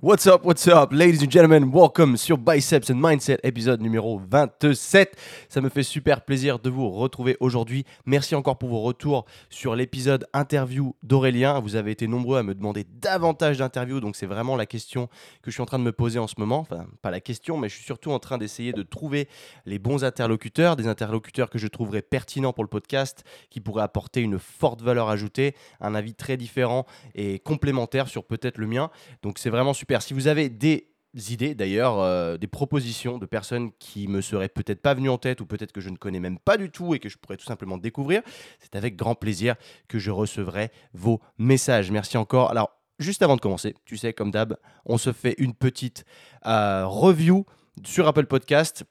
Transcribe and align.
What's 0.00 0.28
up, 0.28 0.44
what's 0.44 0.68
up, 0.68 0.92
ladies 0.92 1.24
and 1.24 1.28
gentlemen, 1.28 1.72
welcome 1.72 2.16
sur 2.16 2.38
Biceps 2.38 2.88
and 2.88 2.94
Mindset, 2.94 3.40
épisode 3.42 3.80
numéro 3.80 4.20
27. 4.30 5.16
Ça 5.48 5.60
me 5.60 5.68
fait 5.68 5.82
super 5.82 6.20
plaisir 6.20 6.60
de 6.60 6.70
vous 6.70 6.88
retrouver 6.88 7.36
aujourd'hui. 7.40 7.84
Merci 8.06 8.36
encore 8.36 8.58
pour 8.58 8.68
vos 8.68 8.80
retours 8.80 9.24
sur 9.50 9.74
l'épisode 9.74 10.28
interview 10.32 10.94
d'Aurélien. 11.02 11.58
Vous 11.58 11.74
avez 11.74 11.90
été 11.90 12.06
nombreux 12.06 12.38
à 12.38 12.44
me 12.44 12.54
demander 12.54 12.86
davantage 12.88 13.58
d'interviews, 13.58 13.98
donc 13.98 14.14
c'est 14.14 14.26
vraiment 14.26 14.54
la 14.54 14.66
question 14.66 15.08
que 15.42 15.50
je 15.50 15.54
suis 15.54 15.62
en 15.62 15.66
train 15.66 15.80
de 15.80 15.84
me 15.84 15.90
poser 15.90 16.20
en 16.20 16.28
ce 16.28 16.36
moment. 16.38 16.60
Enfin, 16.60 16.86
pas 17.02 17.10
la 17.10 17.20
question, 17.20 17.56
mais 17.56 17.68
je 17.68 17.74
suis 17.74 17.84
surtout 17.84 18.12
en 18.12 18.20
train 18.20 18.38
d'essayer 18.38 18.72
de 18.72 18.84
trouver 18.84 19.26
les 19.66 19.80
bons 19.80 20.04
interlocuteurs, 20.04 20.76
des 20.76 20.86
interlocuteurs 20.86 21.50
que 21.50 21.58
je 21.58 21.66
trouverais 21.66 22.02
pertinents 22.02 22.52
pour 22.52 22.62
le 22.62 22.70
podcast, 22.70 23.24
qui 23.50 23.58
pourraient 23.58 23.82
apporter 23.82 24.20
une 24.20 24.38
forte 24.38 24.80
valeur 24.80 25.08
ajoutée, 25.08 25.56
un 25.80 25.96
avis 25.96 26.14
très 26.14 26.36
différent 26.36 26.86
et 27.16 27.40
complémentaire 27.40 28.06
sur 28.06 28.22
peut-être 28.22 28.58
le 28.58 28.68
mien. 28.68 28.90
Donc 29.22 29.40
c'est 29.40 29.50
vraiment 29.50 29.74
super 29.74 29.87
si 30.00 30.14
vous 30.14 30.26
avez 30.26 30.48
des 30.48 30.88
idées 31.30 31.54
d'ailleurs, 31.54 31.98
euh, 32.00 32.36
des 32.36 32.46
propositions 32.46 33.18
de 33.18 33.26
personnes 33.26 33.70
qui 33.78 34.08
me 34.08 34.20
seraient 34.20 34.48
peut-être 34.48 34.82
pas 34.82 34.94
venues 34.94 35.08
en 35.08 35.18
tête 35.18 35.40
ou 35.40 35.46
peut-être 35.46 35.72
que 35.72 35.80
je 35.80 35.88
ne 35.88 35.96
connais 35.96 36.20
même 36.20 36.38
pas 36.38 36.56
du 36.56 36.70
tout 36.70 36.94
et 36.94 36.98
que 36.98 37.08
je 37.08 37.16
pourrais 37.18 37.36
tout 37.36 37.46
simplement 37.46 37.78
découvrir, 37.78 38.22
c'est 38.60 38.76
avec 38.76 38.96
grand 38.96 39.14
plaisir 39.14 39.56
que 39.88 39.98
je 39.98 40.10
recevrai 40.10 40.70
vos 40.92 41.20
messages. 41.38 41.90
Merci 41.90 42.16
encore. 42.18 42.50
Alors, 42.50 42.70
juste 42.98 43.22
avant 43.22 43.36
de 43.36 43.40
commencer, 43.40 43.74
tu 43.84 43.96
sais, 43.96 44.12
comme 44.12 44.30
d'hab, 44.30 44.56
on 44.84 44.98
se 44.98 45.12
fait 45.12 45.34
une 45.38 45.54
petite 45.54 46.04
euh, 46.46 46.86
review 46.86 47.46
sur 47.84 48.06
Apple 48.06 48.26
Podcast. 48.26 48.84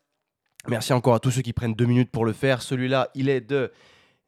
Merci 0.68 0.94
encore 0.94 1.14
à 1.14 1.20
tous 1.20 1.32
ceux 1.32 1.41
qui 1.41 1.54
prennent 1.54 1.76
deux 1.76 1.86
minutes 1.86 2.12
pour 2.12 2.26
le 2.26 2.34
faire. 2.34 2.62
Celui-là, 2.62 3.10
il 3.16 3.30
est 3.30 3.41
de 3.41 3.72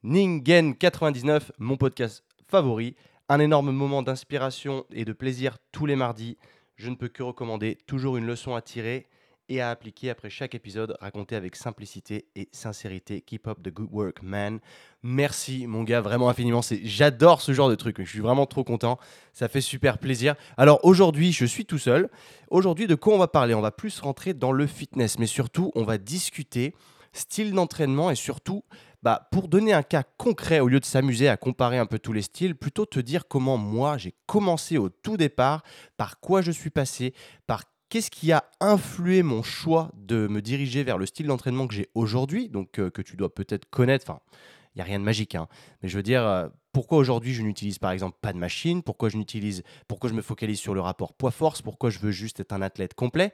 Ningen99, 0.05 1.51
mon 1.57 1.75
podcast 1.75 2.23
favori. 2.47 2.95
Un 3.27 3.39
énorme 3.39 3.71
moment 3.71 4.01
d'inspiration 4.01 4.85
et 4.91 5.05
de 5.05 5.13
plaisir 5.13 5.57
tous 5.71 5.85
les 5.85 5.95
mardis 5.95 6.37
je 6.79 6.89
ne 6.89 6.95
peux 6.95 7.09
que 7.09 7.21
recommander 7.21 7.77
toujours 7.87 8.15
une 8.15 8.25
leçon 8.25 8.55
à 8.55 8.61
tirer 8.61 9.05
et 9.49 9.59
à 9.59 9.69
appliquer 9.69 10.09
après 10.11 10.29
chaque 10.29 10.55
épisode, 10.55 10.95
raconté 11.01 11.35
avec 11.35 11.57
simplicité 11.57 12.27
et 12.35 12.47
sincérité. 12.53 13.19
Keep 13.19 13.47
up 13.47 13.57
the 13.61 13.69
good 13.69 13.89
work, 13.91 14.21
man. 14.21 14.59
Merci, 15.03 15.67
mon 15.67 15.83
gars, 15.83 15.99
vraiment 15.99 16.29
infiniment. 16.29 16.61
J'adore 16.83 17.41
ce 17.41 17.51
genre 17.51 17.67
de 17.67 17.75
truc. 17.75 17.97
Je 17.99 18.09
suis 18.09 18.21
vraiment 18.21 18.45
trop 18.45 18.63
content. 18.63 18.97
Ça 19.33 19.49
fait 19.49 19.59
super 19.59 19.97
plaisir. 19.97 20.35
Alors 20.55 20.79
aujourd'hui, 20.85 21.33
je 21.33 21.45
suis 21.45 21.65
tout 21.65 21.79
seul. 21.79 22.09
Aujourd'hui, 22.49 22.87
de 22.87 22.95
quoi 22.95 23.13
on 23.13 23.17
va 23.17 23.27
parler? 23.27 23.53
On 23.55 23.61
va 23.61 23.71
plus 23.71 23.99
rentrer 23.99 24.33
dans 24.33 24.53
le 24.53 24.65
fitness, 24.65 25.19
mais 25.19 25.27
surtout, 25.27 25.71
on 25.75 25.83
va 25.83 25.97
discuter 25.97 26.73
style 27.11 27.51
d'entraînement 27.51 28.09
et 28.09 28.15
surtout 28.15 28.63
bah, 29.03 29.27
pour 29.31 29.47
donner 29.47 29.73
un 29.73 29.83
cas 29.83 30.03
concret, 30.17 30.59
au 30.59 30.67
lieu 30.67 30.79
de 30.79 30.85
s'amuser 30.85 31.29
à 31.29 31.37
comparer 31.37 31.77
un 31.77 31.85
peu 31.85 31.99
tous 31.99 32.13
les 32.13 32.21
styles, 32.21 32.55
plutôt 32.55 32.85
te 32.85 32.99
dire 32.99 33.27
comment 33.27 33.57
moi 33.57 33.97
j'ai 33.97 34.13
commencé 34.25 34.77
au 34.77 34.89
tout 34.89 35.17
départ, 35.17 35.63
par 35.97 36.19
quoi 36.19 36.41
je 36.41 36.51
suis 36.51 36.69
passé, 36.69 37.13
par 37.47 37.63
qu'est-ce 37.89 38.11
qui 38.11 38.31
a 38.31 38.45
influé 38.59 39.23
mon 39.23 39.41
choix 39.41 39.91
de 39.95 40.27
me 40.27 40.41
diriger 40.41 40.83
vers 40.83 40.97
le 40.97 41.05
style 41.05 41.27
d'entraînement 41.27 41.67
que 41.67 41.73
j'ai 41.73 41.89
aujourd'hui, 41.95 42.49
donc 42.49 42.79
euh, 42.79 42.89
que 42.89 43.01
tu 43.01 43.15
dois 43.15 43.33
peut-être 43.33 43.69
connaître. 43.69 44.05
Enfin, 44.09 44.19
il 44.75 44.77
n'y 44.77 44.81
a 44.81 44.85
rien 44.85 44.99
de 44.99 45.03
magique, 45.03 45.35
hein, 45.35 45.47
mais 45.81 45.89
je 45.89 45.97
veux 45.97 46.03
dire, 46.03 46.23
euh, 46.25 46.47
pourquoi 46.71 46.99
aujourd'hui 46.99 47.33
je 47.33 47.41
n'utilise 47.41 47.79
par 47.79 47.91
exemple 47.91 48.17
pas 48.21 48.33
de 48.33 48.37
machine, 48.37 48.83
pourquoi 48.83 49.09
je 49.09 49.17
n'utilise, 49.17 49.63
pourquoi 49.87 50.09
je 50.09 50.15
me 50.15 50.21
focalise 50.21 50.59
sur 50.59 50.73
le 50.73 50.81
rapport 50.81 51.13
poids-force, 51.13 51.61
pourquoi 51.61 51.89
je 51.89 51.99
veux 51.99 52.11
juste 52.11 52.39
être 52.39 52.53
un 52.53 52.61
athlète 52.61 52.93
complet? 52.93 53.33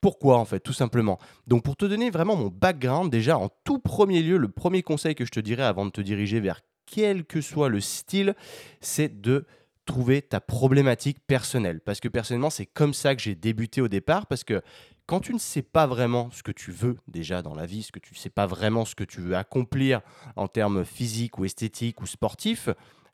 Pourquoi 0.00 0.38
en 0.38 0.44
fait, 0.44 0.60
tout 0.60 0.72
simplement 0.72 1.18
Donc 1.46 1.64
pour 1.64 1.76
te 1.76 1.84
donner 1.84 2.10
vraiment 2.10 2.36
mon 2.36 2.48
background, 2.48 3.10
déjà 3.10 3.36
en 3.36 3.48
tout 3.64 3.78
premier 3.78 4.22
lieu, 4.22 4.36
le 4.36 4.48
premier 4.48 4.82
conseil 4.82 5.14
que 5.14 5.24
je 5.24 5.30
te 5.30 5.40
dirais 5.40 5.64
avant 5.64 5.86
de 5.86 5.90
te 5.90 6.00
diriger 6.00 6.40
vers 6.40 6.60
quel 6.86 7.24
que 7.24 7.40
soit 7.40 7.68
le 7.68 7.80
style, 7.80 8.34
c'est 8.80 9.20
de 9.20 9.44
trouver 9.84 10.22
ta 10.22 10.40
problématique 10.40 11.18
personnelle. 11.26 11.80
Parce 11.80 12.00
que 12.00 12.08
personnellement, 12.08 12.50
c'est 12.50 12.66
comme 12.66 12.94
ça 12.94 13.14
que 13.14 13.22
j'ai 13.22 13.34
débuté 13.34 13.80
au 13.80 13.88
départ, 13.88 14.26
parce 14.26 14.44
que 14.44 14.62
quand 15.06 15.20
tu 15.20 15.32
ne 15.32 15.38
sais 15.38 15.62
pas 15.62 15.86
vraiment 15.86 16.30
ce 16.30 16.42
que 16.42 16.52
tu 16.52 16.70
veux 16.70 16.96
déjà 17.08 17.40
dans 17.40 17.54
la 17.54 17.64
vie, 17.64 17.82
ce 17.82 17.90
que 17.90 17.98
tu 17.98 18.12
ne 18.12 18.18
sais 18.18 18.28
pas 18.28 18.46
vraiment 18.46 18.84
ce 18.84 18.94
que 18.94 19.04
tu 19.04 19.22
veux 19.22 19.34
accomplir 19.34 20.02
en 20.36 20.46
termes 20.46 20.84
physiques 20.84 21.38
ou 21.38 21.46
esthétiques 21.46 22.02
ou 22.02 22.06
sportifs, 22.06 22.68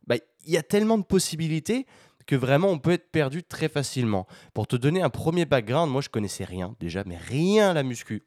bah, 0.07 0.17
il 0.45 0.53
y 0.53 0.57
a 0.57 0.63
tellement 0.63 0.99
de 0.99 1.05
possibilités 1.05 1.87
que 2.27 2.37
vraiment 2.37 2.69
on 2.69 2.79
peut 2.79 2.93
être 2.93 3.11
perdu 3.11 3.43
très 3.43 3.69
facilement. 3.69 4.27
Pour 4.53 4.67
te 4.67 4.77
donner 4.77 5.03
un 5.03 5.11
premier 5.11 5.45
background, 5.45 5.91
moi 5.91 6.01
je 6.01 6.09
connaissais 6.09 6.45
rien 6.45 6.75
déjà, 6.81 7.03
mais 7.07 7.17
rien 7.17 7.71
à 7.71 7.75
la 7.75 7.83
muscu. 7.83 8.23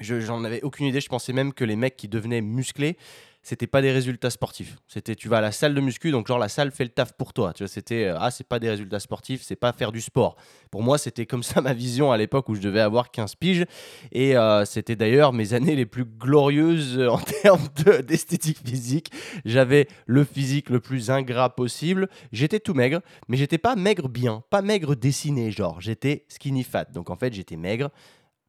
J'en 0.00 0.42
avais 0.42 0.62
aucune 0.62 0.86
idée, 0.86 1.00
je 1.00 1.08
pensais 1.08 1.32
même 1.32 1.52
que 1.52 1.64
les 1.64 1.76
mecs 1.76 1.96
qui 1.96 2.08
devenaient 2.08 2.40
musclés, 2.40 2.96
c'était 3.44 3.66
pas 3.66 3.82
des 3.82 3.92
résultats 3.92 4.30
sportifs. 4.30 4.78
C'était 4.88 5.14
tu 5.14 5.28
vas 5.28 5.36
à 5.36 5.40
la 5.42 5.52
salle 5.52 5.74
de 5.74 5.80
muscu, 5.82 6.10
donc 6.10 6.26
genre 6.26 6.38
la 6.38 6.48
salle 6.48 6.70
fait 6.70 6.84
le 6.84 6.90
taf 6.90 7.12
pour 7.12 7.34
toi. 7.34 7.52
Tu 7.52 7.62
vois, 7.62 7.68
c'était 7.68 8.06
euh, 8.06 8.16
ah 8.18 8.30
c'est 8.30 8.48
pas 8.48 8.58
des 8.58 8.70
résultats 8.70 9.00
sportifs, 9.00 9.42
c'est 9.42 9.54
pas 9.54 9.74
faire 9.74 9.92
du 9.92 10.00
sport. 10.00 10.36
Pour 10.70 10.82
moi, 10.82 10.96
c'était 10.96 11.26
comme 11.26 11.42
ça 11.42 11.60
ma 11.62 11.74
vision 11.74 12.10
à 12.10 12.16
l'époque 12.16 12.48
où 12.48 12.54
je 12.54 12.62
devais 12.62 12.80
avoir 12.80 13.10
15 13.10 13.34
piges. 13.36 13.66
Et 14.12 14.34
euh, 14.34 14.64
c'était 14.64 14.96
d'ailleurs 14.96 15.34
mes 15.34 15.52
années 15.52 15.76
les 15.76 15.84
plus 15.84 16.06
glorieuses 16.06 16.98
en 17.08 17.18
termes 17.18 17.68
d'esthétique 18.02 18.66
physique. 18.66 19.12
J'avais 19.44 19.88
le 20.06 20.24
physique 20.24 20.70
le 20.70 20.80
plus 20.80 21.10
ingrat 21.10 21.54
possible. 21.54 22.08
J'étais 22.32 22.60
tout 22.60 22.72
maigre, 22.72 23.02
mais 23.28 23.36
j'étais 23.36 23.58
pas 23.58 23.76
maigre 23.76 24.08
bien, 24.08 24.42
pas 24.48 24.62
maigre 24.62 24.94
dessiné 24.96 25.50
genre. 25.50 25.82
J'étais 25.82 26.24
skinny 26.28 26.64
fat. 26.64 26.86
Donc 26.86 27.10
en 27.10 27.16
fait, 27.16 27.34
j'étais 27.34 27.56
maigre 27.56 27.90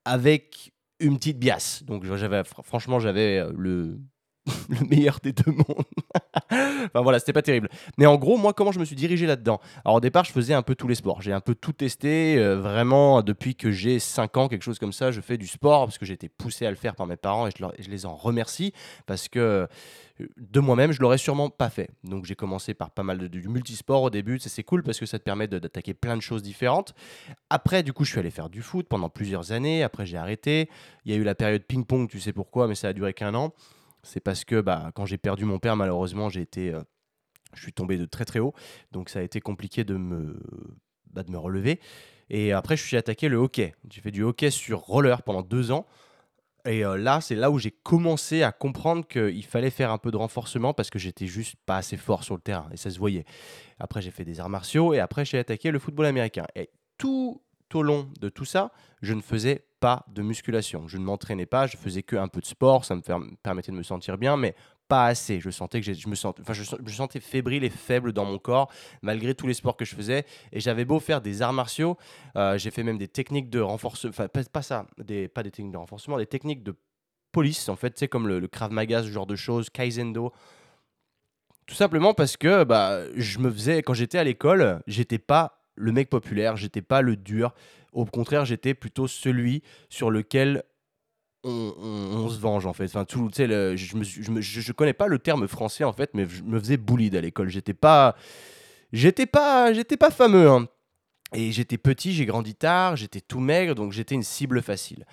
avec 0.05 0.71
une 1.01 1.17
petite 1.17 1.37
biasse. 1.37 1.83
Donc 1.83 2.05
j'avais 2.05 2.43
franchement 2.45 2.99
j'avais 2.99 3.39
euh, 3.39 3.51
le 3.57 3.99
le 4.69 4.85
meilleur 4.87 5.19
des 5.21 5.33
deux 5.33 5.51
mondes. 5.51 5.85
enfin 6.51 7.01
voilà, 7.01 7.19
c'était 7.19 7.33
pas 7.33 7.41
terrible. 7.41 7.69
Mais 7.97 8.05
en 8.05 8.15
gros, 8.15 8.37
moi, 8.37 8.53
comment 8.53 8.71
je 8.71 8.79
me 8.79 8.85
suis 8.85 8.95
dirigé 8.95 9.25
là-dedans? 9.25 9.59
Alors 9.83 9.97
au 9.97 9.99
départ, 9.99 10.23
je 10.23 10.31
faisais 10.31 10.53
un 10.53 10.61
peu 10.61 10.75
tous 10.75 10.87
les 10.87 10.95
sports. 10.95 11.21
J'ai 11.21 11.33
un 11.33 11.39
peu 11.39 11.55
tout 11.55 11.73
testé. 11.73 12.37
Euh, 12.37 12.59
vraiment, 12.59 13.21
depuis 13.21 13.55
que 13.55 13.71
j'ai 13.71 13.99
5 13.99 14.37
ans, 14.37 14.47
quelque 14.47 14.63
chose 14.63 14.79
comme 14.79 14.93
ça, 14.93 15.11
je 15.11 15.21
fais 15.21 15.37
du 15.37 15.47
sport 15.47 15.85
parce 15.85 15.97
que 15.97 16.05
j'ai 16.05 16.13
été 16.13 16.29
poussé 16.29 16.65
à 16.65 16.69
le 16.69 16.75
faire 16.75 16.95
par 16.95 17.07
mes 17.07 17.15
parents 17.15 17.47
et 17.47 17.51
je, 17.51 17.89
les 17.89 18.05
en 18.05 18.15
remercie 18.15 18.71
parce 19.07 19.27
que 19.29 19.39
euh, 19.39 19.67
de 20.37 20.59
moi-même, 20.59 20.91
je 20.91 21.01
l'aurais 21.01 21.17
sûrement 21.17 21.49
pas 21.49 21.69
fait. 21.69 21.89
Donc 22.03 22.25
j'ai 22.25 22.35
commencé 22.35 22.73
par 22.73 22.91
pas 22.91 23.03
mal 23.03 23.17
de, 23.17 23.27
du 23.27 23.47
multisport 23.49 24.03
au 24.03 24.09
début. 24.09 24.39
C'est 24.39 24.63
cool 24.63 24.83
parce 24.83 24.99
que 24.99 25.07
ça 25.07 25.17
te 25.17 25.23
permet 25.23 25.47
d'attaquer 25.47 25.93
plein 25.95 26.15
de 26.15 26.21
choses 26.21 26.43
différentes. 26.43 26.93
Après, 27.49 27.81
du 27.81 27.93
coup, 27.93 28.05
je 28.05 28.11
suis 28.11 28.19
allé 28.19 28.31
faire 28.31 28.49
du 28.49 28.61
foot 28.61 28.87
pendant 28.87 29.09
plusieurs 29.09 29.51
années. 29.51 29.81
Après, 29.83 30.05
j'ai 30.05 30.17
arrêté. 30.17 30.69
Il 31.05 31.11
y 31.11 31.15
a 31.15 31.17
eu 31.17 31.23
la 31.23 31.35
période 31.35 31.63
ping-pong, 31.63 32.07
tu 32.07 32.19
sais 32.19 32.31
pourquoi, 32.31 32.67
mais 32.67 32.75
ça 32.75 32.89
a 32.89 32.93
duré 32.93 33.13
qu'un 33.13 33.33
an 33.33 33.53
c'est 34.05 34.19
parce 34.19 34.45
que 34.45 34.61
bah, 34.61 34.91
quand 34.95 35.05
j'ai 35.05 35.17
perdu 35.17 35.45
mon 35.45 35.59
père, 35.59 35.75
malheureusement, 35.75 36.29
j'ai 36.29 36.41
été, 36.41 36.73
euh, 36.73 36.81
je 37.53 37.61
suis 37.61 37.73
tombé 37.73 37.97
de 37.97 38.05
très 38.05 38.25
très 38.25 38.39
haut, 38.39 38.53
donc 38.91 39.09
ça 39.09 39.19
a 39.19 39.21
été 39.21 39.41
compliqué 39.41 39.83
de 39.83 39.95
me, 39.95 40.39
bah, 41.11 41.23
de 41.23 41.31
me 41.31 41.37
relever. 41.37 41.79
Et 42.29 42.53
après, 42.53 42.77
je 42.77 42.83
suis 42.83 42.97
attaqué 42.97 43.29
le 43.29 43.37
hockey. 43.37 43.75
J'ai 43.89 44.01
fait 44.01 44.11
du 44.11 44.23
hockey 44.23 44.49
sur 44.49 44.79
roller 44.79 45.21
pendant 45.23 45.41
deux 45.41 45.71
ans. 45.71 45.85
Et 46.65 46.83
euh, 46.83 46.97
là, 46.97 47.21
c'est 47.21 47.35
là 47.35 47.51
où 47.51 47.59
j'ai 47.59 47.69
commencé 47.69 48.41
à 48.41 48.51
comprendre 48.51 49.07
qu'il 49.07 49.45
fallait 49.45 49.69
faire 49.69 49.91
un 49.91 49.99
peu 49.99 50.09
de 50.09 50.17
renforcement 50.17 50.73
parce 50.73 50.89
que 50.89 50.97
j'étais 50.97 51.27
juste 51.27 51.55
pas 51.67 51.77
assez 51.77 51.97
fort 51.97 52.23
sur 52.23 52.33
le 52.33 52.41
terrain 52.41 52.67
et 52.71 52.77
ça 52.77 52.89
se 52.89 52.97
voyait. 52.97 53.25
Après, 53.79 54.01
j'ai 54.01 54.09
fait 54.09 54.25
des 54.25 54.39
arts 54.39 54.49
martiaux 54.49 54.93
et 54.93 54.99
après, 54.99 55.25
j'ai 55.25 55.37
attaqué 55.37 55.69
le 55.69 55.77
football 55.77 56.07
américain. 56.07 56.45
Et 56.55 56.71
tout 56.97 57.41
au 57.73 57.81
long 57.83 58.09
de 58.19 58.29
tout 58.29 58.45
ça, 58.45 58.71
je 59.01 59.13
ne 59.13 59.21
faisais 59.21 59.65
pas 59.79 60.05
de 60.07 60.21
musculation. 60.21 60.87
Je 60.87 60.97
ne 60.97 61.03
m'entraînais 61.03 61.45
pas, 61.45 61.67
je 61.67 61.77
faisais 61.77 62.03
que 62.03 62.15
un 62.15 62.27
peu 62.27 62.41
de 62.41 62.45
sport, 62.45 62.85
ça 62.85 62.95
me 62.95 63.01
permettait 63.41 63.71
de 63.71 63.77
me 63.77 63.83
sentir 63.83 64.17
bien, 64.17 64.37
mais 64.37 64.55
pas 64.87 65.05
assez. 65.07 65.39
Je 65.39 65.49
sentais 65.49 65.81
que 65.81 65.93
je 65.93 66.07
me 66.07 66.15
sentais, 66.15 66.41
enfin, 66.41 66.53
je, 66.53 66.63
sentais 66.93 67.19
fébrile 67.19 67.63
et 67.63 67.69
faible 67.69 68.13
dans 68.13 68.25
mon 68.25 68.37
corps, 68.37 68.71
malgré 69.01 69.33
tous 69.35 69.47
les 69.47 69.53
sports 69.53 69.77
que 69.77 69.85
je 69.85 69.95
faisais. 69.95 70.25
Et 70.51 70.59
j'avais 70.59 70.85
beau 70.85 70.99
faire 70.99 71.21
des 71.21 71.41
arts 71.41 71.53
martiaux, 71.53 71.97
euh, 72.35 72.57
j'ai 72.57 72.71
fait 72.71 72.83
même 72.83 72.97
des 72.97 73.07
techniques 73.07 73.49
de 73.49 73.59
renforcement, 73.59 74.11
pas, 74.51 74.61
ça, 74.61 74.85
des, 74.97 75.27
pas 75.27 75.43
des 75.43 75.51
techniques 75.51 75.73
de 75.73 75.77
renforcement, 75.77 76.17
des 76.17 76.27
techniques 76.27 76.63
de 76.63 76.75
police, 77.31 77.67
en 77.67 77.75
fait, 77.75 77.97
c'est 77.97 78.07
comme 78.07 78.27
le, 78.27 78.39
le 78.39 78.47
Krav 78.47 78.71
Maga, 78.71 79.03
ce 79.03 79.09
genre 79.09 79.27
de 79.27 79.35
choses, 79.35 79.69
Kaizendo. 79.69 80.31
Tout 81.65 81.75
simplement 81.75 82.13
parce 82.13 82.37
que 82.37 82.63
bah, 82.63 83.01
je 83.15 83.39
me 83.39 83.51
faisais, 83.51 83.81
quand 83.81 83.93
j'étais 83.93 84.19
à 84.19 84.23
l'école, 84.23 84.81
j'étais 84.87 85.17
pas 85.17 85.64
le 85.75 85.91
mec 85.91 86.09
populaire, 86.09 86.55
j'étais 86.55 86.81
pas 86.81 87.01
le 87.01 87.15
dur. 87.15 87.53
Au 87.93 88.05
contraire, 88.05 88.45
j'étais 88.45 88.73
plutôt 88.73 89.07
celui 89.07 89.63
sur 89.89 90.11
lequel 90.11 90.63
on, 91.43 92.27
se 92.29 92.39
venge 92.39 92.65
en 92.65 92.73
fait. 92.73 92.85
Enfin, 92.85 93.05
tout, 93.05 93.29
le, 93.37 93.75
je, 93.75 93.95
je, 94.03 94.41
je, 94.41 94.71
connais 94.71 94.93
pas 94.93 95.07
le 95.07 95.19
terme 95.19 95.47
français 95.47 95.83
en 95.83 95.93
fait, 95.93 96.09
mais 96.13 96.27
je 96.27 96.43
me 96.43 96.59
faisais 96.59 96.77
bully 96.77 97.15
à 97.15 97.21
l'école. 97.21 97.49
J'étais 97.49 97.73
pas, 97.73 98.15
j'étais 98.91 99.27
pas, 99.27 99.71
j'étais 99.73 99.97
pas 99.97 100.09
fameux. 100.09 100.49
Hein. 100.49 100.67
Et 101.33 101.51
j'étais 101.51 101.77
petit, 101.77 102.13
j'ai 102.13 102.25
grandi 102.25 102.55
tard, 102.55 102.95
j'étais 102.95 103.21
tout 103.21 103.39
maigre, 103.39 103.75
donc 103.75 103.91
j'étais 103.91 104.15
une 104.15 104.23
cible 104.23 104.61
facile. 104.61 105.05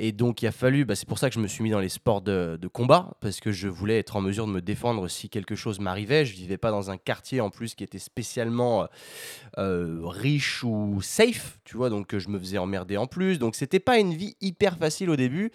Et 0.00 0.12
donc, 0.12 0.42
il 0.42 0.46
a 0.46 0.52
fallu, 0.52 0.84
bah, 0.84 0.96
c'est 0.96 1.08
pour 1.08 1.18
ça 1.18 1.28
que 1.28 1.34
je 1.34 1.40
me 1.40 1.46
suis 1.46 1.62
mis 1.62 1.70
dans 1.70 1.80
les 1.80 1.88
sports 1.88 2.20
de, 2.20 2.58
combat, 2.72 3.14
parce 3.20 3.40
que 3.40 3.52
je 3.52 3.68
voulais 3.68 3.98
être 3.98 4.16
en 4.16 4.20
mesure 4.20 4.46
de 4.46 4.52
me 4.52 4.60
défendre 4.60 5.06
si 5.08 5.28
quelque 5.28 5.54
chose 5.54 5.78
m'arrivait. 5.78 6.24
Je 6.24 6.34
vivais 6.34 6.58
pas 6.58 6.70
dans 6.70 6.90
un 6.90 6.96
quartier 6.96 7.40
en 7.40 7.50
plus 7.50 7.74
qui 7.74 7.84
était 7.84 7.98
spécialement 7.98 8.88
euh, 9.58 10.00
riche 10.02 10.64
ou 10.64 11.00
safe, 11.00 11.58
tu 11.64 11.76
vois, 11.76 11.90
donc 11.90 12.16
je 12.16 12.28
me 12.28 12.38
faisais 12.38 12.58
emmerder 12.58 12.96
en 12.96 13.06
plus. 13.06 13.38
Donc, 13.38 13.54
c'était 13.54 13.80
pas 13.80 13.98
une 13.98 14.14
vie 14.14 14.36
hyper 14.40 14.76
facile 14.76 15.10
au 15.10 15.16
début. 15.16 15.52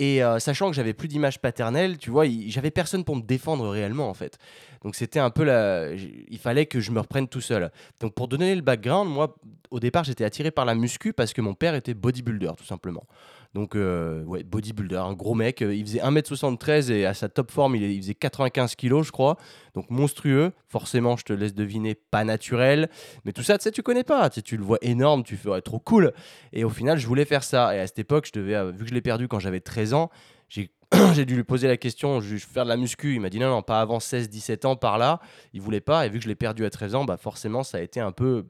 Et 0.00 0.24
euh, 0.24 0.38
sachant 0.38 0.70
que 0.70 0.74
j'avais 0.74 0.94
plus 0.94 1.08
d'image 1.08 1.42
paternelle, 1.42 1.98
tu 1.98 2.08
vois, 2.08 2.24
j'avais 2.46 2.70
personne 2.70 3.04
pour 3.04 3.16
me 3.16 3.20
défendre 3.20 3.68
réellement 3.68 4.08
en 4.08 4.14
fait. 4.14 4.38
Donc 4.82 4.96
c'était 4.96 5.18
un 5.18 5.28
peu 5.28 5.44
la. 5.44 5.92
Il 5.92 6.38
fallait 6.38 6.64
que 6.64 6.80
je 6.80 6.90
me 6.90 7.00
reprenne 7.00 7.28
tout 7.28 7.42
seul. 7.42 7.70
Donc 8.00 8.14
pour 8.14 8.26
donner 8.26 8.54
le 8.54 8.62
background, 8.62 9.10
moi, 9.10 9.36
au 9.70 9.78
départ, 9.78 10.04
j'étais 10.04 10.24
attiré 10.24 10.50
par 10.50 10.64
la 10.64 10.74
muscu 10.74 11.12
parce 11.12 11.34
que 11.34 11.42
mon 11.42 11.52
père 11.52 11.74
était 11.74 11.92
bodybuilder, 11.92 12.52
tout 12.56 12.64
simplement. 12.64 13.04
Donc, 13.54 13.74
euh, 13.74 14.22
ouais, 14.24 14.44
bodybuilder, 14.44 14.96
un 14.96 15.12
gros 15.12 15.34
mec. 15.34 15.60
Euh, 15.62 15.74
il 15.74 15.84
faisait 15.84 16.00
1m73 16.00 16.92
et 16.92 17.04
à 17.04 17.14
sa 17.14 17.28
top 17.28 17.50
forme, 17.50 17.74
il, 17.74 18.00
faisait 18.00 18.14
95 18.14 18.76
kg, 18.76 19.02
je 19.02 19.10
crois. 19.10 19.36
Donc, 19.74 19.90
monstrueux. 19.90 20.52
Forcément, 20.68 21.16
je 21.16 21.24
te 21.24 21.32
laisse 21.32 21.54
deviner, 21.54 21.96
pas 21.96 22.24
naturel. 22.24 22.88
Mais 23.24 23.32
tout 23.32 23.42
ça, 23.42 23.58
tu 23.58 23.64
sais, 23.64 23.72
tu 23.72 23.82
connais 23.82 24.04
pas. 24.04 24.30
Tu, 24.30 24.56
le 24.56 24.62
vois 24.62 24.78
énorme, 24.82 25.24
tu 25.24 25.36
fais 25.36 25.60
trop 25.62 25.80
cool. 25.80 26.12
Et 26.52 26.62
au 26.62 26.70
final, 26.70 26.98
je 26.98 27.06
voulais 27.06 27.24
faire 27.24 27.42
ça. 27.42 27.74
Et 27.74 27.80
à 27.80 27.86
cette 27.86 27.98
époque, 27.98 28.26
je 28.32 28.38
devais, 28.38 28.54
euh, 28.54 28.70
vu 28.70 28.84
que 28.84 28.90
je 28.90 28.94
l'ai 28.94 29.00
perdu 29.00 29.26
quand 29.26 29.40
j'avais 29.40 29.60
13 29.60 29.94
ans, 29.94 30.10
j'ai 30.48 30.70
j'ai 31.14 31.24
dû 31.24 31.36
lui 31.36 31.44
poser 31.44 31.68
la 31.68 31.76
question, 31.76 32.20
je 32.20 32.34
vais 32.34 32.40
faire 32.40 32.64
de 32.64 32.68
la 32.68 32.76
muscu. 32.76 33.14
Il 33.14 33.20
m'a 33.20 33.30
dit 33.30 33.38
non, 33.38 33.48
non, 33.48 33.62
pas 33.62 33.80
avant 33.80 33.98
16-17 33.98 34.66
ans 34.66 34.74
par 34.76 34.98
là. 34.98 35.20
Il 35.52 35.60
voulait 35.60 35.80
pas. 35.80 36.04
Et 36.04 36.08
vu 36.08 36.18
que 36.18 36.24
je 36.24 36.28
l'ai 36.28 36.34
perdu 36.34 36.64
à 36.64 36.70
13 36.70 36.96
ans, 36.96 37.04
bah 37.04 37.16
forcément, 37.16 37.62
ça 37.62 37.78
a 37.78 37.80
été 37.80 38.00
un 38.00 38.10
peu 38.10 38.44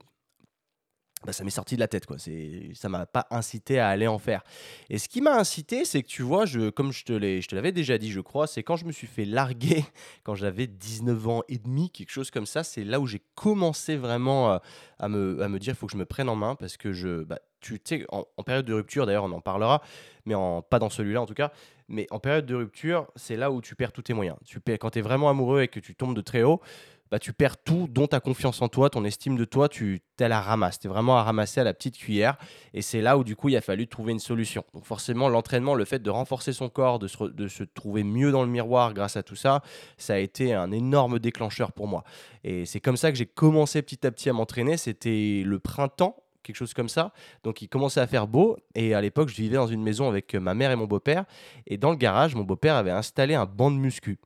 bah, 1.25 1.33
ça 1.33 1.43
m'est 1.43 1.51
sorti 1.51 1.75
de 1.75 1.79
la 1.79 1.87
tête, 1.87 2.05
quoi. 2.05 2.17
Ça 2.17 2.89
m'a 2.89 3.05
pas 3.05 3.27
incité 3.29 3.79
à 3.79 3.89
aller 3.89 4.07
en 4.07 4.17
faire. 4.17 4.43
Et 4.89 4.97
ce 4.97 5.07
qui 5.07 5.21
m'a 5.21 5.37
incité, 5.37 5.85
c'est 5.85 6.01
que 6.01 6.07
tu 6.07 6.23
vois, 6.23 6.45
je, 6.45 6.69
comme 6.69 6.91
je 6.91 7.05
te, 7.05 7.13
l'ai, 7.13 7.41
je 7.41 7.47
te 7.47 7.55
l'avais 7.55 7.71
déjà 7.71 7.97
dit, 7.97 8.11
je 8.11 8.21
crois, 8.21 8.47
c'est 8.47 8.63
quand 8.63 8.75
je 8.75 8.85
me 8.85 8.91
suis 8.91 9.07
fait 9.07 9.25
larguer, 9.25 9.85
quand 10.23 10.35
j'avais 10.35 10.67
19 10.67 11.27
ans 11.27 11.43
et 11.47 11.59
demi, 11.59 11.91
quelque 11.91 12.11
chose 12.11 12.31
comme 12.31 12.45
ça, 12.47 12.63
c'est 12.63 12.83
là 12.83 12.99
où 12.99 13.05
j'ai 13.05 13.21
commencé 13.35 13.95
vraiment 13.95 14.53
euh, 14.53 14.57
à, 14.99 15.09
me, 15.09 15.41
à 15.43 15.47
me 15.47 15.59
dire, 15.59 15.73
il 15.73 15.77
faut 15.77 15.85
que 15.85 15.93
je 15.93 15.97
me 15.97 16.05
prenne 16.05 16.29
en 16.29 16.35
main, 16.35 16.55
parce 16.55 16.77
que 16.77 16.91
je, 16.91 17.23
bah, 17.23 17.39
tu 17.59 17.79
sais, 17.83 18.05
en, 18.09 18.25
période 18.43 18.65
de 18.65 18.73
rupture, 18.73 19.05
d'ailleurs, 19.05 19.25
on 19.25 19.31
en 19.31 19.41
parlera, 19.41 19.83
mais 20.25 20.33
en, 20.33 20.63
pas 20.63 20.79
dans 20.79 20.89
celui-là 20.89 21.21
en 21.21 21.27
tout 21.27 21.35
cas, 21.35 21.51
mais 21.87 22.07
en 22.09 22.19
période 22.19 22.45
de 22.45 22.55
rupture, 22.55 23.07
c'est 23.15 23.35
là 23.35 23.51
où 23.51 23.61
tu 23.61 23.75
perds 23.75 23.91
tous 23.91 24.01
tes 24.01 24.13
moyens. 24.13 24.37
Tu 24.45 24.59
perds, 24.59 24.79
quand 24.79 24.91
tu 24.91 24.99
es 24.99 25.01
vraiment 25.01 25.29
amoureux 25.29 25.61
et 25.61 25.67
que 25.67 25.79
tu 25.79 25.93
tombes 25.93 26.15
de 26.15 26.21
très 26.21 26.41
haut, 26.41 26.61
bah, 27.11 27.19
tu 27.19 27.33
perds 27.33 27.57
tout, 27.57 27.89
dont 27.89 28.07
ta 28.07 28.21
confiance 28.21 28.61
en 28.61 28.69
toi, 28.69 28.89
ton 28.89 29.03
estime 29.03 29.35
de 29.35 29.43
toi, 29.43 29.67
tu 29.67 30.01
es 30.17 30.23
à 30.23 30.29
la 30.29 30.39
ramasse. 30.39 30.79
Tu 30.79 30.87
es 30.87 30.89
vraiment 30.89 31.17
à 31.17 31.23
ramasser 31.23 31.59
à 31.59 31.65
la 31.65 31.73
petite 31.73 31.97
cuillère. 31.97 32.37
Et 32.73 32.81
c'est 32.81 33.01
là 33.01 33.17
où, 33.17 33.25
du 33.25 33.35
coup, 33.35 33.49
il 33.49 33.57
a 33.57 33.61
fallu 33.61 33.85
trouver 33.85 34.13
une 34.13 34.19
solution. 34.19 34.63
Donc, 34.73 34.85
forcément, 34.85 35.27
l'entraînement, 35.27 35.75
le 35.75 35.83
fait 35.83 35.99
de 35.99 36.09
renforcer 36.09 36.53
son 36.53 36.69
corps, 36.69 36.99
de 36.99 37.09
se, 37.09 37.25
de 37.25 37.49
se, 37.49 37.65
trouver 37.65 38.05
mieux 38.05 38.31
dans 38.31 38.43
le 38.43 38.49
miroir 38.49 38.93
grâce 38.93 39.17
à 39.17 39.23
tout 39.23 39.35
ça, 39.35 39.61
ça 39.97 40.13
a 40.13 40.17
été 40.19 40.53
un 40.53 40.71
énorme 40.71 41.19
déclencheur 41.19 41.73
pour 41.73 41.87
moi. 41.87 42.05
Et 42.45 42.65
c'est 42.65 42.79
comme 42.79 42.97
ça 42.97 43.11
que 43.11 43.17
j'ai 43.17 43.25
commencé 43.25 43.81
petit 43.81 44.07
à 44.07 44.11
petit 44.11 44.29
à 44.29 44.33
m'entraîner. 44.33 44.77
C'était 44.77 45.43
le 45.45 45.59
printemps 45.59 46.15
quelque 46.43 46.55
chose 46.55 46.73
comme 46.73 46.89
ça. 46.89 47.13
Donc 47.43 47.61
il 47.61 47.67
commençait 47.67 47.99
à 47.99 48.07
faire 48.07 48.27
beau 48.27 48.57
et 48.73 48.95
à 48.95 49.01
l'époque 49.01 49.29
je 49.29 49.35
vivais 49.35 49.57
dans 49.57 49.67
une 49.67 49.83
maison 49.83 50.09
avec 50.09 50.33
ma 50.33 50.55
mère 50.55 50.71
et 50.71 50.75
mon 50.75 50.87
beau-père 50.87 51.25
et 51.67 51.77
dans 51.77 51.91
le 51.91 51.97
garage 51.97 52.33
mon 52.33 52.43
beau-père 52.43 52.75
avait 52.75 52.89
installé 52.89 53.35
un 53.35 53.45
banc 53.45 53.69
de 53.69 53.75
muscu. 53.75 54.17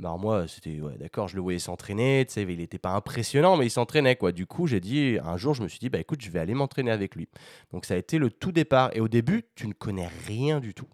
Bah, 0.00 0.16
moi, 0.18 0.48
c'était 0.48 0.80
ouais, 0.80 0.98
d'accord, 0.98 1.28
je 1.28 1.36
le 1.36 1.42
voyais 1.42 1.60
s'entraîner, 1.60 2.24
tu 2.26 2.34
sais, 2.34 2.42
il 2.42 2.58
n'était 2.58 2.78
pas 2.78 2.94
impressionnant, 2.94 3.56
mais 3.56 3.66
il 3.66 3.70
s'entraînait 3.70 4.16
quoi. 4.16 4.32
Du 4.32 4.44
coup, 4.44 4.66
j'ai 4.66 4.80
dit 4.80 5.18
un 5.22 5.36
jour, 5.36 5.54
je 5.54 5.62
me 5.62 5.68
suis 5.68 5.78
dit 5.78 5.88
bah 5.88 6.00
écoute, 6.00 6.20
je 6.20 6.30
vais 6.30 6.40
aller 6.40 6.54
m'entraîner 6.54 6.90
avec 6.90 7.14
lui. 7.14 7.28
Donc 7.72 7.84
ça 7.84 7.94
a 7.94 7.96
été 7.96 8.18
le 8.18 8.30
tout 8.30 8.50
départ. 8.50 8.90
Et 8.94 9.00
au 9.00 9.08
début, 9.08 9.44
tu 9.54 9.68
ne 9.68 9.72
connais 9.72 10.08
rien 10.26 10.58
du 10.58 10.74
tout, 10.74 10.88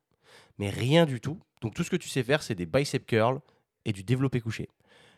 mais 0.58 0.68
rien 0.68 1.06
du 1.06 1.20
tout. 1.20 1.38
Donc 1.62 1.74
tout 1.74 1.82
ce 1.82 1.90
que 1.90 1.96
tu 1.96 2.08
sais 2.08 2.22
faire, 2.22 2.42
c'est 2.42 2.54
des 2.54 2.66
bicep 2.66 3.06
curls 3.06 3.40
et 3.86 3.92
du 3.92 4.04
développé 4.04 4.40
couché. 4.40 4.68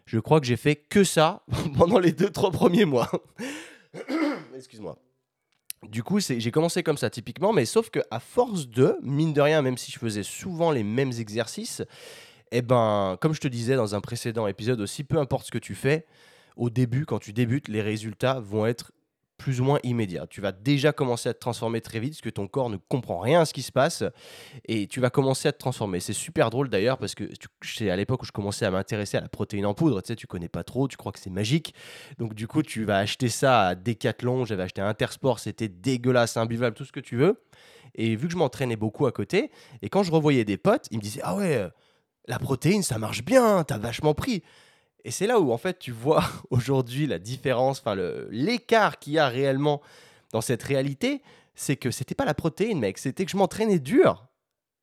Je 0.06 0.20
crois 0.20 0.40
que 0.40 0.46
j'ai 0.46 0.56
fait 0.56 0.76
que 0.76 1.02
ça 1.02 1.42
pendant 1.76 1.98
les 1.98 2.12
deux 2.12 2.30
trois 2.30 2.52
premiers 2.52 2.84
mois. 2.84 3.10
Excuse-moi. 4.54 4.96
Du 5.88 6.04
coup, 6.04 6.20
j'ai 6.20 6.50
commencé 6.52 6.84
comme 6.84 6.96
ça 6.96 7.10
typiquement, 7.10 7.52
mais 7.52 7.64
sauf 7.64 7.90
que 7.90 7.98
à 8.12 8.20
force 8.20 8.68
de, 8.68 8.96
mine 9.02 9.32
de 9.32 9.40
rien, 9.40 9.62
même 9.62 9.76
si 9.76 9.90
je 9.90 9.98
faisais 9.98 10.22
souvent 10.22 10.70
les 10.70 10.84
mêmes 10.84 11.10
exercices, 11.18 11.82
eh 12.52 12.62
ben, 12.62 13.16
comme 13.20 13.34
je 13.34 13.40
te 13.40 13.48
disais 13.48 13.76
dans 13.76 13.94
un 13.94 14.00
précédent 14.00 14.46
épisode 14.46 14.80
aussi, 14.80 15.04
peu 15.04 15.18
importe 15.18 15.46
ce 15.46 15.50
que 15.50 15.58
tu 15.58 15.74
fais, 15.74 16.06
au 16.56 16.70
début, 16.70 17.06
quand 17.06 17.18
tu 17.18 17.32
débutes, 17.32 17.68
les 17.68 17.82
résultats 17.82 18.40
vont 18.40 18.66
être 18.66 18.92
plus 19.42 19.60
ou 19.60 19.64
moins 19.64 19.80
immédiats. 19.82 20.26
Tu 20.28 20.40
vas 20.40 20.52
déjà 20.52 20.92
commencer 20.92 21.28
à 21.28 21.34
te 21.34 21.40
transformer 21.40 21.80
très 21.80 21.98
vite 21.98 22.12
parce 22.12 22.20
que 22.20 22.30
ton 22.30 22.46
corps 22.46 22.70
ne 22.70 22.76
comprend 22.76 23.18
rien 23.18 23.40
à 23.40 23.44
ce 23.44 23.52
qui 23.52 23.62
se 23.62 23.72
passe 23.72 24.04
et 24.68 24.86
tu 24.86 25.00
vas 25.00 25.10
commencer 25.10 25.48
à 25.48 25.52
te 25.52 25.58
transformer. 25.58 25.98
C'est 25.98 26.12
super 26.12 26.48
drôle 26.50 26.68
d'ailleurs 26.68 26.96
parce 26.96 27.16
que 27.16 27.24
c'est 27.62 27.90
à 27.90 27.96
l'époque 27.96 28.22
où 28.22 28.26
je 28.26 28.30
commençais 28.30 28.66
à 28.66 28.70
m'intéresser 28.70 29.16
à 29.16 29.20
la 29.20 29.28
protéine 29.28 29.66
en 29.66 29.74
poudre, 29.74 30.00
tu 30.00 30.08
sais, 30.08 30.16
tu 30.16 30.28
connais 30.28 30.48
pas 30.48 30.62
trop, 30.62 30.86
tu 30.86 30.96
crois 30.96 31.10
que 31.10 31.18
c'est 31.18 31.30
magique. 31.30 31.74
Donc 32.18 32.34
du 32.34 32.46
coup, 32.46 32.62
tu 32.62 32.84
vas 32.84 32.98
acheter 32.98 33.28
ça 33.28 33.66
à 33.68 33.74
Decathlon, 33.74 34.44
j'avais 34.44 34.62
acheté 34.62 34.80
Intersport, 34.80 35.40
c'était 35.40 35.68
dégueulasse, 35.68 36.36
imbuvable, 36.36 36.76
tout 36.76 36.84
ce 36.84 36.92
que 36.92 37.00
tu 37.00 37.16
veux. 37.16 37.42
Et 37.96 38.14
vu 38.14 38.28
que 38.28 38.32
je 38.32 38.38
m'entraînais 38.38 38.76
beaucoup 38.76 39.06
à 39.06 39.12
côté, 39.12 39.50
et 39.82 39.88
quand 39.88 40.04
je 40.04 40.12
revoyais 40.12 40.44
des 40.44 40.56
potes, 40.56 40.86
ils 40.92 40.98
me 40.98 41.02
disaient 41.02 41.20
Ah 41.24 41.34
ouais, 41.34 41.68
la 42.26 42.38
protéine, 42.38 42.82
ça 42.82 42.98
marche 42.98 43.24
bien, 43.24 43.64
t'as 43.64 43.78
vachement 43.78 44.14
pris. 44.14 44.42
Et 45.04 45.10
c'est 45.10 45.26
là 45.26 45.40
où, 45.40 45.52
en 45.52 45.58
fait, 45.58 45.78
tu 45.78 45.90
vois 45.90 46.24
aujourd'hui 46.50 47.06
la 47.06 47.18
différence, 47.18 47.80
enfin, 47.80 47.96
l'écart 48.30 48.98
qu'il 48.98 49.14
y 49.14 49.18
a 49.18 49.28
réellement 49.28 49.80
dans 50.32 50.40
cette 50.40 50.62
réalité, 50.62 51.22
c'est 51.54 51.76
que 51.76 51.90
c'était 51.90 52.14
pas 52.14 52.24
la 52.24 52.34
protéine, 52.34 52.78
mec, 52.78 52.98
c'était 52.98 53.24
que 53.24 53.30
je 53.30 53.36
m'entraînais 53.36 53.78
dur. 53.78 54.26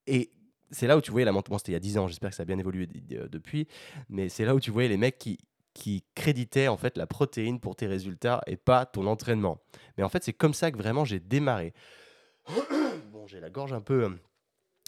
Et 0.07 0.31
c'est 0.71 0.88
là 0.88 0.97
où 0.97 1.01
tu 1.01 1.12
voyais 1.12 1.25
la 1.25 1.31
montée. 1.31 1.51
c'était 1.57 1.71
il 1.71 1.74
y 1.74 1.77
a 1.77 1.80
10 1.80 1.97
ans, 1.97 2.07
j'espère 2.07 2.30
que 2.30 2.36
ça 2.36 2.44
a 2.44 2.45
bien 2.45 2.59
évolué 2.59 2.88
depuis. 2.88 3.68
Mais 4.09 4.30
c'est 4.30 4.45
là 4.45 4.53
où 4.53 4.59
tu 4.59 4.71
voyais 4.71 4.89
les 4.89 4.97
mecs 4.97 5.18
qui, 5.18 5.39
qui 5.74 6.03
créditaient 6.15 6.68
en 6.68 6.77
fait 6.77 6.97
la 6.97 7.07
protéine 7.07 7.59
pour 7.59 7.75
tes 7.75 7.88
résultats 7.88 8.41
et 8.47 8.57
pas 8.57 8.86
ton 8.86 9.07
entraînement. 9.07 9.59
Mais 9.97 10.03
en 10.03 10.09
fait, 10.09 10.24
c'est 10.24 10.33
comme 10.33 10.53
ça 10.53 10.71
que 10.71 10.77
vraiment 10.77 11.06
j'ai 11.06 11.19
démarré. 11.19 11.74
bon, 13.12 13.25
j'ai 13.27 13.39
la 13.39 13.50
gorge 13.50 13.74
un 13.74 13.81
peu 13.81 14.03
euh, 14.03 14.09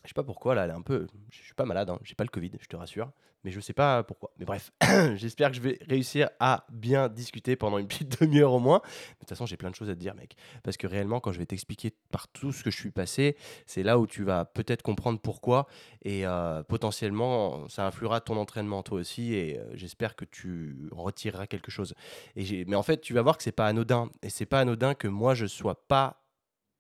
je 0.03 0.09
sais 0.09 0.13
pas 0.13 0.23
pourquoi, 0.23 0.55
là, 0.55 0.63
elle 0.63 0.71
est 0.71 0.73
un 0.73 0.81
peu. 0.81 1.07
Je 1.29 1.41
suis 1.41 1.53
pas 1.53 1.65
malade, 1.65 1.89
hein, 1.89 1.99
j'ai 2.03 2.15
pas 2.15 2.23
le 2.23 2.29
Covid, 2.29 2.51
je 2.59 2.67
te 2.67 2.75
rassure. 2.75 3.11
Mais 3.43 3.49
je 3.49 3.59
sais 3.59 3.73
pas 3.73 4.03
pourquoi. 4.03 4.31
Mais 4.37 4.45
bref, 4.45 4.71
j'espère 5.15 5.49
que 5.49 5.55
je 5.55 5.61
vais 5.61 5.79
réussir 5.87 6.29
à 6.39 6.65
bien 6.71 7.09
discuter 7.09 7.55
pendant 7.55 7.79
une 7.79 7.87
petite 7.87 8.21
demi-heure 8.21 8.53
au 8.53 8.59
moins. 8.59 8.79
de 8.79 9.19
toute 9.19 9.29
façon, 9.29 9.45
j'ai 9.45 9.57
plein 9.57 9.71
de 9.71 9.75
choses 9.75 9.89
à 9.89 9.95
te 9.95 9.99
dire, 9.99 10.13
mec. 10.13 10.35
Parce 10.63 10.77
que 10.77 10.85
réellement, 10.85 11.19
quand 11.19 11.31
je 11.31 11.39
vais 11.39 11.45
t'expliquer 11.45 11.91
par 12.11 12.27
tout 12.27 12.51
ce 12.51 12.63
que 12.63 12.69
je 12.69 12.77
suis 12.77 12.91
passé, 12.91 13.35
c'est 13.65 13.81
là 13.83 13.97
où 13.97 14.05
tu 14.05 14.23
vas 14.23 14.45
peut-être 14.45 14.83
comprendre 14.83 15.19
pourquoi. 15.19 15.67
Et 16.03 16.25
euh, 16.25 16.61
potentiellement, 16.63 17.67
ça 17.67 17.87
influera 17.87 18.21
ton 18.21 18.37
entraînement, 18.37 18.83
toi 18.83 18.99
aussi. 18.99 19.33
Et 19.33 19.57
euh, 19.57 19.65
j'espère 19.73 20.15
que 20.15 20.25
tu 20.25 20.87
retireras 20.91 21.47
quelque 21.47 21.71
chose. 21.71 21.95
Et 22.35 22.65
mais 22.65 22.75
en 22.75 22.83
fait, 22.83 23.01
tu 23.01 23.13
vas 23.13 23.23
voir 23.23 23.37
que 23.37 23.43
c'est 23.43 23.51
pas 23.51 23.67
anodin. 23.67 24.09
Et 24.21 24.29
c'est 24.29 24.45
pas 24.45 24.59
anodin 24.59 24.93
que 24.93 25.07
moi, 25.07 25.33
je 25.33 25.47
sois 25.47 25.87
pas 25.87 26.21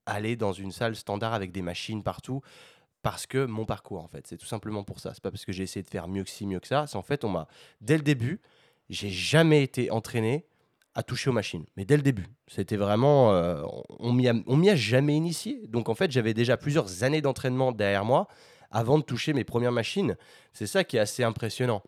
allé 0.05 0.35
dans 0.35 0.51
une 0.51 0.71
salle 0.71 0.95
standard 0.95 1.33
avec 1.33 1.51
des 1.51 1.61
machines 1.61 2.03
partout 2.03 2.41
parce 3.01 3.25
que 3.25 3.45
mon 3.45 3.65
parcours 3.65 4.03
en 4.03 4.07
fait. 4.07 4.27
C'est 4.27 4.37
tout 4.37 4.45
simplement 4.45 4.83
pour 4.83 4.99
ça. 4.99 5.13
C'est 5.13 5.23
pas 5.23 5.31
parce 5.31 5.45
que 5.45 5.51
j'ai 5.51 5.63
essayé 5.63 5.83
de 5.83 5.89
faire 5.89 6.07
mieux 6.07 6.23
que 6.23 6.29
ci, 6.29 6.45
mieux 6.45 6.59
que 6.59 6.67
ça. 6.67 6.85
C'est 6.87 6.97
en 6.97 7.01
fait, 7.01 7.23
on 7.23 7.29
m'a 7.29 7.47
dès 7.81 7.97
le 7.97 8.03
début, 8.03 8.41
j'ai 8.89 9.09
jamais 9.09 9.63
été 9.63 9.91
entraîné 9.91 10.45
à 10.93 11.03
toucher 11.03 11.29
aux 11.29 11.33
machines. 11.33 11.65
Mais 11.77 11.85
dès 11.85 11.95
le 11.95 12.03
début, 12.03 12.27
c'était 12.47 12.75
vraiment, 12.75 13.33
euh, 13.33 13.63
on 13.99 14.11
m'y 14.11 14.27
a, 14.27 14.75
jamais 14.75 15.15
initié. 15.15 15.67
Donc 15.67 15.89
en 15.89 15.95
fait, 15.95 16.11
j'avais 16.11 16.33
déjà 16.33 16.57
plusieurs 16.57 17.03
années 17.03 17.21
d'entraînement 17.21 17.71
derrière 17.71 18.05
moi 18.05 18.27
avant 18.71 18.97
de 18.97 19.03
toucher 19.03 19.33
mes 19.33 19.43
premières 19.43 19.71
machines. 19.71 20.17
C'est 20.53 20.67
ça 20.67 20.83
qui 20.83 20.97
est 20.97 20.99
assez 20.99 21.23
impressionnant. 21.23 21.81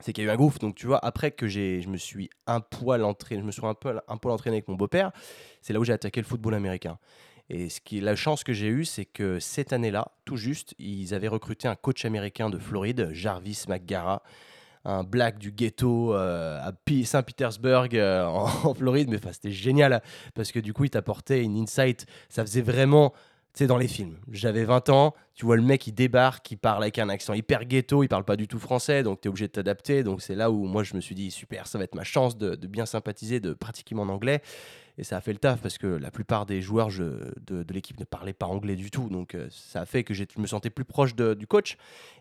C'est 0.00 0.12
qu'il 0.12 0.24
y 0.24 0.26
a 0.26 0.30
eu 0.30 0.32
un 0.32 0.36
gouffre. 0.36 0.58
Donc 0.58 0.74
tu 0.74 0.86
vois, 0.86 0.98
après 1.04 1.30
que 1.30 1.46
j'ai, 1.46 1.82
je 1.82 1.88
me 1.88 1.96
suis 1.96 2.30
un 2.46 2.60
poil 2.60 3.04
entraîné, 3.04 3.42
je 3.42 3.46
me 3.46 3.52
suis 3.52 3.64
un 3.64 3.74
peu, 3.74 4.00
un 4.08 4.16
poil 4.16 4.34
entraîné 4.34 4.56
avec 4.56 4.68
mon 4.68 4.74
beau-père, 4.74 5.12
c'est 5.60 5.72
là 5.72 5.80
où 5.80 5.84
j'ai 5.84 5.92
attaqué 5.92 6.20
le 6.20 6.26
football 6.26 6.54
américain. 6.54 6.98
Et 7.54 7.68
la 8.00 8.16
chance 8.16 8.44
que 8.44 8.54
j'ai 8.54 8.68
eue, 8.68 8.86
c'est 8.86 9.04
que 9.04 9.38
cette 9.38 9.74
année-là, 9.74 10.10
tout 10.24 10.38
juste, 10.38 10.74
ils 10.78 11.12
avaient 11.12 11.28
recruté 11.28 11.68
un 11.68 11.74
coach 11.74 12.06
américain 12.06 12.48
de 12.48 12.56
Floride, 12.56 13.10
Jarvis 13.12 13.64
McGara, 13.68 14.22
un 14.86 15.04
black 15.04 15.38
du 15.38 15.52
ghetto 15.52 16.14
euh, 16.14 16.58
à 16.58 16.72
Saint-Pétersbourg 17.04 17.88
euh, 17.92 18.24
en, 18.24 18.74
Floride. 18.74 19.10
Mais 19.10 19.18
c'était 19.32 19.50
génial 19.50 20.02
parce 20.34 20.50
que 20.50 20.60
du 20.60 20.72
coup, 20.72 20.84
il 20.84 20.90
t'apportait 20.90 21.42
une 21.42 21.58
insight. 21.58 22.06
Ça 22.30 22.42
faisait 22.42 22.62
vraiment 22.62 23.12
sais, 23.52 23.66
dans 23.66 23.76
les 23.76 23.86
films. 23.86 24.16
J'avais 24.30 24.64
20 24.64 24.88
ans, 24.88 25.14
tu 25.34 25.44
vois 25.44 25.56
le 25.56 25.62
mec, 25.62 25.86
il 25.86 25.92
débarque, 25.92 26.50
il 26.50 26.56
parle 26.56 26.82
avec 26.82 26.98
un 26.98 27.10
accent 27.10 27.34
hyper 27.34 27.66
ghetto, 27.66 28.02
il 28.02 28.08
parle 28.08 28.24
pas 28.24 28.36
du 28.36 28.48
tout 28.48 28.58
français, 28.58 29.02
donc 29.02 29.20
tu 29.20 29.28
es 29.28 29.30
obligé 29.30 29.46
de 29.46 29.52
t'adapter. 29.52 30.02
Donc 30.04 30.22
c'est 30.22 30.34
là 30.34 30.50
où 30.50 30.64
moi 30.64 30.84
je 30.84 30.94
me 30.94 31.02
suis 31.02 31.14
dit, 31.14 31.30
super, 31.30 31.66
ça 31.66 31.76
va 31.76 31.84
être 31.84 31.94
ma 31.94 32.04
chance 32.04 32.38
de 32.38 32.56
bien 32.66 32.86
sympathiser, 32.86 33.40
de 33.40 33.52
pratiquer 33.52 33.94
mon 33.94 34.08
anglais. 34.08 34.40
Et 34.98 35.04
ça 35.04 35.16
a 35.16 35.20
fait 35.20 35.32
le 35.32 35.38
taf 35.38 35.60
parce 35.60 35.78
que 35.78 35.86
la 35.86 36.10
plupart 36.10 36.46
des 36.46 36.60
joueurs 36.60 36.88
de, 36.90 37.64
l'équipe 37.70 37.98
ne 37.98 38.04
parlaient 38.04 38.32
pas 38.32 38.46
anglais 38.46 38.76
du 38.76 38.90
tout. 38.90 39.08
Donc 39.08 39.34
euh, 39.34 39.48
ça 39.50 39.82
a 39.82 39.86
fait 39.86 40.04
que 40.04 40.14
je 40.14 40.24
me 40.36 40.46
sentais 40.46 40.70
plus 40.70 40.84
proche 40.84 41.14
du 41.14 41.46
coach. 41.46 41.76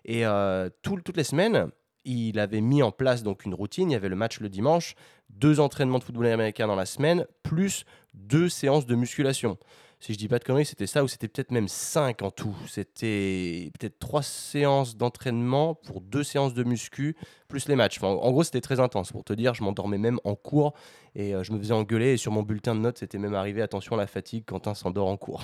Et 0.05 0.25
euh, 0.25 0.69
toutes 0.81 1.15
les 1.15 1.23
semaines, 1.23 1.69
il 2.05 2.39
avait 2.39 2.61
mis 2.61 2.81
en 2.81 2.91
place 2.91 3.23
donc 3.23 3.45
une 3.45 3.53
routine. 3.53 3.89
Il 3.91 3.93
y 3.93 3.97
avait 3.97 4.09
le 4.09 4.15
match 4.15 4.39
le 4.39 4.49
dimanche, 4.49 4.95
deux 5.29 5.59
entraînements 5.59 5.99
de 5.99 6.03
football 6.03 6.27
américain 6.27 6.67
dans 6.67 6.75
la 6.75 6.85
semaine, 6.85 7.25
plus 7.43 7.85
deux 8.13 8.49
séances 8.49 8.85
de 8.85 8.95
musculation. 8.95 9.57
Si 10.01 10.13
je 10.13 10.17
dis 10.17 10.27
pas 10.27 10.39
de 10.39 10.43
conneries, 10.43 10.65
c'était 10.65 10.87
ça 10.87 11.03
ou 11.03 11.07
c'était 11.07 11.27
peut-être 11.27 11.51
même 11.51 11.67
5 11.67 12.23
en 12.23 12.31
tout. 12.31 12.55
C'était 12.67 13.71
peut-être 13.79 13.99
3 13.99 14.23
séances 14.23 14.97
d'entraînement 14.97 15.75
pour 15.75 16.01
2 16.01 16.23
séances 16.23 16.55
de 16.55 16.63
muscu, 16.63 17.15
plus 17.47 17.67
les 17.67 17.75
matchs. 17.75 18.01
en 18.01 18.31
gros, 18.31 18.43
c'était 18.43 18.61
très 18.61 18.79
intense. 18.79 19.11
Pour 19.11 19.23
te 19.23 19.33
dire, 19.33 19.53
je 19.53 19.63
m'endormais 19.63 19.99
même 19.99 20.19
en 20.23 20.33
cours 20.33 20.73
et 21.13 21.35
euh, 21.35 21.43
je 21.43 21.53
me 21.53 21.59
faisais 21.59 21.75
engueuler. 21.75 22.13
Et 22.13 22.17
sur 22.17 22.31
mon 22.31 22.41
bulletin 22.41 22.73
de 22.73 22.79
notes, 22.79 22.97
c'était 22.97 23.19
même 23.19 23.35
arrivé 23.35 23.61
attention 23.61 23.95
à 23.95 23.99
la 23.99 24.07
fatigue, 24.07 24.43
Quentin 24.45 24.73
s'endort 24.73 25.07
en 25.07 25.17
cours. 25.17 25.43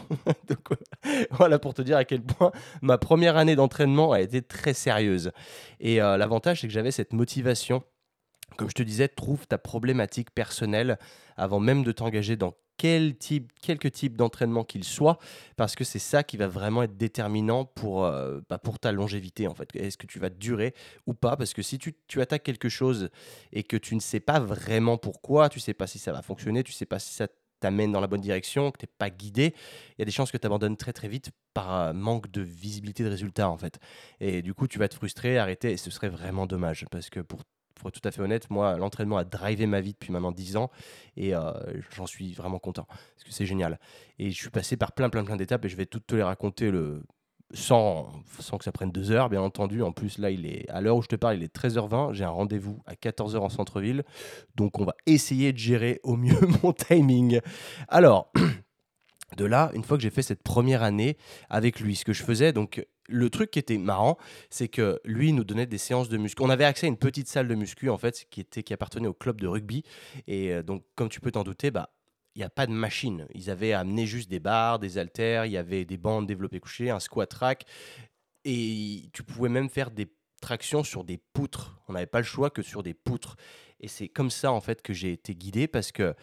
Voilà 1.31 1.59
pour 1.59 1.75
te 1.75 1.83
dire 1.83 1.97
à 1.97 2.03
quel 2.03 2.23
point 2.23 2.51
ma 2.81 2.97
première 2.97 3.37
année 3.37 3.55
d'entraînement 3.55 4.11
a 4.11 4.21
été 4.21 4.41
très 4.41 4.73
sérieuse. 4.73 5.31
Et 5.79 6.01
euh, 6.01 6.17
l'avantage, 6.17 6.61
c'est 6.61 6.67
que 6.67 6.73
j'avais 6.73 6.91
cette 6.91 7.13
motivation 7.13 7.83
comme 8.55 8.69
je 8.69 8.75
te 8.75 8.83
disais, 8.83 9.07
trouve 9.07 9.47
ta 9.47 9.57
problématique 9.57 10.31
personnelle 10.31 10.97
avant 11.35 11.59
même 11.59 11.83
de 11.83 11.91
t'engager 11.91 12.35
dans 12.35 12.53
quel 12.77 13.17
type, 13.17 13.51
quelque 13.61 13.87
type 13.87 14.15
d'entraînement 14.15 14.63
qu'il 14.63 14.83
soit, 14.83 15.17
parce 15.55 15.75
que 15.75 15.83
c'est 15.83 15.99
ça 15.99 16.23
qui 16.23 16.37
va 16.37 16.47
vraiment 16.47 16.83
être 16.83 16.95
déterminant 16.95 17.65
pour, 17.65 18.05
euh, 18.05 18.39
bah, 18.49 18.59
pour 18.59 18.79
ta 18.79 18.91
longévité 18.91 19.47
en 19.47 19.55
fait. 19.55 19.75
Est-ce 19.75 19.97
que 19.97 20.05
tu 20.05 20.19
vas 20.19 20.29
durer 20.29 20.73
ou 21.07 21.13
pas? 21.13 21.35
Parce 21.35 21.53
que 21.53 21.63
si 21.63 21.79
tu, 21.79 21.95
tu, 22.07 22.21
attaques 22.21 22.43
quelque 22.43 22.69
chose 22.69 23.09
et 23.51 23.63
que 23.63 23.77
tu 23.77 23.95
ne 23.95 23.99
sais 23.99 24.19
pas 24.19 24.39
vraiment 24.39 24.97
pourquoi, 24.97 25.49
tu 25.49 25.59
sais 25.59 25.73
pas 25.73 25.87
si 25.87 25.97
ça 25.99 26.11
va 26.11 26.21
fonctionner, 26.21 26.63
tu 26.63 26.71
sais 26.71 26.85
pas 26.85 26.99
si 26.99 27.13
ça 27.13 27.27
t'amène 27.59 27.91
dans 27.91 28.01
la 28.01 28.07
bonne 28.07 28.21
direction, 28.21 28.69
que 28.69 28.77
tu 28.77 28.85
n'es 28.85 28.91
pas 28.97 29.09
guidé, 29.09 29.55
il 29.97 29.99
y 29.99 30.01
a 30.03 30.05
des 30.05 30.11
chances 30.11 30.31
que 30.31 30.37
tu 30.37 30.45
abandonnes 30.45 30.77
très 30.77 30.93
très 30.93 31.07
vite 31.07 31.31
par 31.55 31.73
euh, 31.73 31.93
manque 31.93 32.29
de 32.29 32.41
visibilité 32.41 33.03
de 33.03 33.09
résultats 33.09 33.49
en 33.49 33.57
fait. 33.57 33.79
Et 34.19 34.43
du 34.43 34.53
coup, 34.53 34.67
tu 34.67 34.77
vas 34.77 34.87
te 34.87 34.93
frustrer, 34.93 35.39
arrêter, 35.39 35.71
et 35.71 35.77
ce 35.77 35.89
serait 35.89 36.09
vraiment 36.09 36.45
dommage, 36.45 36.85
parce 36.91 37.09
que 37.09 37.19
pour 37.21 37.41
pour 37.77 37.89
être 37.89 37.99
tout 37.99 38.07
à 38.07 38.11
fait 38.11 38.21
honnête, 38.21 38.49
moi, 38.49 38.77
l'entraînement 38.77 39.17
a 39.17 39.23
drivé 39.23 39.65
ma 39.65 39.81
vie 39.81 39.93
depuis 39.93 40.11
maintenant 40.11 40.31
10 40.31 40.57
ans 40.57 40.71
et 41.15 41.35
euh, 41.35 41.51
j'en 41.95 42.05
suis 42.05 42.33
vraiment 42.33 42.59
content 42.59 42.85
parce 42.85 43.23
que 43.25 43.31
c'est 43.31 43.45
génial. 43.45 43.79
Et 44.19 44.31
je 44.31 44.35
suis 44.35 44.49
passé 44.49 44.77
par 44.77 44.91
plein, 44.91 45.09
plein, 45.09 45.23
plein 45.23 45.35
d'étapes 45.35 45.65
et 45.65 45.69
je 45.69 45.77
vais 45.77 45.85
toutes 45.85 46.07
te 46.07 46.15
les 46.15 46.23
raconter 46.23 46.71
sans 47.53 48.11
que 48.57 48.63
ça 48.63 48.71
prenne 48.71 48.91
deux 48.91 49.11
heures, 49.11 49.29
bien 49.29 49.41
entendu. 49.41 49.81
En 49.81 49.91
plus, 49.91 50.17
là, 50.17 50.31
il 50.31 50.45
est 50.45 50.69
à 50.69 50.81
l'heure 50.81 50.97
où 50.97 51.01
je 51.01 51.07
te 51.07 51.15
parle, 51.15 51.37
il 51.37 51.43
est 51.43 51.55
13h20. 51.55 52.13
J'ai 52.13 52.23
un 52.23 52.29
rendez-vous 52.29 52.81
à 52.85 52.95
14h 52.95 53.37
en 53.37 53.49
centre-ville. 53.49 54.03
Donc, 54.55 54.79
on 54.79 54.85
va 54.85 54.95
essayer 55.05 55.53
de 55.53 55.57
gérer 55.57 55.99
au 56.03 56.15
mieux 56.15 56.39
mon 56.63 56.73
timing. 56.73 57.39
Alors. 57.87 58.31
De 59.35 59.43
là, 59.43 59.71
une 59.73 59.83
fois 59.83 59.97
que 59.97 60.03
j'ai 60.03 60.09
fait 60.09 60.21
cette 60.21 60.41
première 60.41 60.83
année 60.83 61.17
avec 61.49 61.81
lui, 61.81 61.97
ce 61.97 62.05
que 62.05 62.13
je 62.13 62.23
faisais, 62.23 62.53
donc 62.53 62.87
le 63.07 63.29
truc 63.29 63.51
qui 63.51 63.59
était 63.59 63.77
marrant, 63.77 64.17
c'est 64.49 64.67
que 64.67 64.99
lui 65.05 65.33
nous 65.33 65.43
donnait 65.43 65.65
des 65.65 65.77
séances 65.77 66.09
de 66.09 66.17
muscu. 66.17 66.41
On 66.43 66.49
avait 66.49 66.65
accès 66.65 66.85
à 66.85 66.89
une 66.89 66.97
petite 66.97 67.27
salle 67.27 67.47
de 67.47 67.55
muscu 67.55 67.89
en 67.89 67.97
fait, 67.97 68.27
qui 68.29 68.41
était 68.41 68.63
qui 68.63 68.73
appartenait 68.73 69.07
au 69.07 69.13
club 69.13 69.41
de 69.41 69.47
rugby. 69.47 69.83
Et 70.27 70.53
euh, 70.53 70.63
donc, 70.63 70.83
comme 70.95 71.09
tu 71.09 71.19
peux 71.19 71.31
t'en 71.31 71.43
douter, 71.43 71.71
bah 71.71 71.89
il 72.35 72.39
n'y 72.39 72.45
a 72.45 72.49
pas 72.49 72.67
de 72.67 72.71
machine. 72.71 73.25
Ils 73.33 73.49
avaient 73.49 73.73
amené 73.73 74.05
juste 74.05 74.29
des 74.29 74.39
barres, 74.39 74.77
des 74.77 74.99
haltères, 74.99 75.45
il 75.45 75.51
y 75.51 75.57
avait 75.57 75.85
des 75.85 75.97
bandes 75.97 76.27
développées 76.27 76.59
couchées, 76.59 76.91
un 76.91 76.99
squat 76.99 77.33
rack, 77.33 77.65
et 78.45 79.09
tu 79.11 79.23
pouvais 79.23 79.49
même 79.49 79.69
faire 79.69 79.89
des 79.89 80.07
tractions 80.39 80.83
sur 80.83 81.03
des 81.03 81.17
poutres. 81.17 81.81
On 81.87 81.93
n'avait 81.93 82.05
pas 82.05 82.19
le 82.19 82.25
choix 82.25 82.51
que 82.51 82.61
sur 82.61 82.83
des 82.83 82.93
poutres. 82.93 83.37
Et 83.79 83.87
c'est 83.87 84.07
comme 84.07 84.29
ça 84.29 84.51
en 84.51 84.61
fait 84.61 84.83
que 84.83 84.93
j'ai 84.93 85.11
été 85.11 85.33
guidé 85.33 85.67
parce 85.67 85.91
que 85.91 86.13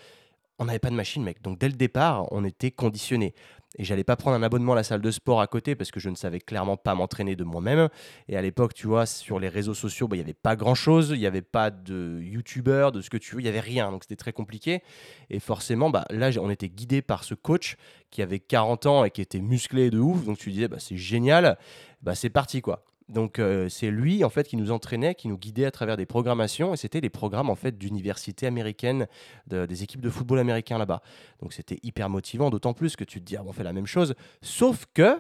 on 0.59 0.67
n'avait 0.67 0.79
pas 0.79 0.91
de 0.91 0.95
machine, 0.95 1.23
mec. 1.23 1.43
Donc 1.43 1.59
dès 1.59 1.69
le 1.69 1.75
départ, 1.75 2.27
on 2.33 2.45
était 2.45 2.71
conditionné. 2.71 3.35
Et 3.77 3.85
j'allais 3.85 4.05
pas 4.05 4.15
prendre 4.17 4.37
un 4.37 4.43
abonnement 4.43 4.73
à 4.75 4.77
la 4.77 4.85
salle 4.85 5.01
de 5.01 5.11
sport 5.11 5.41
à 5.41 5.47
côté 5.49 5.75
parce 5.75 5.91
que 5.91 5.99
je 5.99 6.09
ne 6.09 6.15
savais 6.15 6.39
clairement 6.39 6.77
pas 6.77 6.95
m'entraîner 6.95 7.35
de 7.35 7.43
moi-même. 7.43 7.89
Et 8.29 8.37
à 8.37 8.43
l'époque, 8.43 8.73
tu 8.73 8.87
vois, 8.87 9.05
sur 9.05 9.41
les 9.41 9.49
réseaux 9.49 9.75
sociaux, 9.75 10.07
bah, 10.07 10.15
il 10.17 10.21
n'y 10.21 10.25
avait 10.25 10.33
pas 10.33 10.55
grand-chose. 10.55 11.11
Il 11.11 11.19
n'y 11.19 11.27
avait 11.27 11.43
pas 11.43 11.71
de 11.71 12.21
youtubeurs, 12.23 12.93
de 12.93 13.01
ce 13.01 13.11
que 13.11 13.17
tu 13.17 13.35
veux. 13.35 13.41
Il 13.41 13.45
n'y 13.45 13.49
avait 13.49 13.61
rien. 13.61 13.91
Donc 13.91 14.05
c'était 14.05 14.17
très 14.17 14.33
compliqué. 14.33 14.83
Et 15.29 15.41
forcément, 15.41 15.91
bah, 15.91 16.05
là, 16.11 16.31
on 16.41 16.51
était 16.51 16.69
guidé 16.69 17.03
par 17.03 17.25
ce 17.25 17.35
coach 17.35 17.77
qui 18.11 18.23
avait 18.23 18.39
40 18.39 18.87
ans 18.87 19.05
et 19.05 19.11
qui 19.11 19.21
était 19.21 19.41
musclé 19.41 19.91
de 19.91 19.99
ouf. 19.99 20.25
Donc 20.25 20.39
tu 20.39 20.53
disais, 20.53 20.69
bah, 20.69 20.79
c'est 20.79 20.97
génial. 20.97 21.59
Bah, 22.01 22.15
c'est 22.15 22.31
parti, 22.31 22.61
quoi. 22.63 22.85
Donc 23.09 23.39
euh, 23.39 23.69
c'est 23.69 23.91
lui 23.91 24.25
en 24.25 24.31
fait 24.31 24.49
qui 24.49 24.57
nous 24.57 24.71
entraînait, 24.71 25.15
qui 25.15 25.29
nous 25.29 25.37
guidait 25.37 25.67
à 25.67 25.71
travers 25.71 25.97
des 25.97 26.07
programmations 26.07 26.73
et 26.73 26.77
c'était 26.77 27.03
des 27.03 27.11
programmes 27.11 27.51
en 27.51 27.55
fait 27.55 27.77
d'université 27.77 28.47
américaine, 28.47 29.07
des 29.47 29.83
équipes 29.83 30.01
de 30.01 30.09
football 30.09 30.39
américain 30.39 30.79
là-bas. 30.79 31.03
Donc 31.41 31.53
c'était 31.53 31.79
hyper 31.83 32.09
motivant, 32.09 32.49
d'autant 32.49 32.73
plus 32.73 32.97
que 32.97 33.05
tu 33.05 33.21
te 33.21 33.25
dis 33.27 33.37
ah, 33.37 33.43
on 33.47 33.53
fait 33.53 33.63
la 33.63 33.75
même 33.75 33.87
chose, 33.87 34.15
sauf 34.41 34.87
que 34.95 35.19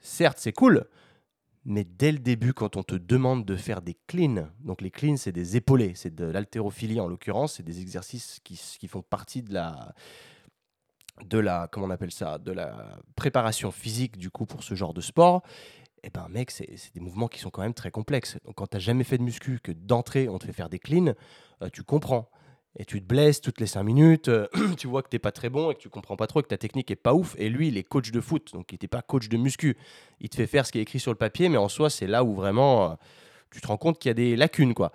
certes 0.00 0.38
c'est 0.40 0.52
cool, 0.52 0.86
mais 1.64 1.84
dès 1.84 2.10
le 2.10 2.18
début 2.18 2.52
quand 2.52 2.76
on 2.76 2.82
te 2.82 2.96
demande 2.96 3.44
de 3.44 3.54
faire 3.54 3.80
des 3.80 3.96
cleans, 4.08 4.48
donc 4.58 4.80
les 4.80 4.90
cleans 4.90 5.16
c'est 5.16 5.32
des 5.32 5.56
épaulés, 5.56 5.92
c'est 5.94 6.12
de 6.12 6.24
l'haltérophilie 6.24 6.98
en 6.98 7.06
l'occurrence, 7.06 7.54
c'est 7.54 7.62
des 7.62 7.80
exercices 7.80 8.40
qui, 8.42 8.60
qui 8.80 8.88
font 8.88 9.02
partie 9.02 9.42
de 9.42 9.54
la 9.54 9.94
de 11.24 11.38
la 11.38 11.68
comment 11.70 11.86
on 11.86 11.90
appelle 11.90 12.10
ça, 12.10 12.38
de 12.38 12.50
la 12.50 12.98
préparation 13.14 13.70
physique 13.70 14.18
du 14.18 14.30
coup 14.30 14.46
pour 14.46 14.64
ce 14.64 14.74
genre 14.74 14.92
de 14.92 15.00
sport 15.00 15.44
eh 16.04 16.10
ben 16.10 16.26
mec, 16.28 16.50
c'est 16.50 16.68
des 16.94 17.00
mouvements 17.00 17.28
qui 17.28 17.38
sont 17.38 17.50
quand 17.50 17.62
même 17.62 17.74
très 17.74 17.90
complexes. 17.90 18.36
Donc 18.44 18.56
quand 18.56 18.66
tu 18.66 18.76
n'as 18.76 18.80
jamais 18.80 19.04
fait 19.04 19.18
de 19.18 19.22
muscu, 19.22 19.58
que 19.62 19.72
d'entrée 19.72 20.28
on 20.28 20.38
te 20.38 20.46
fait 20.46 20.52
faire 20.52 20.68
des 20.68 20.78
cleans, 20.78 21.14
euh, 21.62 21.68
tu 21.72 21.82
comprends. 21.82 22.30
Et 22.76 22.84
tu 22.84 23.00
te 23.00 23.06
blesses 23.06 23.40
toutes 23.40 23.60
les 23.60 23.66
5 23.66 23.84
minutes, 23.84 24.28
euh, 24.28 24.48
tu 24.76 24.88
vois 24.88 25.02
que 25.02 25.08
tu 25.08 25.14
n'es 25.14 25.20
pas 25.20 25.32
très 25.32 25.48
bon 25.48 25.70
et 25.70 25.74
que 25.74 25.80
tu 25.80 25.88
comprends 25.88 26.16
pas 26.16 26.26
trop, 26.26 26.42
que 26.42 26.48
ta 26.48 26.58
technique 26.58 26.90
est 26.90 26.96
pas 26.96 27.14
ouf. 27.14 27.36
Et 27.38 27.48
lui, 27.48 27.68
il 27.68 27.78
est 27.78 27.84
coach 27.84 28.10
de 28.10 28.20
foot, 28.20 28.52
donc 28.52 28.72
il 28.72 28.74
n'était 28.74 28.88
pas 28.88 29.00
coach 29.00 29.28
de 29.28 29.36
muscu. 29.36 29.76
Il 30.20 30.28
te 30.28 30.36
fait 30.36 30.46
faire 30.46 30.66
ce 30.66 30.72
qui 30.72 30.78
est 30.78 30.82
écrit 30.82 30.98
sur 30.98 31.12
le 31.12 31.16
papier, 31.16 31.48
mais 31.48 31.56
en 31.56 31.68
soi, 31.68 31.88
c'est 31.88 32.08
là 32.08 32.24
où 32.24 32.34
vraiment 32.34 32.90
euh, 32.90 32.94
tu 33.52 33.60
te 33.60 33.66
rends 33.68 33.76
compte 33.76 33.98
qu'il 33.98 34.08
y 34.08 34.10
a 34.10 34.14
des 34.14 34.34
lacunes. 34.34 34.74
quoi 34.74 34.92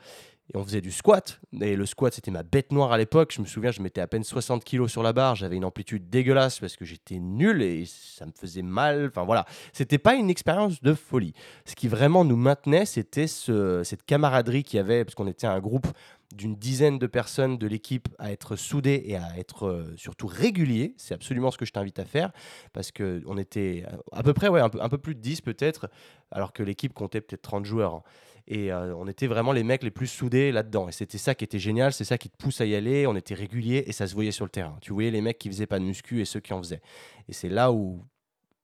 et 0.53 0.57
on 0.57 0.63
faisait 0.63 0.81
du 0.81 0.91
squat. 0.91 1.39
Et 1.61 1.75
le 1.75 1.85
squat, 1.85 2.13
c'était 2.13 2.31
ma 2.31 2.43
bête 2.43 2.71
noire 2.71 2.91
à 2.91 2.97
l'époque. 2.97 3.31
Je 3.35 3.41
me 3.41 3.45
souviens, 3.45 3.71
je 3.71 3.81
mettais 3.81 4.01
à 4.01 4.07
peine 4.07 4.23
60 4.23 4.63
kilos 4.63 4.91
sur 4.91 5.03
la 5.03 5.13
barre. 5.13 5.35
J'avais 5.35 5.57
une 5.57 5.65
amplitude 5.65 6.09
dégueulasse 6.09 6.59
parce 6.59 6.75
que 6.75 6.85
j'étais 6.85 7.19
nul 7.19 7.61
et 7.61 7.85
ça 7.85 8.25
me 8.25 8.31
faisait 8.31 8.63
mal. 8.63 9.07
Enfin 9.09 9.25
voilà, 9.25 9.45
c'était 9.73 9.97
pas 9.99 10.15
une 10.15 10.29
expérience 10.29 10.81
de 10.81 10.93
folie. 10.93 11.33
Ce 11.65 11.75
qui 11.75 11.87
vraiment 11.87 12.25
nous 12.25 12.37
maintenait, 12.37 12.85
c'était 12.85 13.27
ce, 13.27 13.83
cette 13.83 14.05
camaraderie 14.05 14.63
qu'il 14.63 14.77
y 14.77 14.79
avait, 14.79 15.05
parce 15.05 15.15
qu'on 15.15 15.27
était 15.27 15.47
un 15.47 15.59
groupe 15.59 15.87
d'une 16.35 16.55
dizaine 16.55 16.99
de 16.99 17.07
personnes 17.07 17.57
de 17.57 17.67
l'équipe 17.67 18.07
à 18.19 18.31
être 18.31 18.55
soudés 18.55 19.01
et 19.05 19.15
à 19.15 19.37
être 19.37 19.67
euh, 19.67 19.93
surtout 19.97 20.27
réguliers. 20.27 20.93
C'est 20.97 21.13
absolument 21.13 21.51
ce 21.51 21.57
que 21.57 21.65
je 21.65 21.71
t'invite 21.71 21.99
à 21.99 22.05
faire 22.05 22.31
parce 22.73 22.91
qu'on 22.91 23.37
était 23.37 23.85
à 24.11 24.23
peu 24.23 24.33
près 24.33 24.47
ouais, 24.47 24.61
un, 24.61 24.69
peu, 24.69 24.81
un 24.81 24.89
peu 24.89 24.97
plus 24.97 25.15
de 25.15 25.21
10 25.21 25.41
peut-être, 25.41 25.89
alors 26.31 26.53
que 26.53 26.61
l'équipe 26.61 26.93
comptait 26.93 27.21
peut-être 27.21 27.41
30 27.41 27.65
joueurs. 27.65 28.03
Et 28.47 28.71
euh, 28.71 28.95
on 28.95 29.07
était 29.07 29.27
vraiment 29.27 29.51
les 29.51 29.63
mecs 29.63 29.83
les 29.83 29.91
plus 29.91 30.07
soudés 30.07 30.51
là-dedans. 30.51 30.89
Et 30.89 30.91
c'était 30.91 31.19
ça 31.19 31.35
qui 31.35 31.43
était 31.43 31.59
génial, 31.59 31.93
c'est 31.93 32.03
ça 32.03 32.17
qui 32.17 32.29
te 32.29 32.37
pousse 32.37 32.61
à 32.61 32.65
y 32.65 32.75
aller. 32.75 33.05
On 33.05 33.15
était 33.15 33.35
réguliers 33.35 33.83
et 33.85 33.91
ça 33.91 34.07
se 34.07 34.15
voyait 34.15 34.31
sur 34.31 34.45
le 34.45 34.49
terrain. 34.49 34.77
Tu 34.81 34.91
voyais 34.91 35.11
les 35.11 35.21
mecs 35.21 35.37
qui 35.37 35.49
faisaient 35.49 35.67
pas 35.67 35.79
de 35.79 35.83
muscu 35.83 36.19
et 36.19 36.25
ceux 36.25 36.39
qui 36.39 36.51
en 36.53 36.61
faisaient. 36.61 36.81
Et 37.27 37.33
c'est 37.33 37.49
là 37.49 37.71
où, 37.71 38.03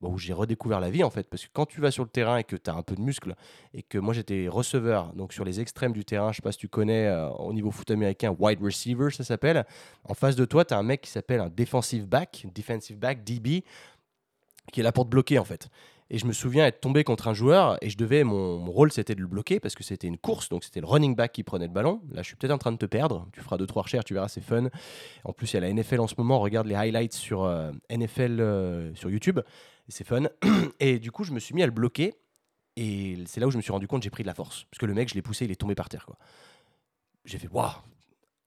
où 0.02 0.18
j'ai 0.18 0.34
redécouvert 0.34 0.80
la 0.80 0.90
vie 0.90 1.04
en 1.04 1.10
fait. 1.10 1.28
Parce 1.30 1.46
que 1.46 1.50
quand 1.54 1.66
tu 1.66 1.82
vas 1.82 1.92
sur 1.92 2.04
le 2.04 2.10
terrain 2.10 2.38
et 2.38 2.44
que 2.44 2.56
tu 2.56 2.70
as 2.70 2.76
un 2.76 2.84
peu 2.84 2.96
de 2.96 3.02
muscle, 3.02 3.36
et 3.74 3.82
que 3.82 3.98
moi 3.98 4.14
j'étais 4.14 4.48
receveur, 4.48 5.14
donc 5.14 5.34
sur 5.34 5.46
les 5.46 5.60
extrêmes 5.60 5.94
du 5.94 6.06
terrain, 6.06 6.32
je 6.32 6.38
sais 6.38 6.42
pas 6.42 6.52
si 6.52 6.58
tu 6.58 6.68
connais 6.68 7.08
euh, 7.08 7.30
au 7.30 7.54
niveau 7.54 7.72
foot 7.72 7.90
américain, 7.92 8.36
wide 8.38 8.62
receiver 8.62 9.10
ça 9.12 9.24
s'appelle. 9.24 9.66
En 10.04 10.14
face 10.14 10.36
de 10.36 10.46
toi, 10.46 10.66
tu 10.66 10.74
as 10.74 10.78
un 10.78 10.84
mec 10.84 11.02
qui 11.02 11.10
s'appelle 11.10 11.40
un 11.40 11.50
defensive 11.50 12.08
back, 12.08 12.46
defensive 12.54 12.98
back, 12.98 13.24
DB, 13.24 13.64
qui 14.72 14.80
est 14.80 14.84
là 14.84 14.92
pour 14.92 15.06
te 15.06 15.10
bloquer 15.10 15.40
en 15.40 15.46
fait. 15.46 15.70
Et 16.12 16.20
je 16.20 16.26
me 16.26 16.34
souviens 16.34 16.68
être 16.68 16.82
tombé 16.82 17.04
contre 17.04 17.28
un 17.28 17.34
joueur 17.34 17.78
et 17.82 17.90
je 17.90 17.98
devais, 17.98 18.24
mon, 18.24 18.64
rôle 18.66 18.92
c'était 18.92 19.16
de 19.16 19.22
le 19.22 19.28
bloquer 19.28 19.60
parce 19.60 19.74
que 19.74 19.84
c'était 19.84 20.08
une 20.08 20.18
course, 20.18 20.50
donc 20.50 20.64
c'était 20.64 20.80
le 20.80 20.86
running 20.86 21.16
back 21.16 21.32
qui 21.32 21.44
prenait 21.44 21.66
le 21.66 21.74
ballon. 21.74 22.02
Là, 22.12 22.22
je 22.22 22.28
suis 22.28 22.36
peut-être 22.36 22.52
en 22.52 22.60
train 22.60 22.72
de 22.72 22.78
te 22.78 22.86
perdre. 22.86 23.28
Tu 23.34 23.42
feras 23.42 23.58
deux 23.58 23.66
trois 23.66 23.82
recherches, 23.82 24.06
tu 24.06 24.14
verras, 24.14 24.28
c'est 24.28 24.42
fun. 24.42 24.70
En 25.24 25.34
plus, 25.34 25.52
il 25.52 25.56
y 25.56 25.58
a 25.58 25.62
la 25.62 25.74
NFL 25.74 26.00
en 26.00 26.08
ce 26.08 26.16
moment. 26.18 26.40
regarde 26.40 26.68
les 26.68 26.76
highlights 26.76 27.14
sur 27.14 27.44
euh, 27.44 27.72
NFL 27.90 28.40
euh, 28.40 28.94
sur 28.94 29.10
YouTube. 29.10 29.40
C'est 29.88 30.06
fun. 30.06 30.24
Et 30.80 31.00
du 31.00 31.12
coup, 31.12 31.24
je 31.24 31.32
me 31.32 31.40
suis 31.40 31.56
mis 31.56 31.64
à 31.64 31.66
le 31.66 31.72
bloquer. 31.72 32.14
Et 32.76 33.18
c'est 33.26 33.40
là 33.40 33.48
où 33.48 33.52
je 33.52 33.58
me 33.58 33.62
suis 33.62 33.72
rendu 33.72 33.88
compte 33.88 34.04
j'ai 34.04 34.10
pris 34.10 34.24
de 34.24 34.28
la 34.28 34.36
force. 34.36 34.66
Parce 34.70 34.80
que 34.80 34.86
le 34.86 34.94
mec, 34.94 35.10
je 35.10 35.16
l'ai 35.16 35.22
poussé, 35.22 35.46
il 35.46 35.52
est 35.52 35.56
tombé 35.56 35.74
par 35.74 35.90
terre. 35.90 36.06
Quoi. 36.06 36.18
J'ai 37.24 37.40
fait 37.40 37.48
waouh, 37.48 37.72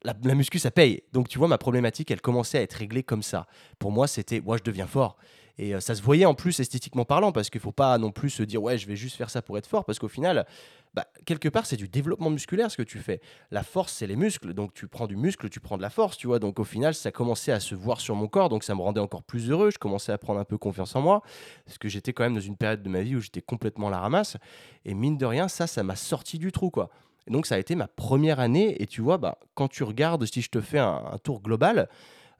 la, 0.02 0.14
muscu, 0.34 0.58
ça 0.58 0.70
paye. 0.70 1.02
Donc, 1.12 1.28
tu 1.28 1.38
vois, 1.38 1.48
ma 1.48 1.58
problématique, 1.58 2.10
elle 2.10 2.20
commençait 2.20 2.58
à 2.58 2.62
être 2.62 2.74
réglée 2.74 3.02
comme 3.02 3.22
ça. 3.22 3.46
Pour 3.78 3.90
moi, 3.90 4.06
c'était, 4.06 4.40
moi, 4.40 4.56
je 4.56 4.62
deviens 4.62 4.86
fort. 4.86 5.16
Et 5.58 5.74
euh, 5.74 5.80
ça 5.80 5.94
se 5.94 6.02
voyait 6.02 6.24
en 6.24 6.34
plus 6.34 6.60
esthétiquement 6.60 7.04
parlant, 7.04 7.32
parce 7.32 7.50
qu'il 7.50 7.58
ne 7.58 7.62
faut 7.62 7.72
pas 7.72 7.98
non 7.98 8.10
plus 8.12 8.30
se 8.30 8.42
dire, 8.42 8.62
ouais, 8.62 8.78
je 8.78 8.86
vais 8.86 8.96
juste 8.96 9.16
faire 9.16 9.30
ça 9.30 9.42
pour 9.42 9.58
être 9.58 9.66
fort, 9.66 9.84
parce 9.84 9.98
qu'au 9.98 10.08
final, 10.08 10.46
bah, 10.94 11.06
quelque 11.26 11.48
part, 11.48 11.66
c'est 11.66 11.76
du 11.76 11.88
développement 11.88 12.30
musculaire 12.30 12.70
ce 12.70 12.76
que 12.76 12.82
tu 12.82 12.98
fais. 12.98 13.20
La 13.50 13.62
force, 13.62 13.92
c'est 13.92 14.06
les 14.06 14.16
muscles. 14.16 14.54
Donc, 14.54 14.72
tu 14.74 14.88
prends 14.88 15.06
du 15.06 15.16
muscle, 15.16 15.48
tu 15.48 15.60
prends 15.60 15.76
de 15.76 15.82
la 15.82 15.90
force, 15.90 16.16
tu 16.16 16.26
vois. 16.26 16.38
Donc, 16.38 16.58
au 16.58 16.64
final, 16.64 16.94
ça 16.94 17.12
commençait 17.12 17.52
à 17.52 17.60
se 17.60 17.74
voir 17.74 18.00
sur 18.00 18.14
mon 18.14 18.26
corps. 18.26 18.48
Donc, 18.48 18.64
ça 18.64 18.74
me 18.74 18.80
rendait 18.80 19.00
encore 19.00 19.22
plus 19.22 19.50
heureux. 19.50 19.70
Je 19.70 19.78
commençais 19.78 20.12
à 20.12 20.18
prendre 20.18 20.40
un 20.40 20.44
peu 20.44 20.58
confiance 20.58 20.96
en 20.96 21.02
moi. 21.02 21.22
Parce 21.66 21.78
que 21.78 21.88
j'étais 21.88 22.12
quand 22.12 22.24
même 22.24 22.34
dans 22.34 22.40
une 22.40 22.56
période 22.56 22.82
de 22.82 22.88
ma 22.88 23.02
vie 23.02 23.16
où 23.16 23.20
j'étais 23.20 23.42
complètement 23.42 23.90
la 23.90 23.98
ramasse. 23.98 24.36
Et 24.84 24.94
mine 24.94 25.18
de 25.18 25.26
rien, 25.26 25.48
ça, 25.48 25.66
ça 25.66 25.82
m'a 25.82 25.96
sorti 25.96 26.38
du 26.38 26.52
trou, 26.52 26.70
quoi. 26.70 26.90
Et 27.26 27.30
donc, 27.30 27.46
ça 27.46 27.56
a 27.56 27.58
été 27.58 27.74
ma 27.74 27.86
première 27.86 28.40
année. 28.40 28.80
Et 28.82 28.86
tu 28.86 29.02
vois, 29.02 29.18
bah, 29.18 29.38
quand 29.54 29.68
tu 29.68 29.82
regardes, 29.82 30.24
si 30.24 30.40
je 30.40 30.48
te 30.48 30.60
fais 30.60 30.78
un, 30.78 31.18
tour 31.22 31.42
global, 31.42 31.88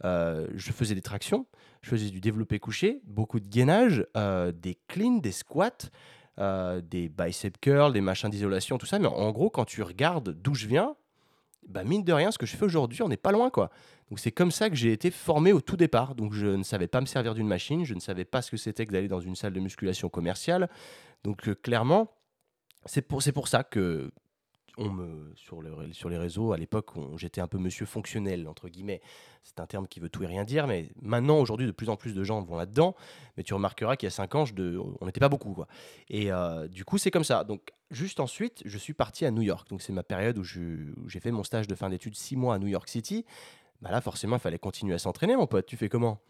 euh, 0.05 0.47
je 0.55 0.73
faisais 0.73 0.95
des 0.95 1.03
tractions 1.03 1.47
je 1.88 1.97
faisais 1.97 2.11
du 2.11 2.21
développé 2.21 2.59
couché, 2.59 3.00
beaucoup 3.04 3.40
de 3.40 3.49
gainage, 3.49 4.07
euh, 4.16 4.52
des 4.52 4.76
cleans, 4.88 5.18
des 5.18 5.33
squats, 5.33 5.88
euh, 6.38 6.83
des 6.83 7.09
bicep 7.09 7.59
curls, 7.61 7.95
des 7.95 8.02
machins 8.02 8.28
d'isolation, 8.28 8.76
tout 8.76 8.87
ça. 8.87 8.99
Mais 8.99 9.07
en 9.07 9.30
gros, 9.33 9.49
quand 9.49 9.64
tu 9.64 9.83
regardes 9.83 10.30
d'où 10.30 10.54
je 10.54 10.66
viens, 10.66 10.97
bah 11.66 11.85
mine 11.85 12.04
de 12.04 12.12
rien, 12.12 12.30
ce 12.30 12.38
que 12.38 12.47
je 12.47 12.57
fais 12.57 12.64
aujourd'hui, 12.64 13.02
on 13.02 13.09
n'est 13.09 13.16
pas 13.16 13.33
loin, 13.33 13.49
quoi. 13.49 13.71
Donc 14.11 14.21
c'est 14.21 14.33
comme 14.33 14.50
ça 14.50 14.68
que 14.68 14.76
j'ai 14.76 14.92
été 14.92 15.11
formé 15.11 15.52
au 15.52 15.61
tout 15.61 15.76
départ. 15.76 16.14
Donc 16.14 16.35
je 16.35 16.47
ne 16.47 16.62
savais 16.62 16.88
pas 16.88 17.00
me 17.00 17.07
servir 17.07 17.35
d'une 17.35 17.49
machine, 17.49 17.85
je 17.85 17.95
ne 17.95 18.00
savais 18.00 18.25
pas 18.25 18.42
ce 18.42 18.50
que 18.50 18.57
c'était 18.59 18.85
que 18.85 18.92
d'aller 18.92 19.09
dans 19.09 19.21
une 19.21 19.35
salle 19.35 19.54
de 19.54 19.61
musculation 19.61 20.11
commerciale. 20.11 20.68
Donc 21.25 21.49
euh, 21.49 21.54
clairement, 21.54 22.12
c'est 22.85 23.02
pour 23.02 23.49
ça 23.49 23.64
que 23.64 24.12
on 24.78 24.90
me, 24.90 25.32
sur, 25.35 25.61
le, 25.61 25.92
sur 25.92 26.08
les 26.08 26.16
réseaux, 26.16 26.52
à 26.52 26.56
l'époque, 26.56 26.90
j'étais 27.16 27.40
un 27.40 27.49
peu 27.49 27.58
monsieur 27.58 27.87
fonctionnel, 27.87 28.47
entre 28.49 28.68
guillemets. 28.68 29.00
C'est 29.42 29.61
un 29.61 29.66
terme 29.66 29.88
qui 29.88 30.00
veut 30.00 30.08
tout 30.08 30.23
et 30.23 30.26
rien 30.26 30.44
dire, 30.44 30.66
mais 30.66 30.90
maintenant, 31.02 31.38
aujourd'hui, 31.38 31.66
de 31.66 31.73
plus 31.73 31.88
en 31.88 31.97
plus 31.97 32.14
de 32.14 32.23
gens 32.23 32.42
vont 32.42 32.56
là-dedans. 32.56 32.94
Mais 33.37 33.42
tu 33.42 33.54
remarqueras 33.54 33.97
qu'il 33.97 34.06
y 34.06 34.08
a 34.08 34.11
5 34.11 34.35
ans, 34.35 34.44
de, 34.54 34.80
on 35.00 35.06
n'était 35.06 35.20
pas 35.20 35.28
beaucoup. 35.28 35.52
Quoi. 35.52 35.66
Et 36.08 36.30
euh, 36.32 36.68
du 36.68 36.85
coup, 36.85 36.99
c'est 36.99 37.11
comme 37.11 37.25
ça. 37.25 37.44
Donc, 37.44 37.73
juste 37.90 38.20
ensuite, 38.20 38.62
je 38.64 38.78
suis 38.78 38.94
parti 38.94 39.25
à 39.25 39.30
New 39.30 39.42
York. 39.42 39.68
Donc, 39.68 39.82
c'est 39.82 39.92
ma 39.92 40.02
période 40.02 40.38
où, 40.38 40.44
j'ai 40.44 41.20
fait 41.20 41.30
mon 41.30 41.44
stage 41.44 41.66
de 41.66 41.75
fin 41.75 41.90
d'études 41.90 42.14
6 42.14 42.37
mois 42.37 42.54
à 42.54 42.58
New 42.58 42.68
York 42.68 42.88
City. 42.88 43.25
Bah 43.80 43.90
là, 43.90 44.00
forcément, 44.00 44.37
il 44.37 44.40
fallait 44.40 44.58
continuer 44.58 44.94
à 44.94 44.99
s'entraîner, 44.99 45.37
mon 45.37 45.47
pote. 45.47 45.66
Tu 45.66 45.76
fais 45.76 45.88
comment? 45.88 46.20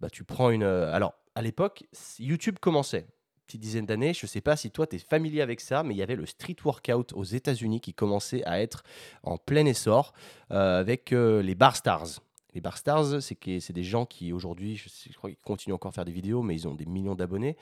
Bah, 0.00 0.10
Tu 0.10 0.24
prends 0.24 0.50
une. 0.50 0.62
Euh, 0.62 0.92
alors, 0.92 1.14
à 1.34 1.42
l'époque, 1.42 1.84
YouTube 2.18 2.58
commençait 2.60 3.06
petite 3.52 3.60
dizaine 3.60 3.86
d'années. 3.86 4.14
Je 4.14 4.24
ne 4.24 4.28
sais 4.28 4.40
pas 4.40 4.56
si 4.56 4.70
toi, 4.70 4.86
tu 4.86 4.96
es 4.96 4.98
familier 4.98 5.42
avec 5.42 5.60
ça, 5.60 5.82
mais 5.82 5.94
il 5.94 5.98
y 5.98 6.02
avait 6.02 6.16
le 6.16 6.24
street 6.24 6.56
workout 6.64 7.12
aux 7.12 7.24
États-Unis 7.24 7.80
qui 7.80 7.92
commençait 7.92 8.42
à 8.44 8.62
être 8.62 8.82
en 9.22 9.36
plein 9.36 9.66
essor 9.66 10.14
euh, 10.50 10.80
avec 10.80 11.12
euh, 11.12 11.42
les 11.42 11.54
Bar 11.54 11.76
Stars. 11.76 12.20
Les 12.54 12.62
Bar 12.62 12.78
Stars, 12.78 13.20
c'est 13.20 13.72
des 13.72 13.84
gens 13.84 14.06
qui 14.06 14.32
aujourd'hui, 14.32 14.76
je, 14.76 15.12
crois 15.16 15.30
qu'ils 15.30 15.38
continuent 15.38 15.74
encore 15.74 15.90
à 15.90 15.92
faire 15.92 16.04
des 16.06 16.12
vidéos, 16.12 16.42
mais 16.42 16.54
ils 16.54 16.66
ont 16.66 16.74
des 16.74 16.86
millions 16.86 17.14
d'abonnés. 17.14 17.56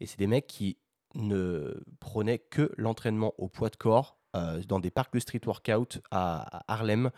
Et 0.00 0.06
c'est 0.06 0.18
des 0.18 0.26
mecs 0.26 0.46
qui 0.46 0.78
ne 1.14 1.82
prenaient 2.00 2.38
que 2.38 2.72
l'entraînement 2.76 3.34
au 3.36 3.48
poids 3.48 3.68
de 3.68 3.76
corps 3.76 4.18
euh, 4.34 4.62
dans 4.66 4.80
des 4.80 4.90
parcs 4.90 5.12
de 5.12 5.18
street 5.18 5.42
workout 5.46 6.00
à, 6.10 6.64
Harlem, 6.68 7.10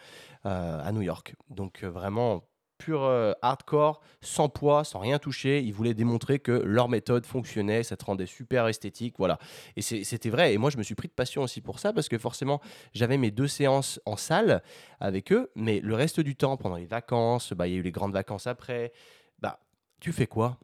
à 0.43 0.91
New 0.93 1.03
York. 1.03 1.35
Donc 1.51 1.85
vraiment 1.85 2.45
pur 2.79 3.03
euh, 3.03 3.33
hardcore, 3.43 4.01
sans 4.21 4.49
poids, 4.49 4.85
sans 4.85 4.99
rien 4.99 5.19
toucher. 5.19 5.61
Ils 5.61 5.73
voulaient 5.73 5.95
démontrer 5.95 6.39
que 6.39 6.53
leur 6.53 6.89
méthode 6.89 7.27
fonctionnait, 7.27 7.83
ça 7.83 7.97
te 7.97 8.05
rendait 8.05 8.27
super 8.27 8.67
esthétique, 8.69 9.15
voilà. 9.19 9.39
Et 9.77 9.83
c'était 9.83 10.31
vrai. 10.31 10.55
Et 10.55 10.59
moi, 10.59 10.71
je 10.71 10.77
me 10.77 10.83
suis 10.83 10.95
pris 10.95 11.09
de 11.09 11.13
passion 11.13 11.43
aussi 11.43 11.61
pour 11.61 11.79
ça 11.79 11.93
parce 11.93 12.09
que 12.09 12.19
forcément, 12.19 12.61
j'avais 12.93 13.19
mes 13.19 13.31
deux 13.31 13.49
séances 13.49 14.01
en 14.07 14.17
salle 14.17 14.63
avec 15.01 15.33
eux, 15.33 15.51
mais 15.55 15.81
le 15.81 15.95
reste 15.95 16.21
du 16.21 16.37
temps, 16.37 16.57
pendant 16.57 16.77
les 16.77 16.87
vacances, 16.87 17.53
bah, 17.53 17.67
il 17.67 17.75
y 17.75 17.77
a 17.77 17.79
eu 17.79 17.83
les 17.83 17.93
grandes 17.93 18.13
vacances 18.13 18.47
après. 18.47 18.93
Bah, 19.41 19.61
tu 20.01 20.13
fais 20.13 20.27
quoi? 20.27 20.59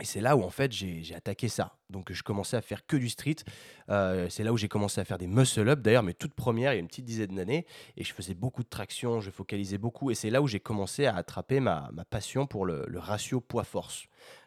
Et 0.00 0.04
c'est 0.04 0.20
là 0.20 0.36
où 0.36 0.42
en 0.42 0.50
fait 0.50 0.72
j'ai 0.72 1.14
attaqué 1.14 1.48
ça. 1.48 1.76
Donc 1.90 2.12
je 2.12 2.22
commençais 2.22 2.56
à 2.56 2.60
faire 2.60 2.86
que 2.86 2.96
du 2.96 3.08
street. 3.08 3.36
Euh, 3.88 4.28
c'est 4.28 4.44
là 4.44 4.52
où 4.52 4.56
j'ai 4.56 4.68
commencé 4.68 5.00
à 5.00 5.04
faire 5.04 5.18
des 5.18 5.26
muscle 5.26 5.68
up. 5.68 5.80
D'ailleurs, 5.80 6.02
mes 6.02 6.14
toutes 6.14 6.34
premières, 6.34 6.72
il 6.72 6.76
y 6.76 6.78
a 6.78 6.80
une 6.80 6.88
petite 6.88 7.04
dizaine 7.04 7.34
d'années. 7.34 7.66
Et 7.96 8.04
je 8.04 8.12
faisais 8.12 8.34
beaucoup 8.34 8.62
de 8.62 8.68
traction, 8.68 9.20
je 9.20 9.30
focalisais 9.30 9.78
beaucoup. 9.78 10.10
Et 10.10 10.14
c'est 10.14 10.30
là 10.30 10.42
où 10.42 10.46
j'ai 10.46 10.60
commencé 10.60 11.06
à 11.06 11.16
attraper 11.16 11.60
ma, 11.60 11.90
passion 12.10 12.46
pour 12.46 12.66
le, 12.66 12.86
ratio 12.98 13.40
poids-force. 13.40 14.06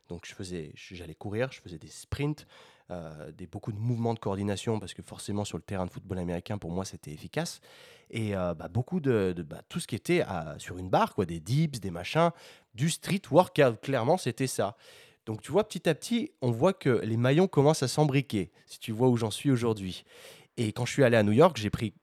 Donc 0.09 0.25
je 0.25 0.35
faisais, 0.35 0.71
j'allais 0.75 1.15
courir, 1.15 1.51
je 1.51 1.61
faisais 1.61 1.77
des 1.77 1.87
sprints, 1.87 2.45
euh, 2.89 3.31
des, 3.31 3.47
beaucoup 3.47 3.71
de 3.71 3.79
mouvements 3.79 4.13
de 4.13 4.19
coordination 4.19 4.77
parce 4.79 4.93
que 4.93 5.01
forcément 5.01 5.45
sur 5.45 5.57
le 5.57 5.63
terrain 5.63 5.85
de 5.85 5.91
football 5.91 6.19
américain, 6.19 6.57
pour 6.57 6.71
moi, 6.71 6.85
c'était 6.85 7.11
efficace. 7.11 7.61
Et 8.09 8.35
euh, 8.35 8.53
bah, 8.53 8.67
beaucoup 8.67 8.99
de, 8.99 9.33
bah, 9.47 9.61
tout 9.69 9.79
ce 9.79 9.87
qui 9.87 9.95
était 9.95 10.23
sur 10.57 10.77
une 10.77 10.89
barre, 10.89 11.15
quoi, 11.15 11.25
des 11.25 11.39
dips, 11.39 11.79
des 11.79 11.91
machins, 11.91 12.31
du 12.75 12.89
street 12.89 13.21
workout. 13.31 13.79
Clairement, 13.81 14.17
c'était 14.17 14.47
ça. 14.47 14.75
Donc 15.25 15.41
tu 15.41 15.51
vois, 15.51 15.67
petit 15.67 15.87
à 15.87 15.95
petit, 15.95 16.31
on 16.41 16.51
voit 16.51 16.73
que 16.73 17.01
les 17.03 17.17
maillons 17.17 17.47
commencent 17.47 17.83
à 17.83 17.87
s'embriquer, 17.87 18.51
si 18.65 18.79
tu 18.79 18.91
vois 18.91 19.09
où 19.09 19.17
j'en 19.17 19.31
suis 19.31 19.51
aujourd'hui. 19.51 20.03
Et 20.57 20.73
quand 20.73 20.85
je 20.85 20.91
suis 20.91 21.03
allé 21.03 21.17
à 21.17 21.23
New 21.23 21.31
York, 21.31 21.57
j'ai 21.57 21.69
pris 21.69 21.93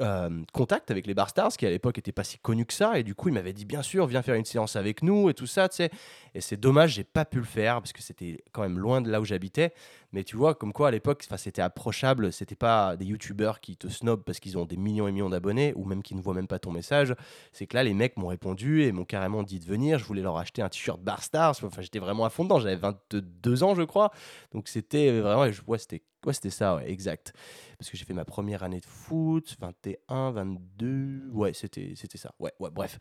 euh, 0.00 0.30
contact 0.52 0.90
avec 0.90 1.06
les 1.06 1.14
Bar 1.14 1.28
Stars, 1.28 1.52
qui 1.56 1.66
à 1.66 1.70
l'époque 1.70 1.96
n'étaient 1.96 2.12
pas 2.12 2.24
si 2.24 2.38
connus 2.38 2.66
que 2.66 2.72
ça. 2.72 2.98
Et 2.98 3.02
du 3.02 3.14
coup, 3.14 3.28
il 3.28 3.34
m'avait 3.34 3.52
dit, 3.52 3.64
bien 3.64 3.82
sûr, 3.82 4.06
viens 4.06 4.22
faire 4.22 4.34
une 4.34 4.44
séance 4.44 4.76
avec 4.76 5.02
nous 5.02 5.30
et 5.30 5.34
tout 5.34 5.46
ça, 5.46 5.68
tu 5.68 5.76
sais. 5.76 5.90
Et 6.34 6.40
c'est 6.40 6.56
dommage, 6.56 6.94
j'ai 6.94 7.04
pas 7.04 7.24
pu 7.24 7.38
le 7.38 7.44
faire 7.44 7.76
parce 7.76 7.92
que 7.92 8.02
c'était 8.02 8.42
quand 8.52 8.62
même 8.62 8.78
loin 8.78 9.00
de 9.00 9.10
là 9.10 9.20
où 9.20 9.24
j'habitais. 9.24 9.72
Mais 10.12 10.24
tu 10.24 10.36
vois, 10.36 10.54
comme 10.54 10.72
quoi 10.72 10.88
à 10.88 10.90
l'époque, 10.90 11.24
c'était 11.36 11.62
approchable. 11.62 12.32
C'était 12.32 12.54
pas 12.54 12.96
des 12.96 13.06
youtubeurs 13.06 13.60
qui 13.60 13.76
te 13.76 13.88
snobent 13.88 14.22
parce 14.24 14.40
qu'ils 14.40 14.56
ont 14.56 14.64
des 14.64 14.76
millions 14.76 15.08
et 15.08 15.12
millions 15.12 15.30
d'abonnés 15.30 15.72
ou 15.76 15.84
même 15.84 16.02
qui 16.02 16.14
ne 16.14 16.20
voient 16.20 16.34
même 16.34 16.46
pas 16.46 16.58
ton 16.58 16.70
message. 16.70 17.14
C'est 17.52 17.66
que 17.66 17.76
là, 17.76 17.82
les 17.82 17.94
mecs 17.94 18.16
m'ont 18.16 18.28
répondu 18.28 18.82
et 18.82 18.92
m'ont 18.92 19.04
carrément 19.04 19.42
dit 19.42 19.60
de 19.60 19.64
venir. 19.64 19.98
Je 19.98 20.04
voulais 20.04 20.22
leur 20.22 20.36
acheter 20.36 20.62
un 20.62 20.68
t-shirt 20.68 21.00
Bar 21.00 21.22
Stars. 21.22 21.56
Enfin, 21.62 21.82
j'étais 21.82 21.98
vraiment 21.98 22.24
à 22.24 22.30
fond 22.30 22.44
dedans. 22.44 22.60
J'avais 22.60 22.76
22 22.76 23.62
ans, 23.62 23.74
je 23.74 23.82
crois. 23.82 24.10
Donc 24.52 24.68
c'était 24.68 25.20
vraiment, 25.20 25.50
je 25.50 25.62
vois, 25.62 25.78
c'était 25.78 26.02
Ouais, 26.26 26.32
c'était 26.32 26.50
ça, 26.50 26.76
ouais, 26.76 26.90
exact. 26.90 27.32
Parce 27.78 27.88
que 27.90 27.96
j'ai 27.96 28.04
fait 28.04 28.12
ma 28.12 28.24
première 28.24 28.62
année 28.64 28.80
de 28.80 28.84
foot, 28.86 29.56
21, 29.60 30.32
22. 30.32 31.28
Ouais, 31.32 31.52
c'était 31.54 31.94
ça. 32.16 32.34
Ouais, 32.40 32.52
ouais, 32.58 32.70
bref. 32.70 32.98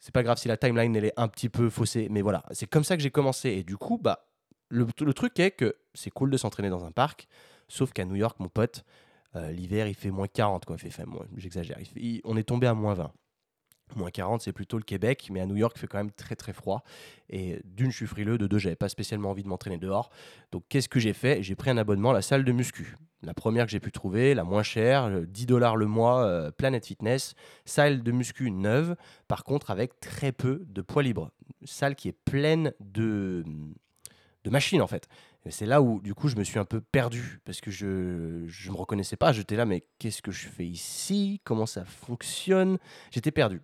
C'est 0.00 0.12
pas 0.12 0.22
grave 0.22 0.38
si 0.38 0.48
la 0.48 0.56
timeline 0.56 0.94
elle 0.96 1.06
est 1.06 1.12
un 1.16 1.28
petit 1.28 1.48
peu 1.48 1.70
faussée, 1.70 2.08
mais 2.10 2.22
voilà, 2.22 2.44
c'est 2.52 2.66
comme 2.68 2.84
ça 2.84 2.96
que 2.96 3.02
j'ai 3.02 3.10
commencé. 3.10 3.50
Et 3.50 3.62
du 3.62 3.76
coup, 3.76 3.98
bah, 3.98 4.26
le, 4.68 4.86
le 5.00 5.14
truc 5.14 5.38
est 5.40 5.52
que 5.52 5.76
c'est 5.94 6.10
cool 6.10 6.30
de 6.30 6.36
s'entraîner 6.36 6.70
dans 6.70 6.84
un 6.84 6.92
parc, 6.92 7.28
sauf 7.68 7.92
qu'à 7.92 8.04
New 8.04 8.16
York, 8.16 8.38
mon 8.40 8.48
pote, 8.48 8.84
euh, 9.36 9.50
l'hiver 9.52 9.86
il 9.86 9.94
fait 9.94 10.10
moins 10.10 10.28
40, 10.28 10.64
quoi. 10.64 10.78
Fait, 10.78 10.90
j'exagère. 11.36 11.78
on 12.24 12.36
est 12.36 12.44
tombé 12.44 12.66
à 12.66 12.74
moins 12.74 12.94
20. 12.94 13.12
Moins 13.96 14.10
40, 14.10 14.42
c'est 14.42 14.52
plutôt 14.52 14.76
le 14.76 14.84
Québec, 14.84 15.28
mais 15.30 15.40
à 15.40 15.46
New 15.46 15.56
York, 15.56 15.72
il 15.76 15.80
fait 15.80 15.86
quand 15.86 15.98
même 15.98 16.10
très 16.10 16.36
très 16.36 16.52
froid. 16.52 16.82
Et 17.30 17.60
d'une, 17.64 17.90
je 17.90 17.96
suis 17.96 18.06
frileux, 18.06 18.38
de 18.38 18.46
deux, 18.46 18.58
j'avais 18.58 18.76
pas 18.76 18.88
spécialement 18.88 19.30
envie 19.30 19.42
de 19.42 19.48
m'entraîner 19.48 19.78
dehors. 19.78 20.10
Donc 20.52 20.64
qu'est-ce 20.68 20.88
que 20.88 21.00
j'ai 21.00 21.12
fait? 21.12 21.42
J'ai 21.42 21.54
pris 21.54 21.70
un 21.70 21.78
abonnement 21.78 22.10
à 22.10 22.14
la 22.14 22.22
salle 22.22 22.44
de 22.44 22.52
muscu. 22.52 22.96
La 23.22 23.34
première 23.34 23.64
que 23.64 23.72
j'ai 23.72 23.80
pu 23.80 23.90
trouver, 23.90 24.34
la 24.34 24.44
moins 24.44 24.62
chère, 24.62 25.10
10 25.22 25.46
dollars 25.46 25.76
le 25.76 25.86
mois, 25.86 26.24
euh, 26.24 26.50
Planet 26.50 26.84
Fitness. 26.84 27.34
Salle 27.64 28.02
de 28.02 28.12
muscu 28.12 28.50
neuve, 28.50 28.94
par 29.26 29.42
contre 29.42 29.70
avec 29.70 29.98
très 30.00 30.32
peu 30.32 30.64
de 30.68 30.82
poids 30.82 31.02
libre. 31.02 31.30
Salle 31.64 31.96
qui 31.96 32.08
est 32.08 32.16
pleine 32.24 32.72
de, 32.80 33.44
de 34.44 34.50
machines 34.50 34.82
en 34.82 34.86
fait. 34.86 35.08
C'est 35.50 35.66
là 35.66 35.80
où, 35.80 36.00
du 36.00 36.14
coup, 36.14 36.28
je 36.28 36.36
me 36.36 36.44
suis 36.44 36.58
un 36.58 36.64
peu 36.64 36.80
perdu 36.80 37.40
parce 37.44 37.60
que 37.60 37.70
je 37.70 37.86
ne 37.86 38.72
me 38.72 38.76
reconnaissais 38.76 39.16
pas. 39.16 39.32
J'étais 39.32 39.56
là, 39.56 39.64
mais 39.64 39.84
qu'est-ce 39.98 40.20
que 40.20 40.30
je 40.30 40.46
fais 40.46 40.66
ici? 40.66 41.40
Comment 41.44 41.66
ça 41.66 41.84
fonctionne? 41.84 42.78
J'étais 43.10 43.30
perdu. 43.30 43.62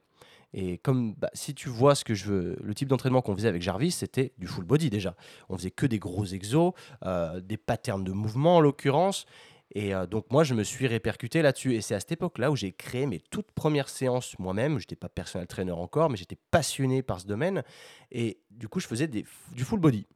Et 0.57 0.79
comme 0.79 1.15
bah, 1.15 1.31
si 1.35 1.53
tu 1.53 1.69
vois 1.69 1.97
ce 1.97 2.05
que 2.05 2.15
je 2.15 2.27
veux, 2.27 2.57
le 2.63 2.75
type 2.75 2.89
d'entraînement 2.89 3.23
qu'on 3.23 3.35
faisait 3.35 3.49
avec 3.49 3.61
Jarvis, 3.61 3.91
c'était 3.91 4.33
du 4.39 4.47
full 4.47 4.65
body 4.65 4.89
déjà. 4.89 5.17
On 5.49 5.59
faisait 5.59 5.73
que 5.73 5.85
des 5.85 5.99
gros 5.99 6.25
exos, 6.25 6.73
euh, 7.05 7.41
des 7.41 7.57
patterns 7.57 8.05
de 8.05 8.13
mouvement 8.13 8.57
en 8.57 8.61
l'occurrence. 8.61 9.27
Et 9.75 9.93
euh, 9.93 10.07
donc 10.07 10.31
moi, 10.31 10.45
je 10.45 10.55
me 10.55 10.63
suis 10.63 10.87
répercuté 10.87 11.43
là-dessus. 11.43 11.75
Et 11.75 11.81
c'est 11.81 11.97
à 11.97 12.01
cette 12.01 12.13
époque-là 12.13 12.53
où 12.53 12.57
j'ai 12.57 12.71
créé 12.71 13.07
mes 13.07 13.19
toutes 13.19 13.51
premières 13.51 13.89
séances 13.89 14.39
moi-même. 14.39 14.79
Je 14.79 14.85
n'étais 14.85 14.97
pas 14.97 15.09
personnel 15.09 15.49
trainer 15.49 15.73
encore, 15.73 16.09
mais 16.09 16.17
j'étais 16.17 16.39
passionné 16.53 17.03
par 17.03 17.21
ce 17.21 17.27
domaine. 17.27 17.65
Et 18.13 18.39
du 18.53 18.69
coup, 18.69 18.79
je 18.79 18.87
faisais 18.87 19.09
des, 19.09 19.27
du 19.53 19.65
full 19.65 19.81
body. 19.81 20.07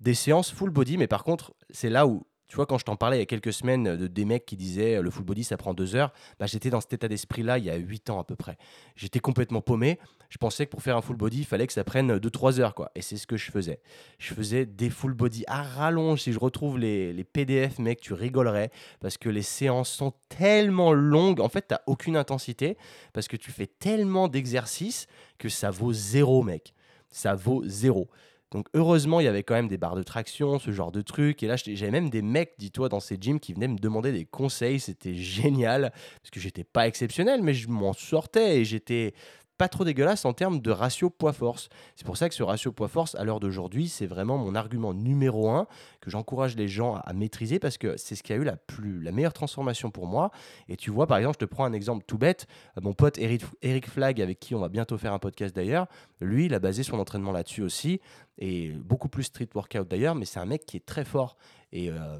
Des 0.00 0.14
séances 0.14 0.52
full 0.52 0.70
body, 0.70 0.98
mais 0.98 1.06
par 1.06 1.24
contre, 1.24 1.54
c'est 1.70 1.90
là 1.90 2.06
où 2.06 2.26
tu 2.48 2.56
vois, 2.56 2.66
quand 2.66 2.78
je 2.78 2.84
t'en 2.84 2.96
parlais 2.96 3.18
il 3.18 3.20
y 3.20 3.22
a 3.22 3.26
quelques 3.26 3.52
semaines 3.52 3.96
de 3.96 4.06
des 4.06 4.24
mecs 4.24 4.46
qui 4.46 4.56
disaient 4.56 4.96
euh, 4.96 5.02
le 5.02 5.10
full 5.10 5.24
body 5.24 5.44
ça 5.44 5.56
prend 5.56 5.74
deux 5.74 5.94
heures, 5.94 6.12
bah, 6.40 6.46
j'étais 6.46 6.70
dans 6.70 6.80
cet 6.80 6.94
état 6.94 7.06
d'esprit-là 7.06 7.58
il 7.58 7.64
y 7.64 7.70
a 7.70 7.76
huit 7.76 8.08
ans 8.10 8.18
à 8.18 8.24
peu 8.24 8.36
près. 8.36 8.56
J'étais 8.96 9.20
complètement 9.20 9.60
paumé. 9.60 9.98
Je 10.30 10.38
pensais 10.38 10.66
que 10.66 10.70
pour 10.70 10.82
faire 10.82 10.96
un 10.96 11.02
full 11.02 11.16
body, 11.16 11.40
il 11.40 11.44
fallait 11.44 11.66
que 11.66 11.72
ça 11.72 11.84
prenne 11.84 12.18
deux, 12.18 12.30
trois 12.30 12.58
heures. 12.60 12.74
quoi. 12.74 12.90
Et 12.94 13.02
c'est 13.02 13.16
ce 13.16 13.26
que 13.26 13.36
je 13.36 13.50
faisais. 13.50 13.80
Je 14.18 14.34
faisais 14.34 14.66
des 14.66 14.90
full 14.90 15.14
body 15.14 15.44
à 15.46 15.62
rallonge. 15.62 16.22
Si 16.22 16.32
je 16.32 16.38
retrouve 16.38 16.78
les, 16.78 17.12
les 17.12 17.24
PDF, 17.24 17.78
mec, 17.78 18.00
tu 18.00 18.14
rigolerais 18.14 18.70
parce 19.00 19.18
que 19.18 19.28
les 19.28 19.42
séances 19.42 19.90
sont 19.90 20.12
tellement 20.28 20.92
longues. 20.92 21.40
En 21.40 21.48
fait, 21.48 21.68
tu 21.68 21.74
n'as 21.74 21.80
aucune 21.86 22.16
intensité 22.16 22.76
parce 23.12 23.28
que 23.28 23.36
tu 23.36 23.50
fais 23.50 23.66
tellement 23.66 24.28
d'exercices 24.28 25.06
que 25.38 25.48
ça 25.48 25.70
vaut 25.70 25.92
zéro, 25.92 26.42
mec. 26.42 26.74
Ça 27.10 27.34
vaut 27.34 27.62
zéro. 27.66 28.08
Donc 28.50 28.68
heureusement, 28.72 29.20
il 29.20 29.24
y 29.24 29.28
avait 29.28 29.42
quand 29.42 29.54
même 29.54 29.68
des 29.68 29.76
barres 29.76 29.96
de 29.96 30.02
traction, 30.02 30.58
ce 30.58 30.70
genre 30.70 30.90
de 30.90 31.02
trucs. 31.02 31.42
Et 31.42 31.46
là, 31.46 31.56
j'avais 31.56 31.90
même 31.90 32.08
des 32.08 32.22
mecs, 32.22 32.54
dis-toi, 32.58 32.88
dans 32.88 33.00
ces 33.00 33.18
gyms 33.20 33.40
qui 33.40 33.52
venaient 33.52 33.68
me 33.68 33.78
demander 33.78 34.10
des 34.10 34.24
conseils. 34.24 34.80
C'était 34.80 35.14
génial 35.14 35.92
parce 36.22 36.30
que 36.30 36.40
j'étais 36.40 36.64
pas 36.64 36.86
exceptionnel, 36.86 37.42
mais 37.42 37.52
je 37.52 37.68
m'en 37.68 37.92
sortais 37.92 38.60
et 38.60 38.64
j'étais 38.64 39.12
pas 39.58 39.68
trop 39.68 39.84
dégueulasse 39.84 40.24
en 40.24 40.32
termes 40.32 40.60
de 40.60 40.70
ratio 40.70 41.10
poids-force. 41.10 41.68
C'est 41.96 42.06
pour 42.06 42.16
ça 42.16 42.28
que 42.28 42.34
ce 42.34 42.44
ratio 42.44 42.70
poids-force, 42.72 43.16
à 43.16 43.24
l'heure 43.24 43.40
d'aujourd'hui, 43.40 43.88
c'est 43.88 44.06
vraiment 44.06 44.38
mon 44.38 44.54
argument 44.54 44.94
numéro 44.94 45.50
un 45.50 45.66
que 46.00 46.10
j'encourage 46.10 46.56
les 46.56 46.68
gens 46.68 46.94
à, 46.94 47.12
maîtriser 47.12 47.58
parce 47.58 47.76
que 47.76 47.96
c'est 47.96 48.14
ce 48.14 48.22
qui 48.22 48.32
a 48.32 48.36
eu 48.36 48.44
la, 48.44 48.56
plus, 48.56 49.02
la 49.02 49.10
meilleure 49.10 49.32
transformation 49.32 49.90
pour 49.90 50.06
moi. 50.06 50.30
Et 50.68 50.76
tu 50.76 50.90
vois, 50.90 51.08
par 51.08 51.18
exemple, 51.18 51.36
je 51.40 51.46
te 51.46 51.50
prends 51.50 51.64
un 51.64 51.72
exemple 51.72 52.04
tout 52.06 52.18
bête. 52.18 52.46
Euh, 52.76 52.80
mon 52.82 52.94
pote 52.94 53.18
Eric, 53.18 53.42
Eric 53.62 53.88
Flag, 53.90 54.20
avec 54.20 54.38
qui 54.38 54.54
on 54.54 54.60
va 54.60 54.68
bientôt 54.68 54.96
faire 54.96 55.12
un 55.12 55.18
podcast 55.18 55.54
d'ailleurs, 55.54 55.88
lui, 56.20 56.46
il 56.46 56.54
a 56.54 56.60
basé 56.60 56.84
son 56.84 56.98
entraînement 57.00 57.32
là-dessus 57.32 57.62
aussi 57.62 58.00
et 58.38 58.70
beaucoup 58.70 59.08
plus 59.08 59.24
street 59.24 59.48
workout 59.54 59.88
d'ailleurs, 59.88 60.14
mais 60.14 60.24
c'est 60.24 60.38
un 60.38 60.46
mec 60.46 60.64
qui 60.64 60.76
est 60.76 60.86
très 60.86 61.04
fort. 61.04 61.36
Et. 61.72 61.90
Euh, 61.90 62.18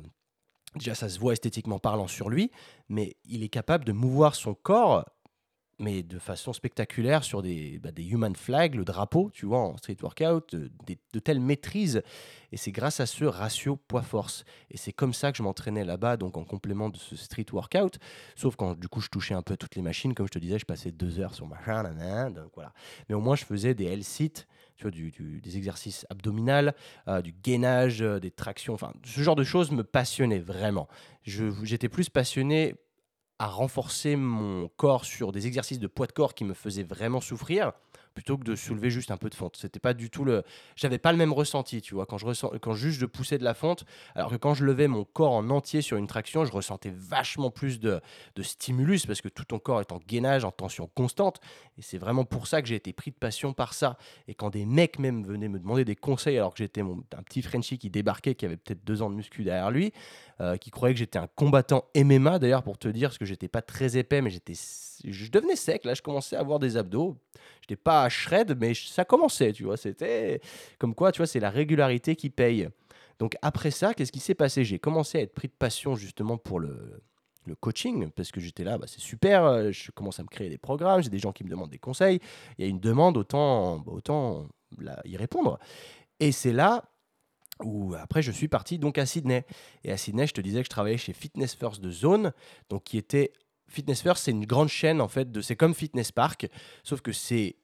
déjà, 0.74 0.94
ça 0.94 1.08
se 1.08 1.18
voit 1.18 1.32
esthétiquement 1.32 1.78
parlant 1.78 2.06
sur 2.06 2.28
lui, 2.28 2.50
mais 2.88 3.16
il 3.24 3.42
est 3.42 3.48
capable 3.48 3.84
de 3.84 3.92
mouvoir 3.92 4.34
son 4.34 4.54
corps 4.54 5.04
mais 5.78 6.02
de 6.02 6.18
façon 6.18 6.52
spectaculaire 6.52 7.24
sur 7.24 7.42
des, 7.42 7.78
bah, 7.78 7.92
des 7.92 8.04
human 8.04 8.34
flags, 8.34 8.74
le 8.74 8.84
drapeau, 8.84 9.30
tu 9.32 9.46
vois, 9.46 9.60
en 9.60 9.76
street 9.76 9.96
workout, 10.02 10.54
de, 10.54 10.70
de 11.12 11.18
telles 11.18 11.40
maîtrises. 11.40 12.02
Et 12.50 12.56
c'est 12.56 12.72
grâce 12.72 13.00
à 13.00 13.06
ce 13.06 13.24
ratio 13.24 13.76
poids-force. 13.76 14.44
Et 14.70 14.76
c'est 14.76 14.92
comme 14.92 15.12
ça 15.12 15.30
que 15.32 15.38
je 15.38 15.42
m'entraînais 15.42 15.84
là-bas, 15.84 16.16
donc 16.16 16.36
en 16.36 16.44
complément 16.44 16.88
de 16.88 16.96
ce 16.96 17.14
street 17.16 17.46
workout. 17.52 17.98
Sauf 18.34 18.56
quand 18.56 18.78
du 18.78 18.88
coup 18.88 19.00
je 19.00 19.08
touchais 19.08 19.34
un 19.34 19.42
peu 19.42 19.56
toutes 19.56 19.76
les 19.76 19.82
machines, 19.82 20.14
comme 20.14 20.26
je 20.26 20.32
te 20.32 20.38
disais, 20.38 20.58
je 20.58 20.64
passais 20.64 20.90
deux 20.90 21.20
heures 21.20 21.34
sur 21.34 21.46
ma 21.46 21.58
donc 22.30 22.50
voilà. 22.54 22.72
Mais 23.08 23.14
au 23.14 23.20
moins 23.20 23.36
je 23.36 23.44
faisais 23.44 23.74
des 23.74 23.84
L-sit, 23.84 24.46
tu 24.76 24.82
vois, 24.82 24.90
du, 24.90 25.40
des 25.42 25.56
exercices 25.56 26.06
abdominaux, 26.08 26.70
euh, 27.08 27.20
du 27.20 27.32
gainage, 27.32 28.00
euh, 28.00 28.18
des 28.18 28.30
tractions, 28.30 28.74
enfin 28.74 28.92
ce 29.04 29.20
genre 29.20 29.36
de 29.36 29.44
choses 29.44 29.70
me 29.70 29.84
passionnait 29.84 30.38
vraiment. 30.38 30.88
J'étais 31.24 31.88
plus 31.88 32.08
passionné 32.08 32.74
à 33.38 33.46
renforcer 33.46 34.16
mon 34.16 34.68
corps 34.76 35.04
sur 35.04 35.32
des 35.32 35.46
exercices 35.46 35.78
de 35.78 35.86
poids 35.86 36.06
de 36.06 36.12
corps 36.12 36.34
qui 36.34 36.44
me 36.44 36.54
faisaient 36.54 36.82
vraiment 36.82 37.20
souffrir 37.20 37.72
plutôt 38.14 38.38
que 38.38 38.44
de 38.44 38.54
soulever 38.54 38.90
juste 38.90 39.10
un 39.10 39.16
peu 39.16 39.30
de 39.30 39.34
fonte. 39.34 39.56
C'était 39.56 39.80
pas 39.80 39.94
du 39.94 40.10
tout 40.10 40.24
le. 40.24 40.42
J'avais 40.76 40.98
pas 40.98 41.12
le 41.12 41.18
même 41.18 41.32
ressenti, 41.32 41.80
tu 41.80 41.94
vois, 41.94 42.06
quand 42.06 42.18
je 42.18 42.26
ressens, 42.26 42.52
quand 42.60 42.74
je 42.74 43.06
poussais 43.06 43.38
de 43.38 43.44
la 43.44 43.54
fonte, 43.54 43.84
alors 44.14 44.30
que 44.30 44.36
quand 44.36 44.54
je 44.54 44.64
levais 44.64 44.88
mon 44.88 45.04
corps 45.04 45.32
en 45.32 45.50
entier 45.50 45.82
sur 45.82 45.96
une 45.96 46.06
traction, 46.06 46.44
je 46.44 46.52
ressentais 46.52 46.92
vachement 46.94 47.50
plus 47.50 47.80
de, 47.80 48.00
de 48.36 48.42
stimulus 48.42 49.06
parce 49.06 49.20
que 49.20 49.28
tout 49.28 49.44
ton 49.44 49.58
corps 49.58 49.80
est 49.80 49.92
en 49.92 49.98
gainage, 50.06 50.44
en 50.44 50.50
tension 50.50 50.88
constante. 50.94 51.40
Et 51.78 51.82
c'est 51.82 51.98
vraiment 51.98 52.24
pour 52.24 52.46
ça 52.46 52.62
que 52.62 52.68
j'ai 52.68 52.74
été 52.74 52.92
pris 52.92 53.10
de 53.10 53.16
passion 53.16 53.52
par 53.52 53.74
ça. 53.74 53.96
Et 54.26 54.34
quand 54.34 54.50
des 54.50 54.66
mecs 54.66 54.98
même 54.98 55.24
venaient 55.24 55.48
me 55.48 55.58
demander 55.58 55.84
des 55.84 55.96
conseils 55.96 56.36
alors 56.36 56.52
que 56.52 56.58
j'étais 56.58 56.80
un 56.80 57.22
petit 57.22 57.42
Frenchie 57.42 57.78
qui 57.78 57.90
débarquait, 57.90 58.34
qui 58.34 58.44
avait 58.44 58.56
peut-être 58.56 58.84
deux 58.84 59.02
ans 59.02 59.10
de 59.10 59.14
muscu 59.14 59.44
derrière 59.44 59.70
lui, 59.70 59.92
euh, 60.40 60.56
qui 60.56 60.70
croyait 60.70 60.94
que 60.94 60.98
j'étais 60.98 61.18
un 61.18 61.26
combattant 61.26 61.84
MMA 61.96 62.38
d'ailleurs 62.38 62.62
pour 62.62 62.78
te 62.78 62.88
dire, 62.88 63.08
parce 63.08 63.18
que 63.18 63.24
j'étais 63.24 63.48
pas 63.48 63.62
très 63.62 63.96
épais, 63.96 64.22
mais 64.22 64.30
j'étais, 64.30 64.54
je 65.04 65.30
devenais 65.30 65.56
sec. 65.56 65.84
Là, 65.84 65.94
je 65.94 66.02
commençais 66.02 66.36
à 66.36 66.40
avoir 66.40 66.58
des 66.58 66.76
abdos. 66.76 67.16
J'étais 67.68 67.80
pas 67.82 68.04
à 68.04 68.08
shred, 68.08 68.56
mais 68.58 68.72
ça 68.72 69.04
commençait, 69.04 69.52
tu 69.52 69.64
vois. 69.64 69.76
C'était 69.76 70.40
comme 70.78 70.94
quoi, 70.94 71.12
tu 71.12 71.18
vois, 71.18 71.26
c'est 71.26 71.40
la 71.40 71.50
régularité 71.50 72.16
qui 72.16 72.30
paye. 72.30 72.68
Donc 73.18 73.36
après 73.42 73.70
ça, 73.70 73.92
qu'est-ce 73.92 74.12
qui 74.12 74.20
s'est 74.20 74.34
passé? 74.34 74.64
J'ai 74.64 74.78
commencé 74.78 75.18
à 75.18 75.20
être 75.20 75.34
pris 75.34 75.48
de 75.48 75.52
passion 75.52 75.94
justement 75.94 76.38
pour 76.38 76.60
le, 76.60 77.02
le 77.44 77.54
coaching, 77.56 78.10
parce 78.10 78.30
que 78.30 78.40
j'étais 78.40 78.64
là, 78.64 78.78
bah, 78.78 78.86
c'est 78.88 79.00
super, 79.00 79.44
euh, 79.44 79.70
je 79.70 79.90
commence 79.90 80.18
à 80.18 80.22
me 80.22 80.28
créer 80.28 80.48
des 80.48 80.56
programmes, 80.56 81.02
j'ai 81.02 81.10
des 81.10 81.18
gens 81.18 81.32
qui 81.32 81.44
me 81.44 81.50
demandent 81.50 81.70
des 81.70 81.78
conseils, 81.78 82.20
il 82.56 82.64
y 82.64 82.68
a 82.68 82.70
une 82.70 82.80
demande, 82.80 83.18
autant, 83.18 83.80
bah, 83.80 83.92
autant 83.92 84.46
y 85.04 85.16
répondre. 85.16 85.58
Et 86.20 86.32
c'est 86.32 86.52
là 86.52 86.84
où 87.64 87.94
après 87.94 88.22
je 88.22 88.30
suis 88.30 88.48
parti 88.48 88.78
donc 88.78 88.96
à 88.96 89.04
Sydney. 89.04 89.44
Et 89.84 89.92
à 89.92 89.96
Sydney, 89.98 90.26
je 90.26 90.32
te 90.32 90.40
disais 90.40 90.60
que 90.60 90.64
je 90.64 90.70
travaillais 90.70 90.96
chez 90.96 91.12
Fitness 91.12 91.54
First 91.54 91.82
de 91.82 91.90
Zone, 91.90 92.32
donc 92.70 92.84
qui 92.84 92.96
était 92.96 93.32
Fitness 93.68 94.02
First, 94.02 94.24
c'est 94.24 94.30
une 94.30 94.46
grande 94.46 94.68
chaîne 94.68 95.00
en 95.00 95.08
fait 95.08 95.30
de 95.30 95.40
c'est 95.40 95.56
comme 95.56 95.74
Fitness 95.74 96.12
Park, 96.12 96.48
sauf 96.82 97.00
que 97.00 97.12
c'est 97.12 97.56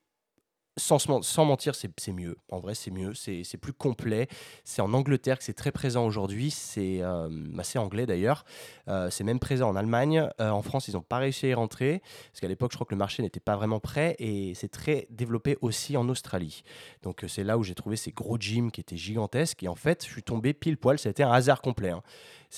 sans, 0.77 1.45
mentir, 1.45 1.75
c'est 1.75 2.13
mieux. 2.13 2.37
En 2.51 2.59
vrai, 2.59 2.75
c'est 2.75 2.91
mieux. 2.91 3.15
C'est 3.15 3.57
plus 3.57 3.73
complet. 3.73 4.29
C'est 4.65 4.83
en 4.83 4.93
Angleterre 4.93 5.39
que 5.39 5.45
c'est 5.45 5.55
très 5.55 5.71
présent 5.71 6.05
aujourd'hui. 6.05 6.51
C'est 6.51 7.01
euh, 7.01 7.29
assez 7.59 7.79
anglais 7.79 8.07
d'ailleurs. 8.07 8.45
Euh, 8.89 9.09
c'est 9.11 9.25
même 9.25 9.39
présent 9.39 9.69
en 9.69 9.77
Allemagne. 9.77 10.29
Euh, 10.41 10.51
en 10.51 10.63
France, 10.63 10.89
ils 10.89 10.95
n'ont 10.95 11.03
pas 11.03 11.19
réussi 11.19 11.47
à 11.47 11.49
y 11.51 11.55
rentrer. 11.55 12.03
Parce 12.31 12.41
qu'à 12.41 12.49
l'époque, 12.49 12.73
je 12.73 12.77
crois 12.77 12.87
que 12.87 12.95
le 12.95 12.99
marché 12.99 13.23
n'était 13.23 13.41
pas 13.41 13.57
vraiment 13.57 13.79
prêt. 13.79 14.17
Et 14.19 14.55
c'est 14.55 14.69
très 14.69 15.07
développé 15.11 15.57
aussi 15.61 15.97
en 15.97 16.09
Australie. 16.09 16.65
Donc, 17.03 17.25
c'est 17.29 17.45
là 17.45 17.57
où 17.57 17.63
j'ai 17.63 17.75
trouvé 17.75 17.97
ces 17.97 18.11
gros 18.11 18.39
gyms 18.39 18.73
qui 18.73 18.81
étaient 18.81 18.97
gigantesques. 18.97 19.63
Et 19.63 19.69
en 19.69 19.77
fait, 19.77 20.05
je 20.05 20.11
suis 20.11 20.25
tombé 20.25 20.55
pile 20.55 20.77
poil. 20.77 20.99
C'était 20.99 21.23
un 21.23 21.33
hasard 21.33 21.63
complet. 21.63 21.91
Hein. 21.91 22.03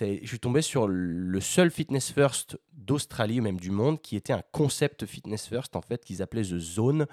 Je 0.00 0.26
suis 0.26 0.40
tombé 0.40 0.62
sur 0.62 0.88
le 0.88 1.40
seul 1.40 1.70
Fitness 1.70 2.12
First 2.12 2.59
d'Australie 2.76 3.40
ou 3.40 3.42
même 3.42 3.58
du 3.58 3.70
monde 3.70 4.00
qui 4.00 4.16
était 4.16 4.32
un 4.32 4.42
concept 4.52 5.06
Fitness 5.06 5.46
First 5.46 5.76
en 5.76 5.80
fait 5.80 6.04
qu'ils 6.04 6.22
appelaient 6.22 6.42
The 6.42 6.58
Zone, 6.58 7.06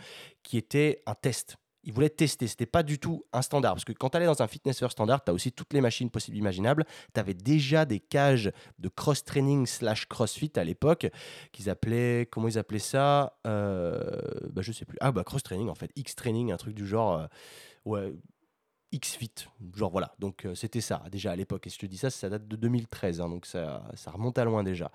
qui 0.43 0.58
était 0.58 1.02
un 1.06 1.15
test. 1.15 1.58
Ils 1.86 1.91
voulaient 1.91 2.10
tester, 2.10 2.47
c'était 2.47 2.65
pas 2.65 2.82
du 2.82 2.97
tout 2.97 3.26
un 3.34 3.41
standard. 3.41 3.73
Parce 3.73 3.84
que 3.84 3.91
quand 3.91 4.10
tu 4.10 4.17
allais 4.17 4.26
dans 4.26 4.41
un 4.41 4.47
fitness 4.47 4.80
first 4.80 4.93
standard, 4.93 5.23
tu 5.23 5.32
as 5.32 5.34
aussi 5.34 5.52
toutes 5.52 5.73
les 5.73 5.82
machines 5.82 6.10
possibles 6.10 6.38
imaginables. 6.38 6.86
Tu 7.13 7.19
avais 7.19 7.34
déjà 7.34 7.84
des 7.84 7.99
cages 7.99 8.52
de 8.80 8.88
cross-training 8.88 9.65
slash 9.65 10.06
crossfit 10.06 10.52
à 10.56 10.63
l'époque, 10.63 11.08
qu'ils 11.52 11.69
appelaient, 11.69 12.28
comment 12.32 12.47
ils 12.47 12.58
appelaient 12.58 12.80
ça 12.80 13.38
euh, 13.45 13.99
bah, 14.49 14.62
Je 14.62 14.71
sais 14.71 14.86
plus. 14.86 14.97
Ah, 15.02 15.12
bah 15.12 15.26
cross-training 15.26 15.67
en 15.67 15.76
fait, 15.76 15.91
X-training, 15.97 16.54
un 16.54 16.58
truc 16.58 16.73
du 16.73 16.88
genre. 16.88 17.19
Euh, 17.19 17.28
ouais, 17.84 18.13
X-Fit. 18.94 19.48
Genre 19.76 19.92
voilà, 19.92 20.14
donc 20.20 20.46
euh, 20.46 20.56
c'était 20.56 20.82
ça 20.82 21.04
déjà 21.12 21.32
à 21.32 21.36
l'époque. 21.36 21.68
Et 21.68 21.70
je 21.70 21.78
te 21.78 21.86
dis 21.86 21.98
ça, 21.98 22.10
ça 22.10 22.30
date 22.30 22.48
de 22.48 22.56
2013, 22.56 23.22
hein, 23.22 23.28
donc 23.28 23.46
ça, 23.46 23.84
ça, 23.96 24.12
remonte 24.12 24.38
à 24.38 24.46
loin 24.46 24.64
déjà. 24.64 24.92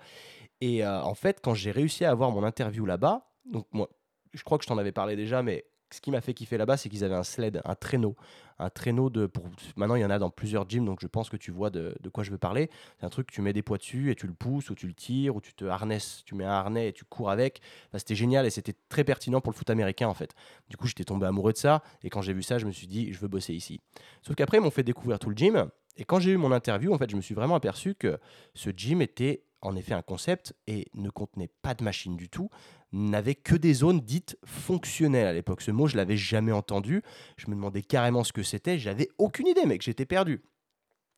Et 0.61 0.83
euh, 0.83 1.01
en 1.03 1.13
fait, 1.13 1.39
quand 1.43 1.53
j'ai 1.53 1.71
réussi 1.71 2.05
à 2.05 2.11
avoir 2.11 2.31
mon 2.31 2.43
interview 2.43 2.85
là-bas, 2.85 3.29
donc 3.45 3.67
moi, 3.71 3.89
je 4.33 4.43
crois 4.43 4.57
que 4.57 4.63
je 4.63 4.69
t'en 4.69 4.77
avais 4.77 4.91
parlé 4.91 5.15
déjà, 5.15 5.43
mais 5.43 5.65
ce 5.91 6.01
qui 6.01 6.11
m'a 6.11 6.21
fait 6.21 6.33
kiffer 6.33 6.57
là-bas, 6.57 6.77
c'est 6.77 6.89
qu'ils 6.89 7.03
avaient 7.03 7.15
un 7.15 7.23
sled, 7.23 7.61
un 7.65 7.75
traîneau. 7.75 8.15
Un 8.61 8.69
traîneau 8.69 9.09
de. 9.09 9.25
Pour, 9.25 9.45
maintenant, 9.77 9.95
il 9.95 10.01
y 10.01 10.05
en 10.05 10.09
a 10.09 10.19
dans 10.19 10.29
plusieurs 10.29 10.69
gyms, 10.69 10.85
donc 10.85 10.99
je 11.01 11.07
pense 11.07 11.29
que 11.29 11.37
tu 11.37 11.49
vois 11.51 11.69
de, 11.69 11.95
quoi 12.11 12.23
je 12.23 12.31
veux 12.31 12.37
parler. 12.37 12.69
C'est 12.99 13.05
un 13.05 13.09
truc, 13.09 13.31
tu 13.31 13.41
mets 13.41 13.53
des 13.53 13.61
poids 13.61 13.77
dessus 13.77 14.11
et 14.11 14.15
tu 14.15 14.27
le 14.27 14.33
pousses, 14.33 14.69
ou 14.69 14.75
tu 14.75 14.87
le 14.87 14.93
tires, 14.93 15.35
ou 15.35 15.41
tu 15.41 15.53
te 15.53 15.65
harnesses. 15.65 16.23
Tu 16.25 16.35
mets 16.35 16.43
un 16.43 16.51
harnais 16.51 16.89
et 16.89 16.93
tu 16.93 17.05
cours 17.05 17.29
avec. 17.29 17.61
c'était 17.93 18.15
génial 18.15 18.45
et 18.45 18.49
c'était 18.49 18.75
très 18.89 19.03
pertinent 19.03 19.39
pour 19.39 19.51
le 19.51 19.57
foot 19.57 19.69
américain, 19.69 20.07
en 20.07 20.13
fait. 20.13 20.35
Du 20.69 20.77
coup, 20.77 20.87
j'étais 20.87 21.05
tombé 21.05 21.25
amoureux 21.25 21.53
de 21.53 21.57
ça. 21.57 21.81
Et 22.03 22.09
quand 22.09 22.21
j'ai 22.21 22.33
vu 22.33 22.43
ça, 22.43 22.57
je 22.57 22.65
me 22.65 22.71
suis 22.71 22.87
dit, 22.87 23.13
je 23.13 23.19
veux 23.19 23.29
bosser 23.29 23.53
ici. 23.53 23.79
Sauf 24.21 24.35
qu'après, 24.35 24.57
ils 24.57 24.61
m'ont 24.61 24.71
fait 24.71 24.83
découvrir 24.83 25.19
tout 25.19 25.29
le 25.29 25.35
gym. 25.35 25.69
Et 25.95 26.05
quand 26.05 26.19
j'ai 26.19 26.31
eu 26.31 26.37
mon 26.37 26.51
interview, 26.51 26.93
en 26.93 26.97
fait, 26.97 27.09
je 27.09 27.15
me 27.15 27.21
suis 27.21 27.35
vraiment 27.35 27.55
aperçu 27.55 27.95
que 27.95 28.19
ce 28.53 28.69
gym 28.69 29.01
était 29.01 29.43
en 29.61 29.75
effet 29.75 29.93
un 29.93 30.01
concept 30.01 30.53
et 30.67 30.87
ne 30.93 31.09
contenait 31.09 31.49
pas 31.61 31.73
de 31.73 31.83
machine 31.83 32.15
du 32.15 32.29
tout, 32.29 32.49
n'avait 32.91 33.35
que 33.35 33.55
des 33.55 33.73
zones 33.73 33.99
dites 33.99 34.37
fonctionnelles 34.45 35.27
à 35.27 35.33
l'époque. 35.33 35.61
Ce 35.61 35.71
mot, 35.71 35.87
je 35.87 35.97
l'avais 35.97 36.17
jamais 36.17 36.51
entendu. 36.51 37.03
Je 37.37 37.47
me 37.47 37.55
demandais 37.55 37.81
carrément 37.81 38.23
ce 38.23 38.33
que 38.33 38.43
c'était. 38.43 38.79
J'avais 38.79 39.09
aucune 39.17 39.47
idée, 39.47 39.65
mec. 39.65 39.81
J'étais 39.81 40.05
perdu. 40.05 40.41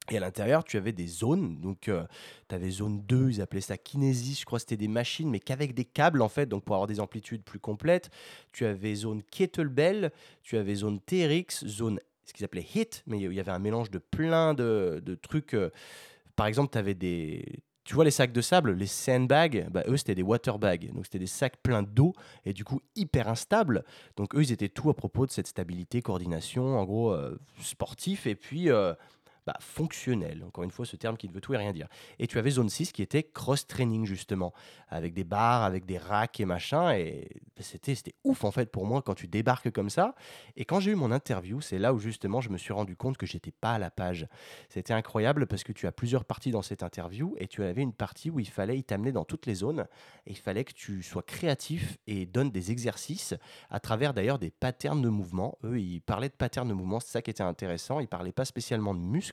Et 0.10 0.18
à 0.18 0.20
l'intérieur, 0.20 0.64
tu 0.64 0.78
avais 0.78 0.92
des 0.92 1.08
zones. 1.08 1.62
Donc, 1.62 1.88
euh, 1.88 2.06
tu 2.50 2.56
avais 2.56 2.72
zone 2.72 3.02
2, 3.06 3.30
ils 3.30 3.42
appelaient 3.42 3.62
ça 3.62 3.78
kinésie. 3.78 4.36
Je 4.40 4.46
crois 4.46 4.58
que 4.58 4.62
c'était 4.62 4.78
des 4.78 4.88
machines, 4.88 5.30
mais 5.30 5.40
qu'avec 5.40 5.74
des 5.74 5.86
câbles, 5.86 6.22
en 6.22 6.30
fait, 6.30 6.48
donc 6.48 6.66
pour 6.66 6.76
avoir 6.76 6.88
des 6.88 7.00
amplitudes 7.00 7.44
plus 7.44 7.60
complètes. 7.60 8.10
Tu 8.52 8.66
avais 8.66 8.96
zone 8.96 9.22
kettlebell, 9.24 10.12
tu 10.42 10.58
avais 10.58 10.76
zone 10.76 11.00
TRX, 11.00 11.66
zone 11.68 12.00
ce 12.26 12.34
qu'ils 12.34 12.46
appelaient 12.46 12.68
HIT, 12.76 13.04
mais 13.08 13.20
il 13.20 13.34
y 13.34 13.40
avait 13.40 13.52
un 13.52 13.60
mélange 13.60 13.92
de 13.92 14.00
plein 14.00 14.54
de, 14.54 15.20
trucs. 15.22 15.54
Euh, 15.54 15.70
par 16.36 16.48
exemple, 16.48 16.72
tu 16.72 16.78
avais 16.78 16.96
des, 16.96 17.46
tu 17.84 17.96
vois 17.96 18.06
les 18.06 18.12
sacs 18.12 18.32
de 18.32 18.42
sable, 18.42 18.74
les 18.74 18.88
sandbags, 18.88 19.68
bah, 19.72 19.84
eux 19.88 19.98
c'était 19.98 20.16
des 20.16 20.22
waterbags, 20.24 20.92
donc 20.94 21.06
c'était 21.06 21.20
des 21.20 21.28
sacs 21.28 21.58
pleins 21.64 21.84
d'eau 21.84 22.14
et 22.46 22.54
du 22.54 22.64
coup 22.64 22.82
hyper 22.96 23.28
instables. 23.28 23.84
Donc 24.18 24.36
eux 24.36 24.44
ils 24.44 24.52
étaient 24.52 24.70
tout 24.70 24.90
à 24.90 24.94
propos 24.94 25.26
de 25.26 25.32
cette 25.32 25.48
stabilité, 25.48 26.02
coordination, 26.02 26.78
en 26.78 26.86
gros 26.86 27.12
euh, 27.12 27.40
sportif 27.62 28.28
et 28.28 28.36
puis 28.36 28.70
euh, 28.70 28.94
bah, 29.46 29.58
fonctionnel. 29.60 30.44
Encore 30.46 30.64
une 30.64 30.72
fois, 30.72 30.86
ce 30.86 30.96
terme 30.96 31.18
qui 31.18 31.28
ne 31.28 31.34
veut 31.34 31.42
tout 31.42 31.54
et 31.54 31.58
rien 31.58 31.74
dire. 31.74 31.88
Et 32.20 32.28
tu 32.28 32.38
avais 32.38 32.52
zone 32.52 32.70
6 32.70 32.92
qui 32.92 33.02
était 33.02 33.24
cross-training, 33.24 34.06
justement, 34.06 34.54
avec 34.90 35.14
des 35.14 35.24
barres, 35.24 35.64
avec 35.64 35.86
des 35.86 35.98
racks 35.98 36.40
et 36.40 36.46
machin. 36.46 36.94
Et 36.94 37.28
bah, 37.56 37.64
c'était, 37.64 37.96
ouf, 38.24 38.44
en 38.44 38.52
fait, 38.52 38.72
pour 38.72 38.86
moi, 38.86 39.02
quand 39.02 39.16
tu 39.16 39.28
débarques 39.28 39.72
comme 39.72 39.90
ça. 39.90 40.14
Et 40.56 40.66
quand 40.66 40.80
j'ai 40.80 40.92
eu 40.92 40.96
mon 40.96 41.12
interview, 41.12 41.60
c'est 41.60 41.80
là 41.80 41.94
où, 41.94 42.00
justement, 42.00 42.40
je 42.40 42.50
me 42.50 42.58
suis 42.58 42.72
rendu 42.72 42.96
compte 42.96 43.18
que 43.18 43.26
j'étais 43.26 43.52
pas 43.52 43.74
à 43.74 43.80
la 43.80 43.90
page. 43.90 44.28
C'était 44.70 44.94
incroyable 44.94 45.48
parce 45.48 45.64
que 45.64 45.72
tu 45.72 45.88
as 45.88 45.92
plusieurs 45.92 46.26
parties 46.26 46.52
dans 46.52 46.62
cette 46.62 46.84
interview 46.84 47.36
et 47.40 47.48
tu 47.48 47.64
avais 47.64 47.82
une 47.82 47.94
partie 47.94 48.30
où 48.30 48.40
il 48.40 48.50
fallait 48.50 48.78
y 48.78 48.84
t'amener 48.84 49.12
dans 49.12 49.26
toutes 49.26 49.48
les 49.48 49.56
zones. 49.56 49.88
Et 50.28 50.32
il 50.32 50.38
fallait 50.38 50.64
que 50.64 50.74
tu 50.74 51.02
sois 51.02 51.24
créatif 51.24 51.98
et 52.06 52.28
donnes 52.28 52.52
des 52.52 52.72
exercices 52.72 53.34
à 53.72 53.80
travers, 53.80 54.14
d'ailleurs, 54.14 54.38
des 54.38 54.52
patterns 54.52 55.02
de 55.02 55.10
mouvement. 55.10 55.58
Eux, 55.64 55.80
ils 55.80 56.02
parlaient 56.02 56.30
de 56.30 56.34
patterns 56.34 56.68
de 56.68 56.74
mouvement, 56.74 57.00
c'est 57.00 57.12
ça 57.12 57.22
qui 57.24 57.32
était 57.32 57.42
intéressant. 57.42 58.00
Ils 58.00 58.08
parlaient 58.08 58.32
pas 58.32 58.46
spécialement 58.46 58.94
de 58.94 59.00
muscles 59.00 59.31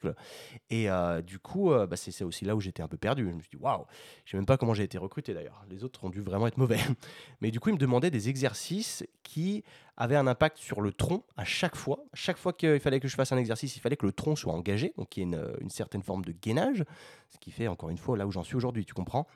et 0.71 0.91
euh, 0.91 1.23
du 1.23 1.39
coup, 1.39 1.73
euh, 1.73 1.87
bah, 1.87 1.97
c'est 1.97 2.25
aussi 2.25 2.45
là 2.45 2.57
où 2.57 2.61
j'étais 2.61 2.83
un 2.83 2.89
peu 2.89 2.97
perdu. 2.97 3.29
Je 3.29 3.35
me 3.35 3.41
suis 3.41 3.51
dit, 3.51 3.57
waouh, 3.57 3.85
je 4.25 4.33
sais 4.33 4.37
même 4.37 4.47
pas 4.47 4.57
comment 4.57 4.75
j'ai 4.75 4.85
été 4.85 4.99
recruté 4.99 5.35
d'ailleurs. 5.35 5.65
Les 5.69 5.85
autres 5.85 6.05
ont 6.05 6.11
dû 6.11 6.21
vraiment 6.21 6.47
être 6.47 6.59
mauvais. 6.59 6.79
Mais 7.41 7.51
du 7.51 7.61
coup, 7.61 7.71
ils 7.71 7.75
me 7.75 7.79
demandaient 7.79 8.11
des 8.11 8.29
exercices 8.29 9.05
qui 9.23 9.65
avaient 9.97 10.17
un 10.17 10.27
impact 10.27 10.59
sur 10.59 10.81
le 10.81 10.93
tronc 10.93 11.25
à 11.37 11.45
chaque 11.45 11.77
fois. 11.77 12.05
chaque 12.15 12.39
fois 12.39 12.53
qu'il 12.53 12.81
fallait 12.81 13.01
que 13.01 13.09
je 13.09 13.17
fasse 13.17 13.33
un 13.33 13.37
exercice, 13.37 13.77
il 13.77 13.81
fallait 13.81 13.97
que 13.97 14.07
le 14.07 14.13
tronc 14.13 14.37
soit 14.37 14.53
engagé, 14.53 14.95
donc 14.97 15.17
il 15.17 15.21
y 15.21 15.23
ait 15.23 15.27
une, 15.27 15.57
une 15.61 15.71
certaine 15.71 16.03
forme 16.03 16.25
de 16.25 16.33
gainage, 16.33 16.85
ce 17.31 17.39
qui 17.39 17.51
fait 17.51 17.69
encore 17.69 17.91
une 17.91 17.99
fois 17.99 18.17
là 18.17 18.27
où 18.27 18.31
j'en 18.31 18.45
suis 18.45 18.57
aujourd'hui, 18.57 18.85
tu 18.85 18.95
comprends. 18.95 19.27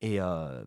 Et 0.00 0.20
euh, 0.20 0.64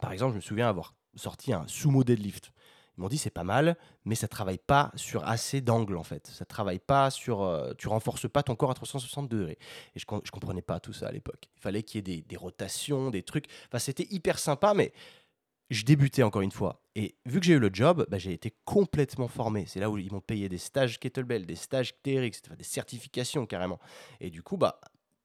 par 0.00 0.12
exemple, 0.12 0.32
je 0.32 0.36
me 0.36 0.42
souviens 0.42 0.68
avoir 0.68 0.94
sorti 1.14 1.52
un 1.52 1.66
sumo 1.66 2.04
deadlift. 2.04 2.52
Ils 2.96 3.00
m'ont 3.00 3.08
dit 3.08 3.18
c'est 3.18 3.30
pas 3.30 3.44
mal, 3.44 3.76
mais 4.04 4.14
ça 4.14 4.28
travaille 4.28 4.58
pas 4.58 4.92
sur 4.96 5.26
assez 5.26 5.60
d'angles 5.60 5.96
en 5.96 6.02
fait. 6.02 6.26
Ça 6.26 6.44
travaille 6.44 6.78
pas 6.78 7.10
sur, 7.10 7.42
euh, 7.42 7.72
tu 7.78 7.88
renforces 7.88 8.28
pas 8.30 8.42
ton 8.42 8.54
corps 8.54 8.70
à 8.70 8.74
360 8.74 9.28
degrés. 9.28 9.58
Et 9.94 9.98
je, 9.98 10.04
je 10.24 10.30
comprenais 10.30 10.62
pas 10.62 10.78
tout 10.78 10.92
ça 10.92 11.06
à 11.06 11.12
l'époque. 11.12 11.48
Il 11.56 11.60
fallait 11.60 11.82
qu'il 11.82 12.06
y 12.08 12.12
ait 12.12 12.22
des, 12.22 12.36
rotations, 12.36 13.10
des 13.10 13.22
trucs. 13.22 13.46
Enfin, 13.68 13.78
c'était 13.78 14.06
hyper 14.10 14.38
sympa, 14.38 14.74
mais 14.74 14.92
je 15.70 15.84
débutais 15.84 16.22
encore 16.22 16.42
une 16.42 16.50
fois. 16.50 16.82
Et 16.94 17.14
vu 17.24 17.40
que 17.40 17.46
j'ai 17.46 17.54
eu 17.54 17.58
le 17.58 17.70
job, 17.72 18.06
bah, 18.10 18.18
j'ai 18.18 18.32
été 18.32 18.52
complètement 18.64 19.28
formé. 19.28 19.64
C'est 19.66 19.80
là 19.80 19.88
où 19.88 19.96
ils 19.96 20.12
m'ont 20.12 20.20
payé 20.20 20.50
des 20.50 20.58
stages 20.58 21.00
kettlebell, 21.00 21.46
des 21.46 21.56
stages 21.56 21.94
TRX, 22.02 22.42
des 22.56 22.64
certifications 22.64 23.46
carrément. 23.46 23.80
Et 24.20 24.28
du 24.28 24.42
coup, 24.42 24.58
bah, 24.58 24.80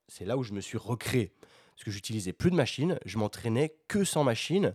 c'est 0.07 0.25
là 0.25 0.37
où 0.37 0.43
je 0.43 0.53
me 0.53 0.61
suis 0.61 0.77
recréé. 0.77 1.33
Parce 1.75 1.83
que 1.83 1.91
j'utilisais 1.91 2.33
plus 2.33 2.49
de 2.49 2.55
machines, 2.55 2.97
je 3.05 3.17
m'entraînais 3.17 3.75
que 3.87 4.03
sans 4.03 4.23
machine. 4.23 4.73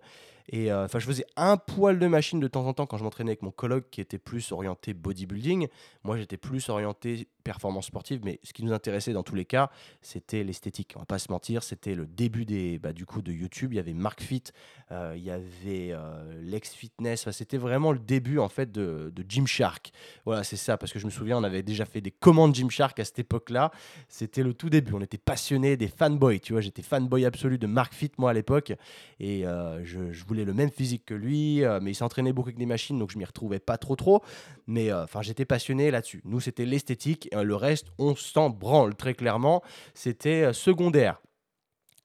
Et 0.48 0.72
euh, 0.72 0.84
enfin, 0.84 0.98
je 0.98 1.06
faisais 1.06 1.26
un 1.36 1.56
poil 1.56 1.98
de 1.98 2.06
machine 2.06 2.40
de 2.40 2.48
temps 2.48 2.66
en 2.66 2.72
temps 2.72 2.86
quand 2.86 2.98
je 2.98 3.04
m'entraînais 3.04 3.30
avec 3.30 3.42
mon 3.42 3.50
colloque 3.50 3.90
qui 3.90 4.00
était 4.00 4.18
plus 4.18 4.52
orienté 4.52 4.94
bodybuilding. 4.94 5.68
Moi, 6.04 6.16
j'étais 6.16 6.36
plus 6.36 6.68
orienté 6.68 7.28
performance 7.42 7.86
sportive, 7.86 8.20
mais 8.24 8.40
ce 8.42 8.52
qui 8.52 8.64
nous 8.64 8.72
intéressait 8.72 9.12
dans 9.12 9.22
tous 9.22 9.34
les 9.34 9.44
cas, 9.44 9.70
c'était 10.00 10.44
l'esthétique. 10.44 10.92
On 10.96 11.00
va 11.00 11.06
pas 11.06 11.18
se 11.18 11.30
mentir, 11.30 11.62
c'était 11.62 11.94
le 11.94 12.06
début 12.06 12.44
des, 12.44 12.78
bah, 12.78 12.92
du 12.92 13.04
coup, 13.04 13.20
de 13.20 13.32
YouTube. 13.32 13.72
Il 13.72 13.76
y 13.76 13.80
avait 13.80 13.94
Mark 13.94 14.22
Fit, 14.22 14.44
euh, 14.90 15.14
il 15.16 15.24
y 15.24 15.30
avait 15.30 15.92
euh, 15.92 16.40
Lex 16.40 16.72
Fitness. 16.72 17.30
C'était 17.30 17.58
vraiment 17.58 17.92
le 17.92 17.98
début 17.98 18.38
en 18.38 18.48
fait 18.48 18.70
de, 18.70 19.12
de 19.14 19.24
Gymshark. 19.28 19.92
Voilà, 20.24 20.44
c'est 20.44 20.56
ça, 20.56 20.76
parce 20.76 20.92
que 20.92 20.98
je 20.98 21.06
me 21.06 21.10
souviens, 21.10 21.38
on 21.38 21.44
avait 21.44 21.62
déjà 21.62 21.84
fait 21.84 22.00
des 22.00 22.10
commandes 22.10 22.54
Gymshark 22.54 22.98
à 23.00 23.04
cette 23.04 23.18
époque-là. 23.18 23.70
C'était 24.08 24.42
le 24.42 24.54
tout 24.54 24.70
début. 24.70 24.92
On 24.94 25.00
était 25.00 25.18
passionnés, 25.18 25.76
des 25.76 25.88
fanboys. 25.88 26.40
Tu 26.40 26.52
vois, 26.52 26.62
j'étais 26.62 26.82
fanboy 26.82 27.24
absolu 27.24 27.58
de 27.58 27.66
Mark 27.66 27.92
Fit 27.92 28.12
moi 28.18 28.30
à 28.30 28.34
l'époque, 28.34 28.72
et 29.18 29.44
je, 29.82 30.12
je 30.12 30.24
voulais 30.32 30.44
le 30.44 30.54
même 30.54 30.70
physique 30.70 31.04
que 31.04 31.14
lui, 31.14 31.64
euh, 31.64 31.78
mais 31.82 31.92
il 31.92 31.94
s'entraînait 31.94 32.32
beaucoup 32.32 32.48
avec 32.48 32.58
des 32.58 32.66
machines, 32.66 32.98
donc 32.98 33.10
je 33.10 33.18
m'y 33.18 33.24
retrouvais 33.24 33.58
pas 33.58 33.76
trop 33.76 33.96
trop. 33.96 34.22
Mais 34.66 34.90
euh, 34.90 35.04
enfin, 35.04 35.22
j'étais 35.22 35.44
passionné 35.44 35.90
là-dessus. 35.90 36.22
Nous, 36.24 36.40
c'était 36.40 36.64
l'esthétique, 36.64 37.28
le 37.32 37.54
reste, 37.54 37.88
on 37.98 38.16
s'en 38.16 38.50
branle 38.50 38.94
très 38.94 39.14
clairement. 39.14 39.62
C'était 39.94 40.44
euh, 40.44 40.52
secondaire. 40.52 41.20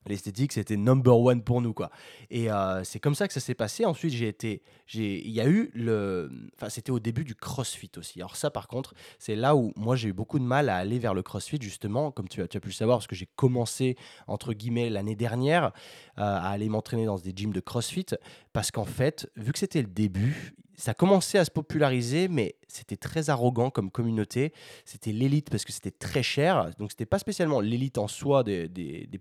L'esthétique, 0.07 0.53
c'était 0.53 0.77
number 0.77 1.17
one 1.17 1.41
pour 1.43 1.61
nous, 1.61 1.73
quoi. 1.73 1.89
Et 2.29 2.51
euh, 2.51 2.83
c'est 2.83 2.99
comme 2.99 3.15
ça 3.15 3.27
que 3.27 3.33
ça 3.33 3.39
s'est 3.39 3.55
passé. 3.55 3.85
Ensuite, 3.85 4.13
j'ai 4.13 4.27
été, 4.27 4.61
il 4.93 5.29
y 5.29 5.41
a 5.41 5.47
eu 5.47 5.69
le, 5.73 6.31
enfin, 6.55 6.69
c'était 6.69 6.91
au 6.91 6.99
début 6.99 7.23
du 7.23 7.35
CrossFit 7.35 7.91
aussi. 7.97 8.19
Alors 8.19 8.35
ça, 8.35 8.49
par 8.49 8.67
contre, 8.67 8.93
c'est 9.19 9.35
là 9.35 9.55
où 9.55 9.73
moi 9.75 9.95
j'ai 9.95 10.09
eu 10.09 10.13
beaucoup 10.13 10.39
de 10.39 10.43
mal 10.43 10.69
à 10.69 10.77
aller 10.77 10.99
vers 10.99 11.13
le 11.13 11.23
CrossFit 11.23 11.59
justement, 11.61 12.11
comme 12.11 12.27
tu 12.27 12.41
as, 12.41 12.47
tu 12.47 12.57
as 12.57 12.59
pu 12.59 12.69
le 12.69 12.73
savoir, 12.73 12.97
parce 12.97 13.07
que 13.07 13.15
j'ai 13.15 13.27
commencé 13.35 13.97
entre 14.27 14.53
guillemets 14.53 14.89
l'année 14.89 15.15
dernière 15.15 15.65
euh, 15.65 15.69
à 16.17 16.49
aller 16.49 16.69
m'entraîner 16.69 17.05
dans 17.05 17.17
des 17.17 17.33
gyms 17.35 17.53
de 17.53 17.59
CrossFit, 17.59 18.07
parce 18.53 18.71
qu'en 18.71 18.85
fait, 18.85 19.29
vu 19.35 19.51
que 19.51 19.59
c'était 19.59 19.81
le 19.81 19.87
début, 19.87 20.55
ça 20.77 20.93
commençait 20.93 21.39
à 21.39 21.45
se 21.45 21.49
populariser, 21.49 22.27
mais 22.27 22.55
c'était 22.67 22.97
très 22.97 23.31
arrogant 23.31 23.71
comme 23.71 23.89
communauté. 23.89 24.53
C'était 24.85 25.11
l'élite 25.11 25.49
parce 25.49 25.65
que 25.65 25.71
c'était 25.71 25.91
très 25.91 26.21
cher. 26.21 26.69
Donc, 26.77 26.91
c'était 26.91 27.07
pas 27.07 27.17
spécialement 27.17 27.59
l'élite 27.59 27.97
en 27.97 28.07
soi 28.07 28.43
des, 28.43 28.69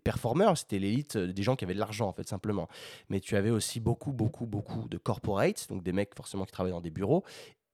performeurs, 0.04 0.58
c'était 0.58 0.78
l'élite 0.78 1.16
des 1.16 1.42
gens 1.42 1.56
qui 1.56 1.64
avaient 1.64 1.74
de 1.74 1.78
l'argent, 1.78 2.08
en 2.08 2.12
fait, 2.12 2.28
simplement. 2.28 2.68
Mais 3.08 3.20
tu 3.20 3.36
avais 3.36 3.50
aussi 3.50 3.80
beaucoup, 3.80 4.12
beaucoup, 4.12 4.44
beaucoup 4.44 4.86
de 4.88 4.98
corporates, 4.98 5.66
donc 5.70 5.82
des 5.82 5.92
mecs 5.92 6.14
forcément 6.14 6.44
qui 6.44 6.52
travaillaient 6.52 6.74
dans 6.74 6.82
des 6.82 6.90
bureaux 6.90 7.24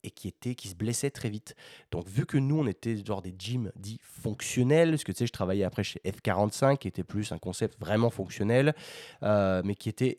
et 0.04 0.10
qui 0.10 0.28
étaient 0.28 0.54
qui 0.54 0.68
se 0.68 0.74
blessaient 0.74 1.10
très 1.10 1.30
vite. 1.30 1.54
Donc 1.90 2.08
vu 2.08 2.26
que 2.26 2.36
nous 2.36 2.58
on 2.58 2.66
était 2.66 2.96
genre 3.04 3.22
des 3.22 3.34
gyms 3.38 3.70
dits 3.76 4.00
fonctionnels, 4.02 4.90
parce 4.90 5.04
que 5.04 5.12
tu 5.12 5.18
sais 5.18 5.26
je 5.26 5.32
travaillais 5.32 5.64
après 5.64 5.84
chez 5.84 6.00
F45 6.04 6.78
qui 6.78 6.88
était 6.88 7.04
plus 7.04 7.30
un 7.30 7.38
concept 7.38 7.78
vraiment 7.78 8.10
fonctionnel, 8.10 8.74
euh, 9.22 9.62
mais 9.64 9.76
qui 9.76 9.88
était 9.88 10.18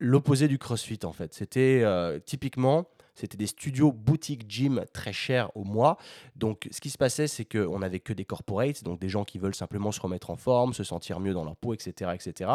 l'opposé 0.00 0.48
du 0.48 0.58
CrossFit 0.58 0.98
en 1.04 1.12
fait. 1.12 1.32
C'était 1.34 1.82
euh, 1.84 2.18
typiquement, 2.18 2.86
c'était 3.14 3.36
des 3.36 3.46
studios 3.46 3.92
boutique 3.92 4.50
gym 4.50 4.84
très 4.92 5.12
chers 5.12 5.54
au 5.56 5.62
mois. 5.62 5.98
Donc 6.36 6.68
ce 6.70 6.80
qui 6.80 6.88
se 6.88 6.96
passait, 6.98 7.28
c'est 7.28 7.44
qu'on 7.44 7.78
n'avait 7.78 8.00
que 8.00 8.14
des 8.14 8.24
corporates, 8.24 8.82
donc 8.82 8.98
des 8.98 9.10
gens 9.10 9.24
qui 9.24 9.38
veulent 9.38 9.54
simplement 9.54 9.92
se 9.92 10.00
remettre 10.00 10.30
en 10.30 10.36
forme, 10.36 10.72
se 10.72 10.82
sentir 10.82 11.20
mieux 11.20 11.34
dans 11.34 11.44
leur 11.44 11.56
peau, 11.56 11.74
etc. 11.74 12.12
etc. 12.14 12.50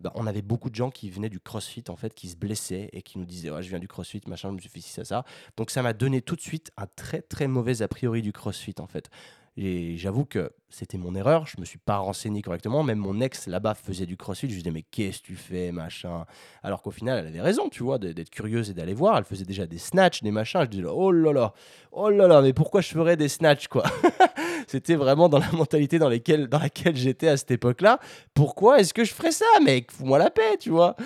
Ben, 0.00 0.12
on 0.14 0.26
avait 0.26 0.42
beaucoup 0.42 0.70
de 0.70 0.76
gens 0.76 0.90
qui 0.90 1.10
venaient 1.10 1.28
du 1.28 1.40
CrossFit 1.40 1.84
en 1.88 1.96
fait, 1.96 2.14
qui 2.14 2.28
se 2.28 2.36
blessaient 2.36 2.88
et 2.92 3.02
qui 3.02 3.18
nous 3.18 3.26
disaient 3.26 3.50
ouais, 3.50 3.62
je 3.62 3.68
viens 3.68 3.80
du 3.80 3.88
CrossFit, 3.88 4.22
machin, 4.28 4.50
je 4.50 4.54
me 4.54 4.60
suis 4.60 4.80
ci, 4.80 4.92
ça, 4.92 5.04
ça. 5.04 5.24
Donc 5.56 5.70
ça 5.70 5.82
m'a 5.82 5.92
donné 5.92 6.22
tout 6.22 6.36
de 6.36 6.40
suite 6.40 6.70
un 6.76 6.86
très 6.94 7.20
très 7.20 7.48
mauvais 7.48 7.82
a 7.82 7.88
priori 7.88 8.22
du 8.22 8.32
CrossFit 8.32 8.76
en 8.78 8.86
fait. 8.86 9.10
Et 9.58 9.96
j'avoue 9.96 10.26
que 10.26 10.50
c'était 10.68 10.98
mon 10.98 11.14
erreur, 11.14 11.46
je 11.46 11.58
me 11.58 11.64
suis 11.64 11.78
pas 11.78 11.96
renseigné 11.96 12.42
correctement. 12.42 12.82
Même 12.82 12.98
mon 12.98 13.20
ex 13.20 13.46
là-bas 13.46 13.74
faisait 13.74 14.04
du 14.04 14.16
crossfit. 14.16 14.48
Je 14.48 14.52
lui 14.52 14.62
disais, 14.62 14.70
mais 14.70 14.82
qu'est-ce 14.82 15.20
que 15.20 15.28
tu 15.28 15.36
fais, 15.36 15.72
machin? 15.72 16.26
Alors 16.62 16.82
qu'au 16.82 16.90
final, 16.90 17.18
elle 17.18 17.26
avait 17.28 17.40
raison, 17.40 17.70
tu 17.70 17.82
vois, 17.82 17.98
d'être 17.98 18.28
curieuse 18.28 18.68
et 18.68 18.74
d'aller 18.74 18.92
voir. 18.92 19.16
Elle 19.16 19.24
faisait 19.24 19.46
déjà 19.46 19.66
des 19.66 19.78
snatchs, 19.78 20.22
des 20.22 20.30
machins. 20.30 20.60
Je 20.62 20.66
disais, 20.66 20.84
oh 20.84 21.10
là 21.10 21.32
là, 21.32 21.54
oh 21.92 22.10
là 22.10 22.28
là, 22.28 22.42
mais 22.42 22.52
pourquoi 22.52 22.82
je 22.82 22.88
ferais 22.88 23.16
des 23.16 23.28
snatchs, 23.28 23.68
quoi? 23.68 23.84
C'était 24.66 24.96
vraiment 24.96 25.28
dans 25.28 25.38
la 25.38 25.50
mentalité 25.52 25.98
dans, 25.98 26.10
dans 26.10 26.58
laquelle 26.58 26.96
j'étais 26.96 27.28
à 27.28 27.36
cette 27.36 27.52
époque-là. 27.52 27.98
Pourquoi 28.34 28.80
est-ce 28.80 28.92
que 28.92 29.04
je 29.04 29.14
ferais 29.14 29.32
ça, 29.32 29.46
mec? 29.64 29.90
Fous-moi 29.90 30.18
la 30.18 30.30
paix, 30.30 30.58
tu 30.60 30.70
vois? 30.70 30.96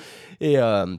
Et. 0.41 0.59
Euh, 0.59 0.97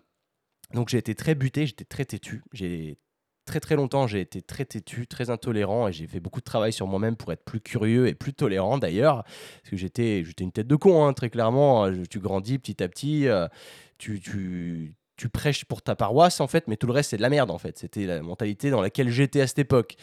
donc 0.74 0.90
j'ai 0.90 0.98
été 0.98 1.16
très 1.16 1.36
buté, 1.36 1.66
j'étais 1.66 1.84
très 1.84 2.06
têtu, 2.06 2.44
j'ai 2.54 2.98
très 3.46 3.60
très 3.60 3.76
longtemps, 3.76 4.08
j'ai 4.08 4.22
été 4.22 4.42
très 4.42 4.66
têtu, 4.66 5.08
très 5.08 5.30
intolérant 5.30 5.88
et 5.88 5.94
j'ai 5.94 6.08
fait 6.08 6.20
beaucoup 6.20 6.40
de 6.40 6.46
travail 6.46 6.74
sur 6.74 6.88
moi-même 6.88 7.16
pour 7.16 7.32
être 7.32 7.44
plus 7.44 7.60
curieux 7.60 8.08
et 8.08 8.14
plus 8.14 8.34
tolérant 8.34 8.78
d'ailleurs. 8.78 9.24
Parce 9.24 9.72
que 9.72 9.78
j'étais, 9.78 10.24
une 10.40 10.52
tête 10.52 10.68
de 10.68 10.76
con, 10.76 11.06
hein, 11.06 11.14
très 11.14 11.30
clairement. 11.30 11.92
Tu 12.10 12.20
grandis 12.20 12.60
petit 12.60 12.82
à 12.84 12.88
petit, 12.88 13.28
euh, 13.28 13.48
tu, 13.98 14.20
tu, 14.20 14.94
tu 15.18 15.30
prêches 15.30 15.66
pour 15.66 15.82
ta 15.82 15.96
paroisse 15.96 16.40
en 16.40 16.48
fait, 16.48 16.68
mais 16.68 16.78
tout 16.78 16.88
le 16.88 16.94
reste 16.94 17.12
c'est 17.12 17.18
de 17.18 17.22
la 17.22 17.30
merde 17.30 17.52
en 17.52 17.58
fait. 17.58 17.78
C'était 17.78 18.06
la 18.06 18.22
mentalité 18.22 18.70
dans 18.70 18.82
laquelle 18.82 19.10
j'étais 19.10 19.42
à 19.42 19.48
cette 19.48 19.60
époque. 19.60 19.96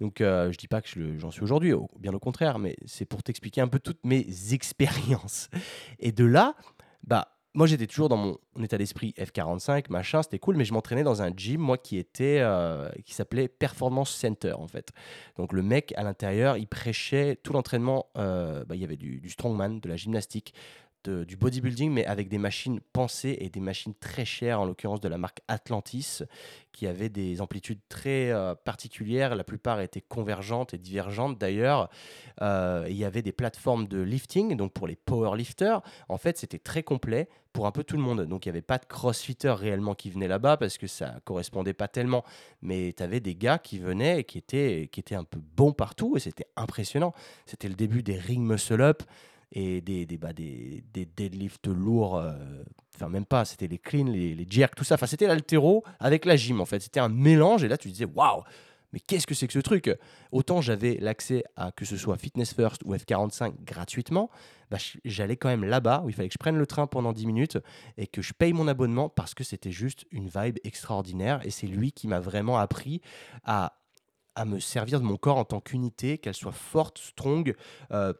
Donc 0.00 0.20
euh, 0.20 0.52
je 0.52 0.58
dis 0.58 0.68
pas 0.68 0.82
que 0.82 0.88
j'en 1.18 1.30
suis 1.30 1.42
aujourd'hui, 1.42 1.72
bien 1.98 2.12
au 2.12 2.18
contraire, 2.18 2.58
mais 2.58 2.76
c'est 2.84 3.04
pour 3.04 3.22
t'expliquer 3.22 3.60
un 3.60 3.68
peu 3.68 3.78
toutes 3.78 4.04
mes 4.04 4.26
expériences. 4.52 5.48
Et 5.98 6.12
de 6.12 6.24
là, 6.24 6.54
bah 7.04 7.35
moi, 7.56 7.66
j'étais 7.66 7.86
toujours 7.86 8.10
dans 8.10 8.18
mon 8.18 8.62
état 8.62 8.76
d'esprit 8.76 9.14
F45, 9.18 9.86
machin, 9.88 10.22
c'était 10.22 10.38
cool, 10.38 10.56
mais 10.56 10.66
je 10.66 10.74
m'entraînais 10.74 11.02
dans 11.02 11.22
un 11.22 11.30
gym, 11.34 11.58
moi, 11.58 11.78
qui 11.78 11.96
était, 11.96 12.40
euh, 12.40 12.90
qui 13.06 13.14
s'appelait 13.14 13.48
Performance 13.48 14.10
Center, 14.10 14.52
en 14.52 14.68
fait. 14.68 14.92
Donc, 15.38 15.54
le 15.54 15.62
mec, 15.62 15.94
à 15.96 16.02
l'intérieur, 16.02 16.58
il 16.58 16.66
prêchait 16.66 17.38
tout 17.42 17.54
l'entraînement. 17.54 18.10
Euh, 18.18 18.66
bah, 18.66 18.74
il 18.74 18.82
y 18.82 18.84
avait 18.84 18.96
du, 18.96 19.20
du, 19.20 19.30
strongman, 19.30 19.80
de 19.80 19.88
la 19.88 19.96
gymnastique, 19.96 20.52
du 21.08 21.36
bodybuilding, 21.36 21.90
mais 21.90 22.06
avec 22.06 22.28
des 22.28 22.38
machines 22.38 22.80
pensées 22.92 23.36
et 23.40 23.48
des 23.48 23.60
machines 23.60 23.94
très 23.94 24.24
chères, 24.24 24.60
en 24.60 24.64
l'occurrence 24.64 25.00
de 25.00 25.08
la 25.08 25.18
marque 25.18 25.40
Atlantis, 25.48 26.22
qui 26.72 26.86
avaient 26.86 27.08
des 27.08 27.40
amplitudes 27.40 27.80
très 27.88 28.30
euh, 28.30 28.54
particulières. 28.54 29.34
La 29.34 29.44
plupart 29.44 29.80
étaient 29.80 30.02
convergentes 30.02 30.74
et 30.74 30.78
divergentes 30.78 31.38
d'ailleurs. 31.38 31.88
Euh, 32.42 32.86
il 32.88 32.96
y 32.96 33.04
avait 33.04 33.22
des 33.22 33.32
plateformes 33.32 33.88
de 33.88 34.00
lifting, 34.00 34.56
donc 34.56 34.72
pour 34.74 34.86
les 34.86 34.96
powerlifters. 34.96 35.80
En 36.08 36.18
fait, 36.18 36.36
c'était 36.36 36.58
très 36.58 36.82
complet 36.82 37.28
pour 37.54 37.66
un 37.66 37.72
peu 37.72 37.82
tout 37.82 37.96
le 37.96 38.02
monde. 38.02 38.26
Donc 38.26 38.44
il 38.44 38.50
n'y 38.50 38.50
avait 38.50 38.60
pas 38.60 38.76
de 38.76 38.84
crossfitter 38.84 39.48
réellement 39.48 39.94
qui 39.94 40.10
venaient 40.10 40.28
là-bas 40.28 40.58
parce 40.58 40.76
que 40.76 40.86
ça 40.86 41.14
correspondait 41.24 41.72
pas 41.72 41.88
tellement. 41.88 42.22
Mais 42.60 42.92
tu 42.94 43.02
avais 43.02 43.20
des 43.20 43.34
gars 43.34 43.58
qui 43.58 43.78
venaient 43.78 44.20
et 44.20 44.24
qui 44.24 44.36
étaient, 44.36 44.90
qui 44.92 45.00
étaient 45.00 45.14
un 45.14 45.24
peu 45.24 45.40
bons 45.56 45.72
partout 45.72 46.18
et 46.18 46.20
c'était 46.20 46.48
impressionnant. 46.56 47.14
C'était 47.46 47.68
le 47.68 47.74
début 47.74 48.02
des 48.02 48.18
ring 48.18 48.42
muscle 48.46 48.82
up 48.82 49.02
et 49.52 49.80
des, 49.80 50.06
des, 50.06 50.18
bah, 50.18 50.32
des, 50.32 50.84
des 50.92 51.06
deadlifts 51.06 51.66
lourds. 51.66 52.16
Euh, 52.16 52.32
enfin, 52.94 53.08
même 53.08 53.26
pas, 53.26 53.44
c'était 53.44 53.68
les 53.68 53.78
cleans, 53.78 54.10
les, 54.10 54.34
les 54.34 54.46
jerks, 54.48 54.74
tout 54.74 54.84
ça. 54.84 54.94
Enfin, 54.94 55.06
c'était 55.06 55.26
l'altéro 55.26 55.84
avec 56.00 56.24
la 56.24 56.36
gym, 56.36 56.60
en 56.60 56.66
fait. 56.66 56.80
C'était 56.80 57.00
un 57.00 57.08
mélange. 57.08 57.64
Et 57.64 57.68
là, 57.68 57.78
tu 57.78 57.88
disais, 57.88 58.06
waouh, 58.06 58.42
mais 58.92 59.00
qu'est-ce 59.00 59.26
que 59.26 59.34
c'est 59.34 59.46
que 59.46 59.52
ce 59.52 59.58
truc? 59.58 59.90
Autant 60.32 60.60
j'avais 60.60 60.96
l'accès 61.00 61.44
à 61.56 61.72
que 61.72 61.84
ce 61.84 61.96
soit 61.96 62.16
Fitness 62.16 62.54
First 62.54 62.82
ou 62.84 62.94
F45 62.94 63.52
gratuitement, 63.64 64.30
bah, 64.70 64.78
j'allais 65.04 65.36
quand 65.36 65.48
même 65.48 65.64
là-bas 65.64 66.02
où 66.04 66.08
il 66.08 66.14
fallait 66.14 66.28
que 66.28 66.32
je 66.32 66.38
prenne 66.38 66.56
le 66.56 66.66
train 66.66 66.86
pendant 66.86 67.12
10 67.12 67.26
minutes 67.26 67.58
et 67.98 68.06
que 68.06 68.22
je 68.22 68.32
paye 68.32 68.52
mon 68.52 68.68
abonnement 68.68 69.08
parce 69.08 69.34
que 69.34 69.44
c'était 69.44 69.70
juste 69.70 70.06
une 70.10 70.28
vibe 70.28 70.58
extraordinaire. 70.64 71.40
Et 71.44 71.50
c'est 71.50 71.66
lui 71.66 71.92
qui 71.92 72.08
m'a 72.08 72.20
vraiment 72.20 72.58
appris 72.58 73.00
à, 73.44 73.78
à 74.34 74.44
me 74.44 74.60
servir 74.60 75.00
de 75.00 75.04
mon 75.04 75.16
corps 75.16 75.36
en 75.38 75.44
tant 75.44 75.60
qu'unité, 75.60 76.18
qu'elle 76.18 76.34
soit 76.34 76.52
forte, 76.52 76.98
strong. 76.98 77.54
Euh, 77.90 78.12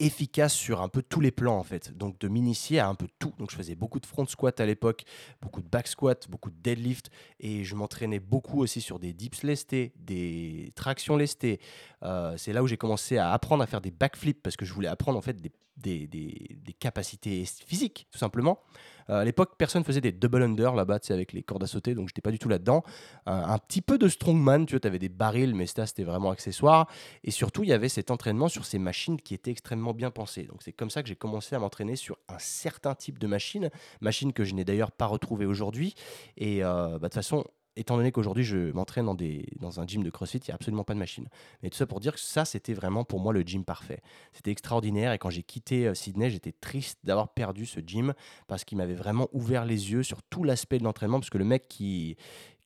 efficace 0.00 0.54
sur 0.54 0.82
un 0.82 0.88
peu 0.88 1.02
tous 1.02 1.20
les 1.20 1.30
plans 1.30 1.56
en 1.56 1.62
fait. 1.62 1.96
Donc 1.96 2.18
de 2.18 2.28
m'initier 2.28 2.78
à 2.78 2.88
un 2.88 2.94
peu 2.94 3.08
tout. 3.18 3.32
Donc 3.38 3.50
je 3.50 3.56
faisais 3.56 3.74
beaucoup 3.74 4.00
de 4.00 4.06
front 4.06 4.26
squat 4.26 4.60
à 4.60 4.66
l'époque, 4.66 5.04
beaucoup 5.40 5.62
de 5.62 5.68
back 5.68 5.88
squat, 5.88 6.28
beaucoup 6.28 6.50
de 6.50 6.56
deadlift 6.60 7.10
et 7.40 7.64
je 7.64 7.74
m'entraînais 7.74 8.20
beaucoup 8.20 8.60
aussi 8.60 8.80
sur 8.80 8.98
des 8.98 9.12
dips 9.12 9.42
lestés, 9.42 9.92
des 9.96 10.72
tractions 10.74 11.16
lestées. 11.16 11.60
Euh, 12.02 12.36
c'est 12.36 12.52
là 12.52 12.62
où 12.62 12.66
j'ai 12.66 12.76
commencé 12.76 13.16
à 13.16 13.32
apprendre 13.32 13.62
à 13.62 13.66
faire 13.66 13.80
des 13.80 13.90
backflips 13.90 14.42
parce 14.42 14.56
que 14.56 14.64
je 14.64 14.72
voulais 14.72 14.88
apprendre 14.88 15.18
en 15.18 15.22
fait 15.22 15.40
des, 15.40 15.52
des, 15.78 16.76
capacités 16.78 17.44
physiques 17.66 18.06
tout 18.10 18.18
simplement. 18.18 18.60
Euh, 19.10 19.20
à 19.20 19.24
l'époque, 19.24 19.52
personne 19.56 19.84
faisait 19.84 20.02
des 20.02 20.12
double 20.12 20.42
under 20.42 20.74
là-bas, 20.74 20.98
avec 21.08 21.32
les 21.32 21.42
cordes 21.42 21.64
à 21.64 21.66
sauter, 21.66 21.94
donc 21.94 22.08
j'étais 22.08 22.20
pas 22.20 22.30
du 22.30 22.38
tout 22.38 22.48
là-dedans. 22.48 22.84
un 23.26 23.58
petit 23.58 23.80
peu 23.80 23.96
de 23.96 24.06
strongman, 24.06 24.66
tu 24.66 24.76
vois, 24.76 24.86
avais 24.86 24.98
des 24.98 25.08
barils, 25.08 25.54
mais 25.54 25.66
ça, 25.66 25.86
c'était 25.86 26.04
vraiment 26.04 26.30
accessoire. 26.30 26.88
Et 27.24 27.30
surtout, 27.30 27.64
il 27.64 27.70
y 27.70 27.72
avait 27.72 27.88
cet 27.88 28.10
entraînement 28.10 28.48
sur 28.48 28.64
ces 28.64 28.78
machines 28.78 29.20
qui 29.20 29.34
étaient 29.34 29.50
extrêmement 29.50 29.94
bien 29.94 30.10
pensées. 30.10 30.44
Donc 30.44 30.62
c'est 30.62 30.72
comme 30.72 30.90
ça 30.90 31.02
que 31.02 31.08
j'ai 31.08 31.16
commencé 31.16 31.54
à 31.54 31.58
m'entraîner 31.58 31.96
sur 31.96 32.18
un 32.28 32.38
certain 32.38 32.94
type 32.94 33.18
de 33.18 33.26
machine, 33.26 33.70
machine 34.00 34.32
que 34.32 34.44
je 34.44 34.54
n'ai 34.54 34.64
d'ailleurs 34.64 34.92
pas 34.92 35.06
retrouvée 35.06 35.46
aujourd'hui. 35.46 35.94
Et 36.36 36.64
euh, 36.64 36.90
bah, 36.90 36.98
de 36.98 37.04
toute 37.04 37.14
façon, 37.14 37.44
étant 37.78 37.96
donné 37.96 38.12
qu'aujourd'hui 38.12 38.44
je 38.44 38.72
m'entraîne 38.72 39.06
dans, 39.06 39.16
dans 39.60 39.80
un 39.80 39.86
gym 39.86 40.02
de 40.02 40.10
CrossFit, 40.10 40.38
il 40.38 40.48
n'y 40.48 40.52
a 40.52 40.54
absolument 40.54 40.84
pas 40.84 40.94
de 40.94 40.98
machine. 40.98 41.28
Mais 41.62 41.70
tout 41.70 41.76
ça 41.76 41.86
pour 41.86 42.00
dire 42.00 42.14
que 42.14 42.20
ça, 42.20 42.44
c'était 42.44 42.74
vraiment 42.74 43.04
pour 43.04 43.20
moi 43.20 43.32
le 43.32 43.40
gym 43.42 43.64
parfait. 43.64 44.00
C'était 44.32 44.50
extraordinaire 44.50 45.12
et 45.12 45.18
quand 45.18 45.30
j'ai 45.30 45.42
quitté 45.42 45.86
euh, 45.86 45.94
Sydney, 45.94 46.30
j'étais 46.30 46.52
triste 46.52 46.98
d'avoir 47.04 47.28
perdu 47.28 47.66
ce 47.66 47.80
gym 47.80 48.14
parce 48.46 48.64
qu'il 48.64 48.78
m'avait 48.78 48.94
vraiment 48.94 49.28
ouvert 49.32 49.64
les 49.64 49.92
yeux 49.92 50.02
sur 50.02 50.22
tout 50.22 50.44
l'aspect 50.44 50.78
de 50.78 50.84
l'entraînement 50.84 51.20
parce 51.20 51.30
que 51.30 51.38
le 51.38 51.44
mec 51.44 51.68
qui, 51.68 52.16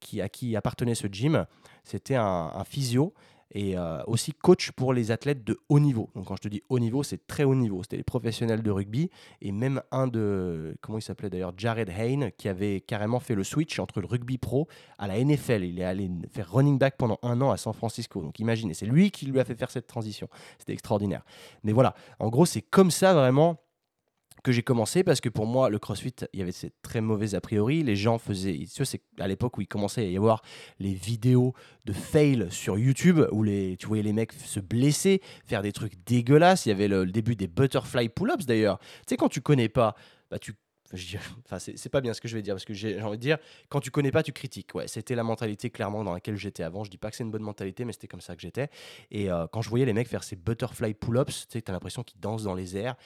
qui, 0.03 0.21
à 0.21 0.29
qui 0.29 0.57
appartenait 0.57 0.95
ce 0.95 1.07
gym, 1.07 1.47
c'était 1.85 2.17
un, 2.17 2.65
physio 2.65 3.15
et 3.53 3.77
euh, 3.77 4.03
aussi 4.07 4.33
coach 4.33 4.73
pour 4.73 4.93
les 4.93 5.11
athlètes 5.11 5.45
de 5.45 5.59
haut 5.69 5.81
niveau. 5.81 6.11
Donc 6.15 6.27
quand 6.27 6.37
je 6.37 6.43
te 6.43 6.49
dis 6.49 6.63
haut 6.69 6.79
niveau, 6.79 7.03
c'est 7.03 7.27
très 7.27 7.45
haut 7.45 7.55
niveau. 7.55 7.83
C'était 7.83 7.99
les 7.99 8.03
professionnels 8.03 8.63
de 8.63 8.71
rugby 8.71 9.11
et 9.41 9.53
même 9.53 9.83
un 9.91 10.07
de, 10.07 10.77
comment 10.81 10.99
il 10.99 11.03
s'appelait 11.03 11.31
d'ailleurs, 11.31 11.53
Jared 11.57 11.91
Hayne, 11.91 12.31
qui 12.37 12.49
avait 12.49 12.81
carrément 12.81 13.21
fait 13.21 13.35
le 13.35 13.45
switch 13.45 13.79
entre 13.79 14.01
le 14.01 14.07
rugby 14.07 14.39
pro 14.39 14.69
à 14.99 15.07
la 15.07 15.23
NFL. 15.23 15.65
Il 15.65 15.79
est 15.79 15.85
allé 15.85 16.11
faire 16.31 16.51
running 16.51 16.79
back 16.79 16.97
pendant 16.97 17.19
un 17.23 17.41
an 17.41 17.51
à 17.51 17.57
San 17.57 17.75
Francisco. 17.75 18.23
Donc 18.23 18.39
imaginez, 18.41 18.75
c'est 18.75 18.87
lui 18.87 19.11
qui 19.11 19.27
lui 19.27 19.39
a 19.39 19.45
fait 19.45 19.55
faire 19.55 19.71
cette 19.71 19.87
transition. 19.87 20.29
C'était 20.59 20.73
extraordinaire. 20.73 21.23
Mais 21.63 21.73
voilà, 21.73 21.95
en 22.19 22.29
gros, 22.29 22.47
c'est 22.47 22.63
comme 22.63 22.91
ça 22.91 23.13
vraiment 23.13 23.59
que 24.43 24.53
j'ai 24.53 24.63
commencé 24.63 25.05
parce 25.05 25.21
que 25.21 25.29
pour 25.29 25.47
moi, 25.47 25.71
le 25.71 25.79
crossfit, 25.79 26.15
il 26.33 26.41
y 26.41 26.43
avait 26.43 26.53
ces 26.53 26.71
très 26.83 27.01
mauvais 27.01 27.35
a 27.35 27.41
priori. 27.41 27.83
Les 27.83 27.97
gens 27.97 28.19
faisaient. 28.19 28.65
C'est 28.67 29.03
à 29.19 29.29
l'époque 29.29 29.59
où 29.59 29.61
il 29.61 29.69
commençait 29.69 30.03
à 30.03 30.05
y 30.05 30.17
avoir 30.17 30.43
les 30.79 30.95
vidéos 30.95 31.55
de 31.85 31.93
fail 31.93 32.49
sur 32.51 32.79
YouTube 32.79 33.21
où 33.31 33.43
les, 33.43 33.77
tu 33.77 33.87
voyais 33.87 34.03
les 34.03 34.13
mecs 34.13 34.33
se 34.33 34.61
blesser, 34.61 35.21
faire 35.45 35.63
des 35.63 35.73
trucs 35.73 35.95
dégueulasses. 36.05 36.67
Il 36.67 36.71
y 36.71 36.73
avait 36.73 36.89
le, 36.89 37.07
début 37.07 37.37
des 37.37 37.47
butterfly 37.47 38.09
pull-ups 38.09 38.47
d'ailleurs. 38.47 38.79
Tu 38.79 38.87
sais, 39.11 39.17
quand 39.17 39.29
tu 39.29 39.41
connais 39.41 39.69
pas, 39.69 39.95
bah 40.31 40.39
tu. 40.39 40.55
Enfin, 41.47 41.59
c'est 41.59 41.89
pas 41.89 42.03
bien 42.03 42.13
ce 42.13 42.21
que 42.21 42.29
je 42.29 42.37
vais 42.37 42.43
dire 42.43 42.55
parce 42.55 42.67
que 42.67 42.75
j'ai 42.75 43.01
envie 43.01 43.17
de 43.17 43.23
dire, 43.23 43.39
quand 43.71 43.81
tu 43.81 43.91
connais 43.91 44.11
pas, 44.11 44.23
tu 44.23 44.33
critiques. 44.33 44.75
Ouais, 44.75 44.89
c'était 44.89 45.15
la 45.15 45.23
mentalité 45.23 45.71
clairement 45.71 46.05
dans 46.05 46.13
laquelle 46.13 46.37
j'étais 46.37 46.63
avant. 46.63 46.85
Je 46.85 46.91
dis 46.91 46.99
pas 46.99 47.11
que 47.11 47.17
c'est 47.17 47.25
une 47.25 47.31
bonne 47.31 47.43
mentalité, 47.43 47.87
mais 47.87 47.93
c'était 47.93 48.09
comme 48.09 48.21
ça 48.21 48.37
que 48.37 48.43
j'étais. 48.43 48.69
Et 49.11 49.31
euh, 49.31 49.47
quand 49.51 49.63
je 49.63 49.71
voyais 49.71 49.87
les 49.87 49.95
mecs 49.95 50.09
faire 50.09 50.23
ces 50.23 50.37
butterfly 50.37 50.93
pull-ups, 50.93 51.47
tu 51.49 51.59
sais, 51.59 51.71
as 51.71 51.73
l'impression 51.73 52.03
qu'ils 52.03 52.21
dansent 52.21 52.43
dans 52.43 52.55
les 52.55 52.77
airs. 52.77 52.97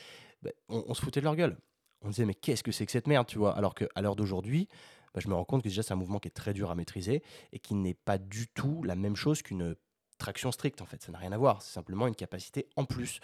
Bah, 0.46 0.52
on, 0.68 0.94
se 0.94 1.00
foutait 1.00 1.20
de 1.20 1.24
leur 1.24 1.36
gueule. 1.36 1.56
On 2.02 2.08
disait, 2.08 2.24
mais 2.24 2.34
qu'est-ce 2.34 2.62
que 2.62 2.72
c'est 2.72 2.86
que 2.86 2.92
cette 2.92 3.06
merde, 3.06 3.26
tu 3.26 3.38
vois? 3.38 3.56
Alors 3.56 3.74
qu'à 3.74 4.00
l'heure 4.00 4.16
d'aujourd'hui, 4.16 4.68
bah, 5.14 5.20
je 5.22 5.28
me 5.28 5.34
rends 5.34 5.44
compte 5.44 5.62
que 5.62 5.68
déjà, 5.68 5.82
c'est 5.82 5.92
un 5.92 5.96
mouvement 5.96 6.18
qui 6.18 6.28
est 6.28 6.32
très 6.32 6.52
dur 6.52 6.70
à 6.70 6.74
maîtriser 6.74 7.22
et 7.52 7.58
qui 7.58 7.74
n'est 7.74 7.94
pas 7.94 8.18
du 8.18 8.48
tout 8.48 8.82
la 8.84 8.94
même 8.94 9.16
chose 9.16 9.42
qu'une 9.42 9.74
traction 10.18 10.52
stricte, 10.52 10.80
en 10.82 10.86
fait. 10.86 11.02
Ça 11.02 11.10
n'a 11.12 11.18
rien 11.18 11.32
à 11.32 11.38
voir. 11.38 11.62
C'est 11.62 11.72
simplement 11.72 12.06
une 12.06 12.14
capacité 12.14 12.68
en 12.76 12.84
plus 12.84 13.20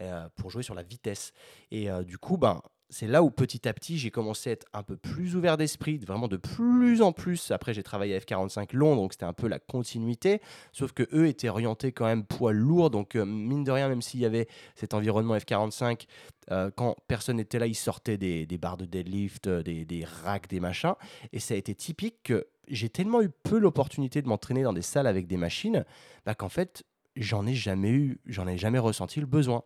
euh, 0.00 0.28
pour 0.36 0.50
jouer 0.50 0.62
sur 0.62 0.74
la 0.74 0.82
vitesse. 0.82 1.32
Et 1.70 1.90
euh, 1.90 2.02
du 2.02 2.18
coup, 2.18 2.36
ben, 2.36 2.60
c'est 2.88 3.06
là 3.06 3.22
où 3.22 3.30
petit 3.30 3.68
à 3.68 3.72
petit 3.72 3.98
j'ai 3.98 4.10
commencé 4.10 4.50
à 4.50 4.52
être 4.52 4.66
un 4.72 4.82
peu 4.82 4.96
plus 4.96 5.36
ouvert 5.36 5.56
d'esprit, 5.56 5.98
vraiment 5.98 6.28
de 6.28 6.36
plus 6.36 7.02
en 7.02 7.12
plus. 7.12 7.50
Après 7.50 7.74
j'ai 7.74 7.82
travaillé 7.82 8.14
à 8.14 8.18
F45 8.18 8.74
Londres, 8.74 9.02
donc 9.02 9.12
c'était 9.12 9.24
un 9.24 9.32
peu 9.32 9.48
la 9.48 9.58
continuité, 9.58 10.40
sauf 10.72 10.92
que 10.92 11.02
eux 11.12 11.26
étaient 11.26 11.48
orientés 11.48 11.92
quand 11.92 12.06
même 12.06 12.24
poids 12.24 12.52
lourd, 12.52 12.90
donc 12.90 13.16
euh, 13.16 13.24
mine 13.24 13.64
de 13.64 13.70
rien, 13.70 13.88
même 13.88 14.02
s'il 14.02 14.20
y 14.20 14.26
avait 14.26 14.48
cet 14.74 14.94
environnement 14.94 15.36
F45, 15.36 16.06
euh, 16.52 16.70
quand 16.74 16.96
personne 17.08 17.36
n'était 17.36 17.58
là, 17.58 17.66
ils 17.66 17.74
sortaient 17.74 18.18
des, 18.18 18.46
barres 18.58 18.76
de 18.76 18.86
deadlift, 18.86 19.48
euh, 19.48 19.62
des, 19.62 20.04
racks, 20.22 20.48
des 20.48 20.60
machins, 20.60 20.94
et 21.32 21.40
ça 21.40 21.54
a 21.54 21.56
été 21.56 21.74
typique 21.74 22.22
que 22.22 22.46
j'ai 22.68 22.88
tellement 22.88 23.22
eu 23.22 23.30
peu 23.42 23.58
l'opportunité 23.58 24.22
de 24.22 24.28
m'entraîner 24.28 24.62
dans 24.62 24.72
des 24.72 24.82
salles 24.82 25.06
avec 25.06 25.26
des 25.26 25.36
machines, 25.36 25.84
bah, 26.24 26.34
qu'en 26.34 26.48
fait 26.48 26.84
j'en 27.16 27.46
ai 27.46 27.54
jamais 27.54 27.90
eu, 27.90 28.20
j'en 28.26 28.46
ai 28.46 28.58
jamais 28.58 28.78
ressenti 28.78 29.20
le 29.20 29.26
besoin. 29.26 29.62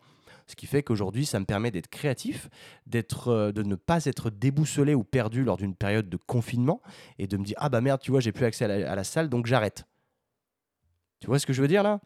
Ce 0.50 0.56
qui 0.56 0.66
fait 0.66 0.82
qu'aujourd'hui, 0.82 1.26
ça 1.26 1.38
me 1.38 1.44
permet 1.44 1.70
d'être 1.70 1.86
créatif, 1.86 2.50
d'être, 2.84 3.28
euh, 3.28 3.52
de 3.52 3.62
ne 3.62 3.76
pas 3.76 4.04
être 4.06 4.30
déboussolé 4.30 4.94
ou 4.94 5.04
perdu 5.04 5.44
lors 5.44 5.56
d'une 5.56 5.76
période 5.76 6.08
de 6.08 6.16
confinement 6.16 6.82
et 7.20 7.28
de 7.28 7.36
me 7.36 7.44
dire 7.44 7.54
Ah 7.60 7.68
bah 7.68 7.80
merde, 7.80 8.00
tu 8.00 8.10
vois, 8.10 8.18
j'ai 8.18 8.32
plus 8.32 8.44
accès 8.44 8.64
à 8.64 8.96
la, 8.96 9.04
salle, 9.04 9.28
donc 9.28 9.46
j'arrête. 9.46 9.84
Tu 11.20 11.28
vois 11.28 11.38
ce 11.38 11.46
que 11.46 11.52
je 11.52 11.62
veux 11.62 11.68
dire 11.68 11.84
là? 11.84 12.00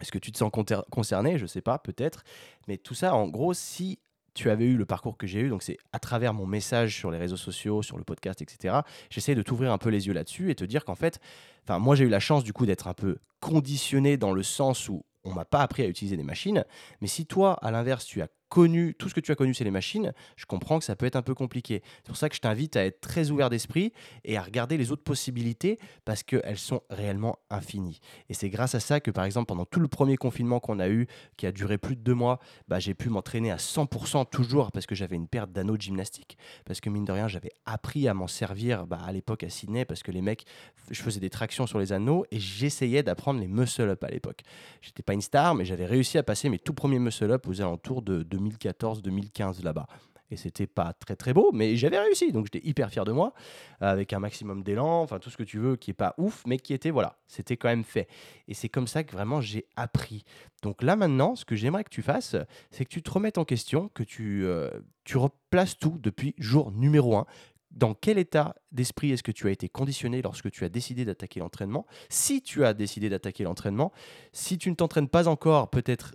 Est-ce 0.00 0.10
que 0.10 0.18
tu 0.18 0.32
te 0.32 0.38
sens 0.38 0.50
concerné? 0.90 1.38
Je 1.38 1.46
sais 1.46 1.60
pas, 1.60 1.78
peut-être. 1.78 2.24
Mais 2.66 2.78
tout 2.78 2.94
ça, 2.94 3.14
en 3.14 3.28
gros, 3.28 3.54
si 3.54 4.00
tu 4.34 4.50
avais 4.50 4.64
eu 4.64 4.76
le 4.76 4.84
parcours 4.84 5.16
que 5.16 5.28
j'ai 5.28 5.38
eu, 5.38 5.48
donc 5.48 5.62
c'est 5.62 5.78
à 5.92 6.00
travers 6.00 6.34
mon 6.34 6.46
message 6.46 6.96
sur 6.96 7.12
les 7.12 7.18
réseaux 7.18 7.36
sociaux, 7.36 7.82
sur 7.82 7.96
le 7.96 8.02
podcast, 8.02 8.42
etc. 8.42 8.80
J'essaie 9.08 9.36
de 9.36 9.42
t'ouvrir 9.42 9.70
un 9.70 9.78
peu 9.78 9.90
les 9.90 10.08
yeux 10.08 10.14
là-dessus 10.14 10.50
et 10.50 10.56
te 10.56 10.64
dire 10.64 10.84
qu'en 10.84 10.96
fait, 10.96 11.20
moi 11.68 11.94
j'ai 11.94 12.04
eu 12.06 12.08
la 12.08 12.18
chance 12.18 12.42
du 12.42 12.52
coup 12.52 12.66
d'être 12.66 12.88
un 12.88 12.94
peu 12.94 13.18
conditionné 13.38 14.16
dans 14.16 14.32
le 14.32 14.42
sens 14.42 14.88
où 14.88 15.04
on 15.24 15.32
m'a 15.32 15.44
pas 15.44 15.60
appris 15.60 15.82
à 15.82 15.86
utiliser 15.86 16.16
des 16.16 16.22
machines. 16.22 16.64
Mais 17.00 17.08
si 17.08 17.26
toi, 17.26 17.54
à 17.62 17.70
l'inverse, 17.70 18.04
tu 18.04 18.22
as 18.22 18.28
connu, 18.52 18.94
tout 18.98 19.08
ce 19.08 19.14
que 19.14 19.20
tu 19.20 19.32
as 19.32 19.34
connu, 19.34 19.54
c'est 19.54 19.64
les 19.64 19.70
machines, 19.70 20.12
je 20.36 20.44
comprends 20.44 20.78
que 20.78 20.84
ça 20.84 20.94
peut 20.94 21.06
être 21.06 21.16
un 21.16 21.22
peu 21.22 21.34
compliqué. 21.34 21.82
C'est 22.02 22.08
pour 22.08 22.18
ça 22.18 22.28
que 22.28 22.34
je 22.34 22.40
t'invite 22.42 22.76
à 22.76 22.84
être 22.84 23.00
très 23.00 23.30
ouvert 23.30 23.48
d'esprit 23.48 23.94
et 24.24 24.36
à 24.36 24.42
regarder 24.42 24.76
les 24.76 24.92
autres 24.92 25.04
possibilités 25.04 25.78
parce 26.04 26.22
qu'elles 26.22 26.58
sont 26.58 26.82
réellement 26.90 27.38
infinies. 27.48 27.98
Et 28.28 28.34
c'est 28.34 28.50
grâce 28.50 28.74
à 28.74 28.80
ça 28.80 29.00
que, 29.00 29.10
par 29.10 29.24
exemple, 29.24 29.46
pendant 29.46 29.64
tout 29.64 29.80
le 29.80 29.88
premier 29.88 30.18
confinement 30.18 30.60
qu'on 30.60 30.80
a 30.80 30.90
eu, 30.90 31.06
qui 31.38 31.46
a 31.46 31.52
duré 31.52 31.78
plus 31.78 31.96
de 31.96 32.02
deux 32.02 32.12
mois, 32.12 32.40
bah, 32.68 32.78
j'ai 32.78 32.92
pu 32.92 33.08
m'entraîner 33.08 33.50
à 33.50 33.56
100% 33.56 34.28
toujours 34.28 34.70
parce 34.70 34.84
que 34.84 34.94
j'avais 34.94 35.16
une 35.16 35.28
perte 35.28 35.50
d'anneaux 35.50 35.78
de 35.78 35.82
gymnastique. 35.82 36.36
Parce 36.66 36.82
que, 36.82 36.90
mine 36.90 37.06
de 37.06 37.12
rien, 37.12 37.28
j'avais 37.28 37.52
appris 37.64 38.06
à 38.06 38.12
m'en 38.12 38.26
servir 38.26 38.86
bah, 38.86 39.00
à 39.02 39.12
l'époque 39.12 39.44
à 39.44 39.48
Sydney 39.48 39.86
parce 39.86 40.02
que 40.02 40.10
les 40.10 40.20
mecs, 40.20 40.44
je 40.90 41.00
faisais 41.00 41.20
des 41.20 41.30
tractions 41.30 41.66
sur 41.66 41.78
les 41.78 41.94
anneaux 41.94 42.26
et 42.30 42.38
j'essayais 42.38 43.02
d'apprendre 43.02 43.40
les 43.40 43.48
muscle-up 43.48 44.04
à 44.04 44.08
l'époque. 44.08 44.42
J'étais 44.82 45.02
pas 45.02 45.14
une 45.14 45.22
star, 45.22 45.54
mais 45.54 45.64
j'avais 45.64 45.86
réussi 45.86 46.18
à 46.18 46.22
passer 46.22 46.50
mes 46.50 46.58
tout 46.58 46.74
premiers 46.74 46.98
muscle-up 46.98 47.48
aux 47.48 47.62
alentours 47.62 48.02
de 48.02 48.41
2014-2015 48.48 49.62
là-bas. 49.62 49.86
Et 50.32 50.36
c'était 50.36 50.66
pas 50.66 50.94
très 50.94 51.14
très 51.14 51.34
beau, 51.34 51.50
mais 51.52 51.76
j'avais 51.76 51.98
réussi, 51.98 52.32
donc 52.32 52.46
j'étais 52.46 52.66
hyper 52.66 52.88
fier 52.88 53.04
de 53.04 53.12
moi, 53.12 53.34
avec 53.80 54.14
un 54.14 54.18
maximum 54.18 54.62
d'élan, 54.62 55.02
enfin 55.02 55.18
tout 55.18 55.28
ce 55.28 55.36
que 55.36 55.42
tu 55.42 55.58
veux, 55.58 55.76
qui 55.76 55.90
est 55.90 55.94
pas 55.94 56.14
ouf, 56.16 56.42
mais 56.46 56.56
qui 56.56 56.72
était 56.72 56.90
voilà, 56.90 57.18
c'était 57.26 57.58
quand 57.58 57.68
même 57.68 57.84
fait. 57.84 58.08
Et 58.48 58.54
c'est 58.54 58.70
comme 58.70 58.86
ça 58.86 59.04
que 59.04 59.12
vraiment 59.12 59.42
j'ai 59.42 59.66
appris. 59.76 60.24
Donc 60.62 60.82
là 60.82 60.96
maintenant, 60.96 61.36
ce 61.36 61.44
que 61.44 61.54
j'aimerais 61.54 61.84
que 61.84 61.90
tu 61.90 62.00
fasses, 62.00 62.34
c'est 62.70 62.86
que 62.86 62.90
tu 62.90 63.02
te 63.02 63.10
remettes 63.10 63.36
en 63.36 63.44
question, 63.44 63.90
que 63.92 64.02
tu, 64.02 64.46
euh, 64.46 64.70
tu 65.04 65.18
replaces 65.18 65.78
tout 65.78 65.98
depuis 66.00 66.34
jour 66.38 66.72
numéro 66.72 67.14
1, 67.14 67.26
dans 67.70 67.92
quel 67.94 68.18
état 68.18 68.54
d'esprit 68.70 69.12
est-ce 69.12 69.22
que 69.22 69.32
tu 69.32 69.48
as 69.48 69.50
été 69.50 69.68
conditionné 69.68 70.22
lorsque 70.22 70.50
tu 70.50 70.64
as 70.64 70.68
décidé 70.68 71.04
d'attaquer 71.04 71.40
l'entraînement? 71.40 71.86
Si 72.08 72.42
tu 72.42 72.64
as 72.64 72.74
décidé 72.74 73.08
d'attaquer 73.08 73.44
l'entraînement, 73.44 73.92
si 74.32 74.58
tu 74.58 74.70
ne 74.70 74.74
t'entraînes 74.74 75.08
pas 75.08 75.28
encore, 75.28 75.70
peut-être 75.70 76.14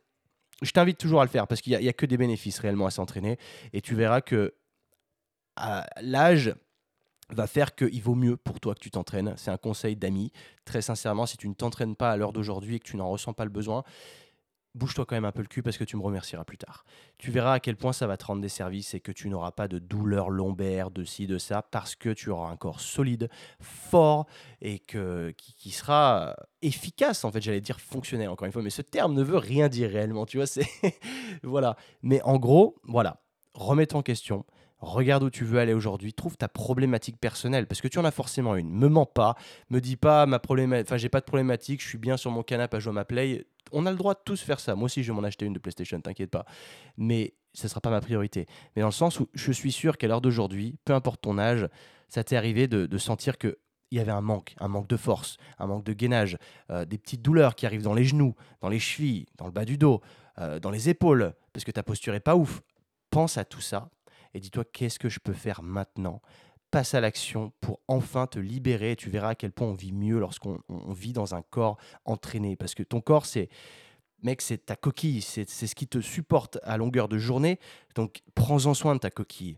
je 0.62 0.72
t'invite 0.72 0.98
toujours 0.98 1.22
à 1.22 1.24
le 1.24 1.30
faire 1.30 1.48
parce 1.48 1.62
qu'il 1.62 1.78
n'y 1.78 1.88
a, 1.88 1.94
que 1.94 2.06
des 2.06 2.18
bénéfices 2.18 2.60
réellement 2.60 2.88
à 2.88 2.92
s'entraîner. 2.92 3.38
Et 3.74 3.82
tu 3.82 3.96
verras 3.96 4.22
que 4.22 4.54
l'âge 6.02 6.56
va 7.30 7.48
faire 7.48 7.76
qu'il 7.76 8.02
vaut 8.02 8.16
mieux 8.16 8.38
pour 8.38 8.60
toi 8.60 8.74
que 8.74 8.80
tu 8.80 8.90
t'entraînes. 8.90 9.34
C'est 9.38 9.52
un 9.52 9.58
conseil 9.58 9.96
d'amis. 9.96 10.32
Très 10.66 10.82
sincèrement, 10.82 11.26
si 11.26 11.38
tu 11.38 11.48
ne 11.50 11.54
t'entraînes 11.54 11.96
pas 11.96 12.12
à 12.12 12.18
l'heure 12.18 12.34
d'aujourd'hui 12.34 12.76
et 12.76 12.80
que 12.80 12.86
tu 12.86 12.98
n'en 12.98 13.10
ressens 13.10 13.34
pas 13.34 13.44
le 13.44 13.52
besoin, 13.52 13.84
bouge-toi 14.76 15.06
quand 15.06 15.16
même 15.16 15.26
un 15.26 15.32
peu 15.32 15.42
le 15.42 15.48
cul 15.48 15.64
parce 15.64 15.78
que 15.78 15.84
tu 15.84 15.98
me 15.98 16.02
remercieras 16.02 16.44
plus 16.44 16.58
tard. 16.58 16.86
Tu 17.18 17.32
verras 17.32 17.54
à 17.54 17.60
quel 17.60 17.76
point 17.76 17.94
ça 17.94 18.08
va 18.08 18.18
te 18.18 18.26
rendre 18.26 18.42
des 18.42 18.50
services 18.50 18.94
et 18.94 19.00
que 19.00 19.12
tu 19.12 19.30
n'auras 19.30 19.52
pas 19.52 19.68
de 19.68 19.80
douleur 19.80 20.30
lombaire, 20.30 20.92
de 20.92 21.04
ci, 21.04 21.28
de 21.28 21.38
ça, 21.38 21.62
parce 21.62 21.96
que 21.96 22.10
tu 22.10 22.30
auras 22.30 22.50
un 22.50 22.56
corps 22.58 22.80
solide, 22.80 23.30
fort 23.60 24.28
et 24.62 24.80
que, 24.80 25.34
qui, 25.38 25.72
sera 25.72 26.36
efficace, 26.62 27.24
en 27.24 27.32
fait, 27.32 27.42
j'allais 27.42 27.62
dire 27.62 27.80
fonctionnel 27.80 28.30
encore 28.30 28.46
une 28.46 28.52
fois, 28.52 28.62
mais 28.62 28.70
ce 28.70 28.82
terme 28.82 29.14
ne 29.14 29.24
veut 29.24 29.38
rien 29.38 29.68
dire 29.68 29.90
réellement, 29.90 30.26
tu 30.26 30.38
vois, 30.38 30.48
voilà. 31.44 31.76
Mais 32.02 32.22
en 32.24 32.38
gros, 32.38 32.76
voilà, 32.84 33.22
remets 33.54 33.94
en 33.94 34.02
question, 34.02 34.46
Regarde 34.80 35.24
où 35.24 35.30
tu 35.32 35.44
veux 35.44 35.60
aller 35.60 35.74
aujourd'hui, 35.74 36.14
trouve 36.14 36.38
ta 36.38 36.48
problématique 36.48 37.20
personnelle, 37.20 37.66
parce 37.66 37.82
que 37.82 37.88
tu 37.88 37.98
en 37.98 38.06
as 38.06 38.12
forcément 38.12 38.56
une. 38.56 38.70
Me 38.70 38.88
mens 38.88 39.08
pas, 39.08 39.36
me 39.70 39.82
dis 39.82 39.96
pas 39.96 40.28
ma 40.28 40.38
problématique, 40.38 40.88
enfin 40.88 40.98
j'ai 40.98 41.10
pas 41.10 41.20
de 41.20 41.26
problématique, 41.26 41.82
je 41.82 41.88
suis 41.88 41.98
bien 41.98 42.16
sur 42.16 42.30
mon 42.30 42.44
canapé 42.44 42.78
à 42.78 42.80
jouer 42.80 42.92
à 42.92 42.94
ma 42.94 43.06
play. 43.06 43.48
On 43.72 43.88
a 43.88 43.92
le 43.92 43.98
droit 43.98 44.14
de 44.14 44.20
tous 44.24 44.40
faire 44.40 44.60
ça. 44.60 44.76
Moi 44.76 44.86
aussi 44.86 45.04
je 45.04 45.12
vais 45.12 45.16
m'en 45.16 45.26
acheter 45.26 45.46
une 45.46 45.54
de 45.54 45.60
PlayStation, 45.60 46.00
t'inquiète 46.00 46.30
pas. 46.30 46.46
Mais 46.96 47.34
ce 47.54 47.64
ne 47.64 47.70
sera 47.70 47.82
pas 47.82 47.90
ma 47.90 48.02
priorité. 48.02 48.46
Mais 48.76 48.82
dans 48.82 48.90
le 48.90 48.94
sens 48.94 49.20
où 49.20 49.30
je 49.34 49.52
suis 49.52 49.72
sûr 49.72 49.98
qu'à 49.98 50.08
l'heure 50.08 50.22
d'aujourd'hui, 50.22 50.78
peu 50.86 50.94
importe 50.94 51.22
ton 51.22 51.40
âge, 51.40 51.68
ça 52.08 52.24
t'est 52.24 52.36
arrivé 52.36 52.68
de, 52.68 52.98
sentir 53.00 53.40
que 53.40 53.58
il 53.90 53.98
y 53.98 54.02
avait 54.02 54.12
un 54.12 54.22
manque, 54.22 54.54
un 54.60 54.68
manque 54.68 54.88
de 54.88 54.98
force, 54.98 55.38
un 55.58 55.66
manque 55.66 55.86
de 55.86 55.94
gainage, 55.94 56.38
euh, 56.70 56.84
des 56.84 56.98
petites 56.98 57.22
douleurs 57.22 57.56
qui 57.56 57.66
arrivent 57.66 57.84
dans 57.84 57.94
les 57.94 58.04
genoux, 58.04 58.36
dans 58.60 58.68
les 58.68 58.80
chevilles, 58.80 59.28
dans 59.38 59.46
le 59.46 59.52
bas 59.52 59.64
du 59.64 59.78
dos, 59.78 60.02
euh, 60.40 60.60
dans 60.60 60.72
les 60.72 60.90
épaules, 60.90 61.34
parce 61.54 61.64
que 61.64 61.72
ta 61.72 61.84
posture 61.84 62.14
est 62.14 62.20
pas 62.20 62.36
ouf. 62.36 62.62
Pense 63.10 63.38
à 63.38 63.46
tout 63.46 63.62
ça, 63.62 63.90
et 64.34 64.40
dis-toi 64.40 64.64
qu'est-ce 64.66 65.00
que 65.00 65.10
je 65.10 65.20
peux 65.20 65.34
faire 65.34 65.62
maintenant? 65.64 66.22
Passe 66.72 66.94
à 66.94 67.02
l'action 67.02 67.54
pour 67.62 67.80
enfin 67.88 68.28
te 68.28 68.40
libérer. 68.40 68.96
Tu 68.96 69.10
verras 69.10 69.30
à 69.30 69.36
quel 69.36 69.52
point 69.52 69.68
on 69.68 69.74
vit 69.74 69.94
mieux 69.94 70.20
lorsqu'on 70.20 70.60
vit 70.90 71.14
dans 71.14 71.34
un 71.34 71.42
corps 71.42 71.78
entraîné. 72.04 72.56
Parce 72.58 72.76
que 72.76 72.84
ton 72.84 73.00
corps, 73.00 73.26
c'est, 73.26 73.48
mec, 74.22 74.42
c'est 74.42 74.66
ta 74.66 74.76
coquille, 74.76 75.22
c'est 75.22 75.48
ce 75.48 75.76
qui 75.76 75.88
te 75.88 76.02
supporte 76.02 76.60
à 76.64 76.76
longueur 76.78 77.08
de 77.08 77.18
journée. 77.18 77.60
Donc 77.96 78.22
prends-en 78.36 78.74
soin 78.74 78.96
de 78.96 79.00
ta 79.00 79.10
coquille. 79.10 79.58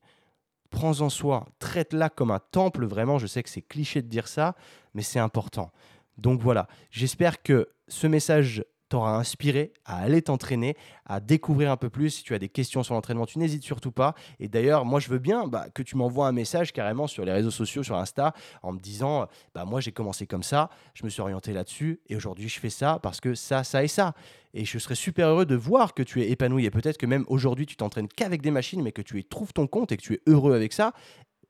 Prends-en 0.69 1.09
soin, 1.09 1.47
traite-la 1.57 2.09
comme 2.09 2.29
un 2.29 2.39
temple, 2.39 2.85
vraiment. 2.85 3.17
Je 3.17 3.25
sais 3.25 3.41
que 3.41 3.49
c'est 3.49 3.63
cliché 3.63 4.03
de 4.03 4.07
dire 4.07 4.27
ça, 4.27 4.55
mais 4.93 5.01
c'est 5.01 5.19
important. 5.19 5.71
Donc 6.19 6.41
voilà, 6.41 6.67
j'espère 6.91 7.41
que 7.41 7.69
ce 7.87 8.05
message 8.05 8.63
t'aura 8.89 9.17
inspiré 9.17 9.71
à 9.85 9.99
aller 9.99 10.21
t'entraîner, 10.21 10.75
à 11.05 11.19
découvrir 11.19 11.71
un 11.71 11.77
peu 11.77 11.89
plus. 11.89 12.09
Si 12.09 12.23
tu 12.23 12.33
as 12.33 12.39
des 12.39 12.49
questions 12.49 12.83
sur 12.83 12.95
l'entraînement, 12.95 13.25
tu 13.25 13.39
n'hésites 13.39 13.63
surtout 13.63 13.91
pas. 13.91 14.15
Et 14.39 14.47
d'ailleurs, 14.47 14.85
moi, 14.85 14.99
je 14.99 15.09
veux 15.09 15.19
bien 15.19 15.47
bah, 15.47 15.67
que 15.73 15.83
tu 15.83 15.95
m'envoies 15.95 16.27
un 16.27 16.31
message 16.31 16.73
carrément 16.73 17.07
sur 17.07 17.23
les 17.23 17.31
réseaux 17.31 17.51
sociaux, 17.51 17.83
sur 17.83 17.95
Insta, 17.95 18.33
en 18.63 18.73
me 18.73 18.79
disant 18.79 19.27
bah, 19.53 19.65
Moi, 19.65 19.79
j'ai 19.79 19.91
commencé 19.91 20.27
comme 20.27 20.43
ça, 20.43 20.69
je 20.93 21.05
me 21.05 21.09
suis 21.09 21.21
orienté 21.21 21.53
là-dessus, 21.53 22.01
et 22.07 22.15
aujourd'hui, 22.15 22.49
je 22.49 22.59
fais 22.59 22.69
ça 22.69 22.99
parce 23.01 23.21
que 23.21 23.35
ça, 23.35 23.63
ça 23.63 23.83
et 23.83 23.87
ça. 23.87 24.13
Et 24.55 24.65
je 24.65 24.79
serais 24.79 24.95
super 24.95 25.27
heureux 25.27 25.45
de 25.45 25.55
voir 25.55 25.93
que 25.93 26.01
tu 26.01 26.23
es 26.23 26.31
épanoui. 26.31 26.65
Et 26.65 26.71
peut-être 26.71 26.97
que 26.97 27.05
même 27.05 27.23
aujourd'hui, 27.27 27.67
tu 27.67 27.75
t'entraînes 27.75 28.07
qu'avec 28.07 28.41
des 28.41 28.49
machines, 28.49 28.81
mais 28.81 28.91
que 28.91 29.03
tu 29.03 29.19
y 29.19 29.23
trouves 29.23 29.53
ton 29.53 29.67
compte 29.67 29.91
et 29.91 29.97
que 29.97 30.01
tu 30.01 30.13
es 30.15 30.21
heureux 30.25 30.55
avec 30.55 30.73
ça 30.73 30.93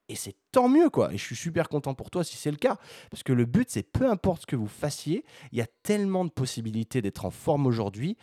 et 0.09 0.15
c'est 0.15 0.35
tant 0.51 0.67
mieux 0.67 0.89
quoi. 0.89 1.13
Et 1.13 1.17
je 1.17 1.23
suis 1.23 1.35
super 1.35 1.69
content 1.69 1.93
pour 1.93 2.09
toi 2.09 2.23
si 2.23 2.35
c'est 2.35 2.51
le 2.51 2.57
cas. 2.57 2.77
Parce 3.09 3.23
que 3.23 3.31
le 3.31 3.45
but, 3.45 3.69
c'est 3.69 3.83
peu 3.83 4.09
importe 4.09 4.41
ce 4.41 4.47
que 4.47 4.55
vous 4.55 4.67
fassiez, 4.67 5.23
il 5.51 5.59
y 5.59 5.61
a 5.61 5.67
tellement 5.83 6.25
de 6.25 6.31
possibilités 6.31 7.01
d'être 7.01 7.25
en 7.25 7.31
forme 7.31 7.67
aujourd'hui 7.67 8.17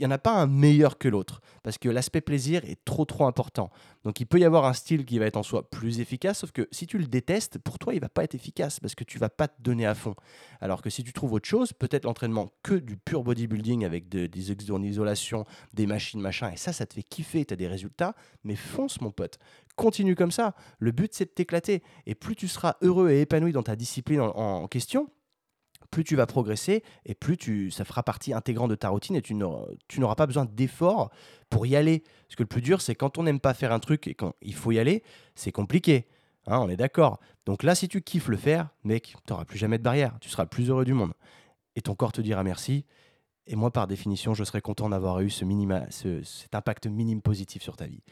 il 0.00 0.04
n'y 0.04 0.06
en 0.06 0.14
a 0.14 0.18
pas 0.18 0.32
un 0.32 0.46
meilleur 0.46 0.96
que 0.96 1.08
l'autre, 1.08 1.42
parce 1.62 1.76
que 1.76 1.90
l'aspect 1.90 2.22
plaisir 2.22 2.64
est 2.64 2.82
trop 2.86 3.04
trop 3.04 3.26
important. 3.26 3.70
Donc 4.04 4.18
il 4.18 4.24
peut 4.24 4.38
y 4.38 4.44
avoir 4.44 4.64
un 4.64 4.72
style 4.72 5.04
qui 5.04 5.18
va 5.18 5.26
être 5.26 5.36
en 5.36 5.42
soi 5.42 5.68
plus 5.68 6.00
efficace, 6.00 6.38
sauf 6.38 6.52
que 6.52 6.66
si 6.72 6.86
tu 6.86 6.96
le 6.96 7.06
détestes, 7.06 7.58
pour 7.58 7.78
toi 7.78 7.92
il 7.92 8.00
va 8.00 8.08
pas 8.08 8.24
être 8.24 8.34
efficace, 8.34 8.80
parce 8.80 8.94
que 8.94 9.04
tu 9.04 9.18
vas 9.18 9.28
pas 9.28 9.46
te 9.46 9.60
donner 9.60 9.84
à 9.84 9.94
fond. 9.94 10.14
Alors 10.62 10.80
que 10.80 10.88
si 10.88 11.04
tu 11.04 11.12
trouves 11.12 11.34
autre 11.34 11.46
chose, 11.46 11.74
peut-être 11.74 12.04
l'entraînement 12.04 12.50
que 12.62 12.72
du 12.72 12.96
pur 12.96 13.22
bodybuilding 13.22 13.84
avec 13.84 14.08
des 14.08 14.52
exos 14.52 14.74
en 14.74 14.82
isolation, 14.82 15.44
des 15.74 15.86
machines, 15.86 16.20
machin, 16.20 16.50
et 16.50 16.56
ça, 16.56 16.72
ça 16.72 16.86
te 16.86 16.94
fait 16.94 17.02
kiffer, 17.02 17.44
tu 17.44 17.52
as 17.52 17.56
des 17.58 17.68
résultats, 17.68 18.14
mais 18.42 18.56
fonce 18.56 19.02
mon 19.02 19.10
pote. 19.10 19.38
Continue 19.76 20.14
comme 20.14 20.32
ça. 20.32 20.54
Le 20.78 20.92
but 20.92 21.12
c'est 21.12 21.26
de 21.26 21.30
t'éclater. 21.30 21.82
Et 22.06 22.14
plus 22.14 22.36
tu 22.36 22.48
seras 22.48 22.76
heureux 22.80 23.10
et 23.10 23.20
épanoui 23.20 23.52
dans 23.52 23.62
ta 23.62 23.76
discipline 23.76 24.20
en 24.20 24.66
question, 24.66 25.10
plus 25.90 26.04
tu 26.04 26.16
vas 26.16 26.26
progresser 26.26 26.82
et 27.04 27.14
plus 27.14 27.36
tu, 27.36 27.70
ça 27.70 27.84
fera 27.84 28.02
partie 28.02 28.32
intégrante 28.32 28.70
de 28.70 28.74
ta 28.74 28.88
routine 28.88 29.16
et 29.16 29.22
tu 29.22 29.34
n'auras 29.34 30.14
pas 30.14 30.26
besoin 30.26 30.44
d'efforts 30.44 31.10
pour 31.48 31.66
y 31.66 31.76
aller. 31.76 32.04
Parce 32.26 32.36
que 32.36 32.42
le 32.42 32.48
plus 32.48 32.62
dur, 32.62 32.80
c'est 32.80 32.94
quand 32.94 33.18
on 33.18 33.24
n'aime 33.24 33.40
pas 33.40 33.54
faire 33.54 33.72
un 33.72 33.80
truc 33.80 34.06
et 34.06 34.14
quand 34.14 34.34
il 34.42 34.54
faut 34.54 34.72
y 34.72 34.78
aller, 34.78 35.02
c'est 35.34 35.52
compliqué. 35.52 36.06
Hein, 36.46 36.58
on 36.58 36.68
est 36.68 36.76
d'accord. 36.76 37.20
Donc 37.46 37.62
là, 37.62 37.74
si 37.74 37.88
tu 37.88 38.02
kiffes 38.02 38.28
le 38.28 38.36
faire, 38.36 38.68
mec, 38.84 39.14
tu 39.26 39.32
n'auras 39.32 39.44
plus 39.44 39.58
jamais 39.58 39.78
de 39.78 39.82
barrière. 39.82 40.16
Tu 40.20 40.28
seras 40.28 40.44
le 40.44 40.48
plus 40.48 40.70
heureux 40.70 40.84
du 40.84 40.94
monde. 40.94 41.12
Et 41.76 41.82
ton 41.82 41.94
corps 41.94 42.12
te 42.12 42.20
dira 42.20 42.42
merci. 42.42 42.84
Et 43.46 43.56
moi, 43.56 43.72
par 43.72 43.86
définition, 43.86 44.34
je 44.34 44.44
serais 44.44 44.60
content 44.60 44.88
d'avoir 44.88 45.20
eu 45.20 45.30
ce 45.30 45.44
cet 46.22 46.54
impact 46.54 46.86
minime 46.86 47.20
positif 47.20 47.62
sur 47.62 47.76
ta 47.76 47.86
vie. 47.86 48.02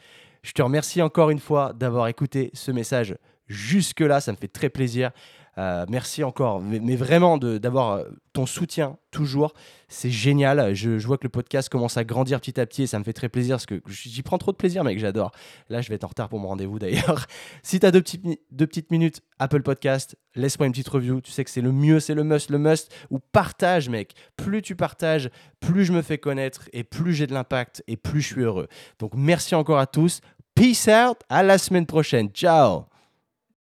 Je 0.43 0.51
te 0.51 0.61
remercie 0.61 1.01
encore 1.01 1.29
une 1.29 1.39
fois 1.39 1.73
d'avoir 1.73 2.07
écouté 2.07 2.51
ce 2.53 2.71
message 2.71 3.17
jusque-là. 3.47 4.21
Ça 4.21 4.31
me 4.31 4.37
fait 4.37 4.47
très 4.47 4.69
plaisir. 4.69 5.11
Euh, 5.59 5.85
merci 5.89 6.23
encore, 6.23 6.61
mais, 6.61 6.95
vraiment 6.95 7.37
d'avoir 7.37 7.91
euh, 7.91 8.03
ton 8.31 8.45
soutien 8.45 8.97
toujours. 9.11 9.53
C'est 9.89 10.09
génial. 10.09 10.73
Je, 10.73 11.05
vois 11.05 11.17
que 11.17 11.25
le 11.25 11.29
podcast 11.29 11.67
commence 11.67 11.97
à 11.97 12.05
grandir 12.05 12.39
petit 12.39 12.61
à 12.61 12.65
petit 12.65 12.83
et 12.83 12.87
ça 12.87 12.97
me 12.97 13.03
fait 13.03 13.11
très 13.11 13.27
plaisir 13.27 13.55
parce 13.55 13.65
que 13.65 13.81
j'y 13.89 14.21
prends 14.21 14.37
trop 14.37 14.53
de 14.53 14.57
plaisir, 14.57 14.85
mec. 14.85 14.99
J'adore. 14.99 15.31
Là, 15.67 15.81
je 15.81 15.89
vais 15.89 15.95
être 15.95 16.05
en 16.05 16.07
retard 16.07 16.29
pour 16.29 16.39
mon 16.39 16.47
rendez-vous 16.47 16.79
d'ailleurs. 16.79 17.25
si 17.63 17.77
tu 17.81 17.85
as 17.85 17.91
deux, 17.91 18.03
deux 18.51 18.67
petites 18.67 18.89
minutes, 18.89 19.21
Apple 19.37 19.61
Podcast, 19.61 20.15
laisse-moi 20.35 20.67
une 20.67 20.71
petite 20.71 20.87
review. 20.87 21.19
Tu 21.19 21.31
sais 21.31 21.43
que 21.43 21.49
c'est 21.49 21.61
le 21.61 21.73
mieux, 21.73 21.99
c'est 21.99 22.15
le 22.15 22.23
must, 22.23 22.49
le 22.49 22.57
must. 22.57 22.89
Ou 23.09 23.19
partage, 23.19 23.89
mec. 23.89 24.13
Plus 24.37 24.61
tu 24.61 24.77
partages, 24.77 25.29
plus 25.59 25.83
je 25.83 25.91
me 25.91 26.01
fais 26.01 26.19
connaître 26.19 26.69
et 26.71 26.85
plus 26.85 27.13
j'ai 27.13 27.27
de 27.27 27.33
l'impact 27.33 27.83
et 27.87 27.97
plus 27.97 28.21
je 28.21 28.27
suis 28.27 28.41
heureux. 28.43 28.69
Donc, 28.99 29.11
merci 29.13 29.55
encore 29.55 29.79
à 29.79 29.87
tous. 29.87 30.21
Peace 30.55 30.87
out. 30.87 31.17
À 31.27 31.43
la 31.43 31.57
semaine 31.57 31.85
prochaine. 31.85 32.29
Ciao. 32.29 32.85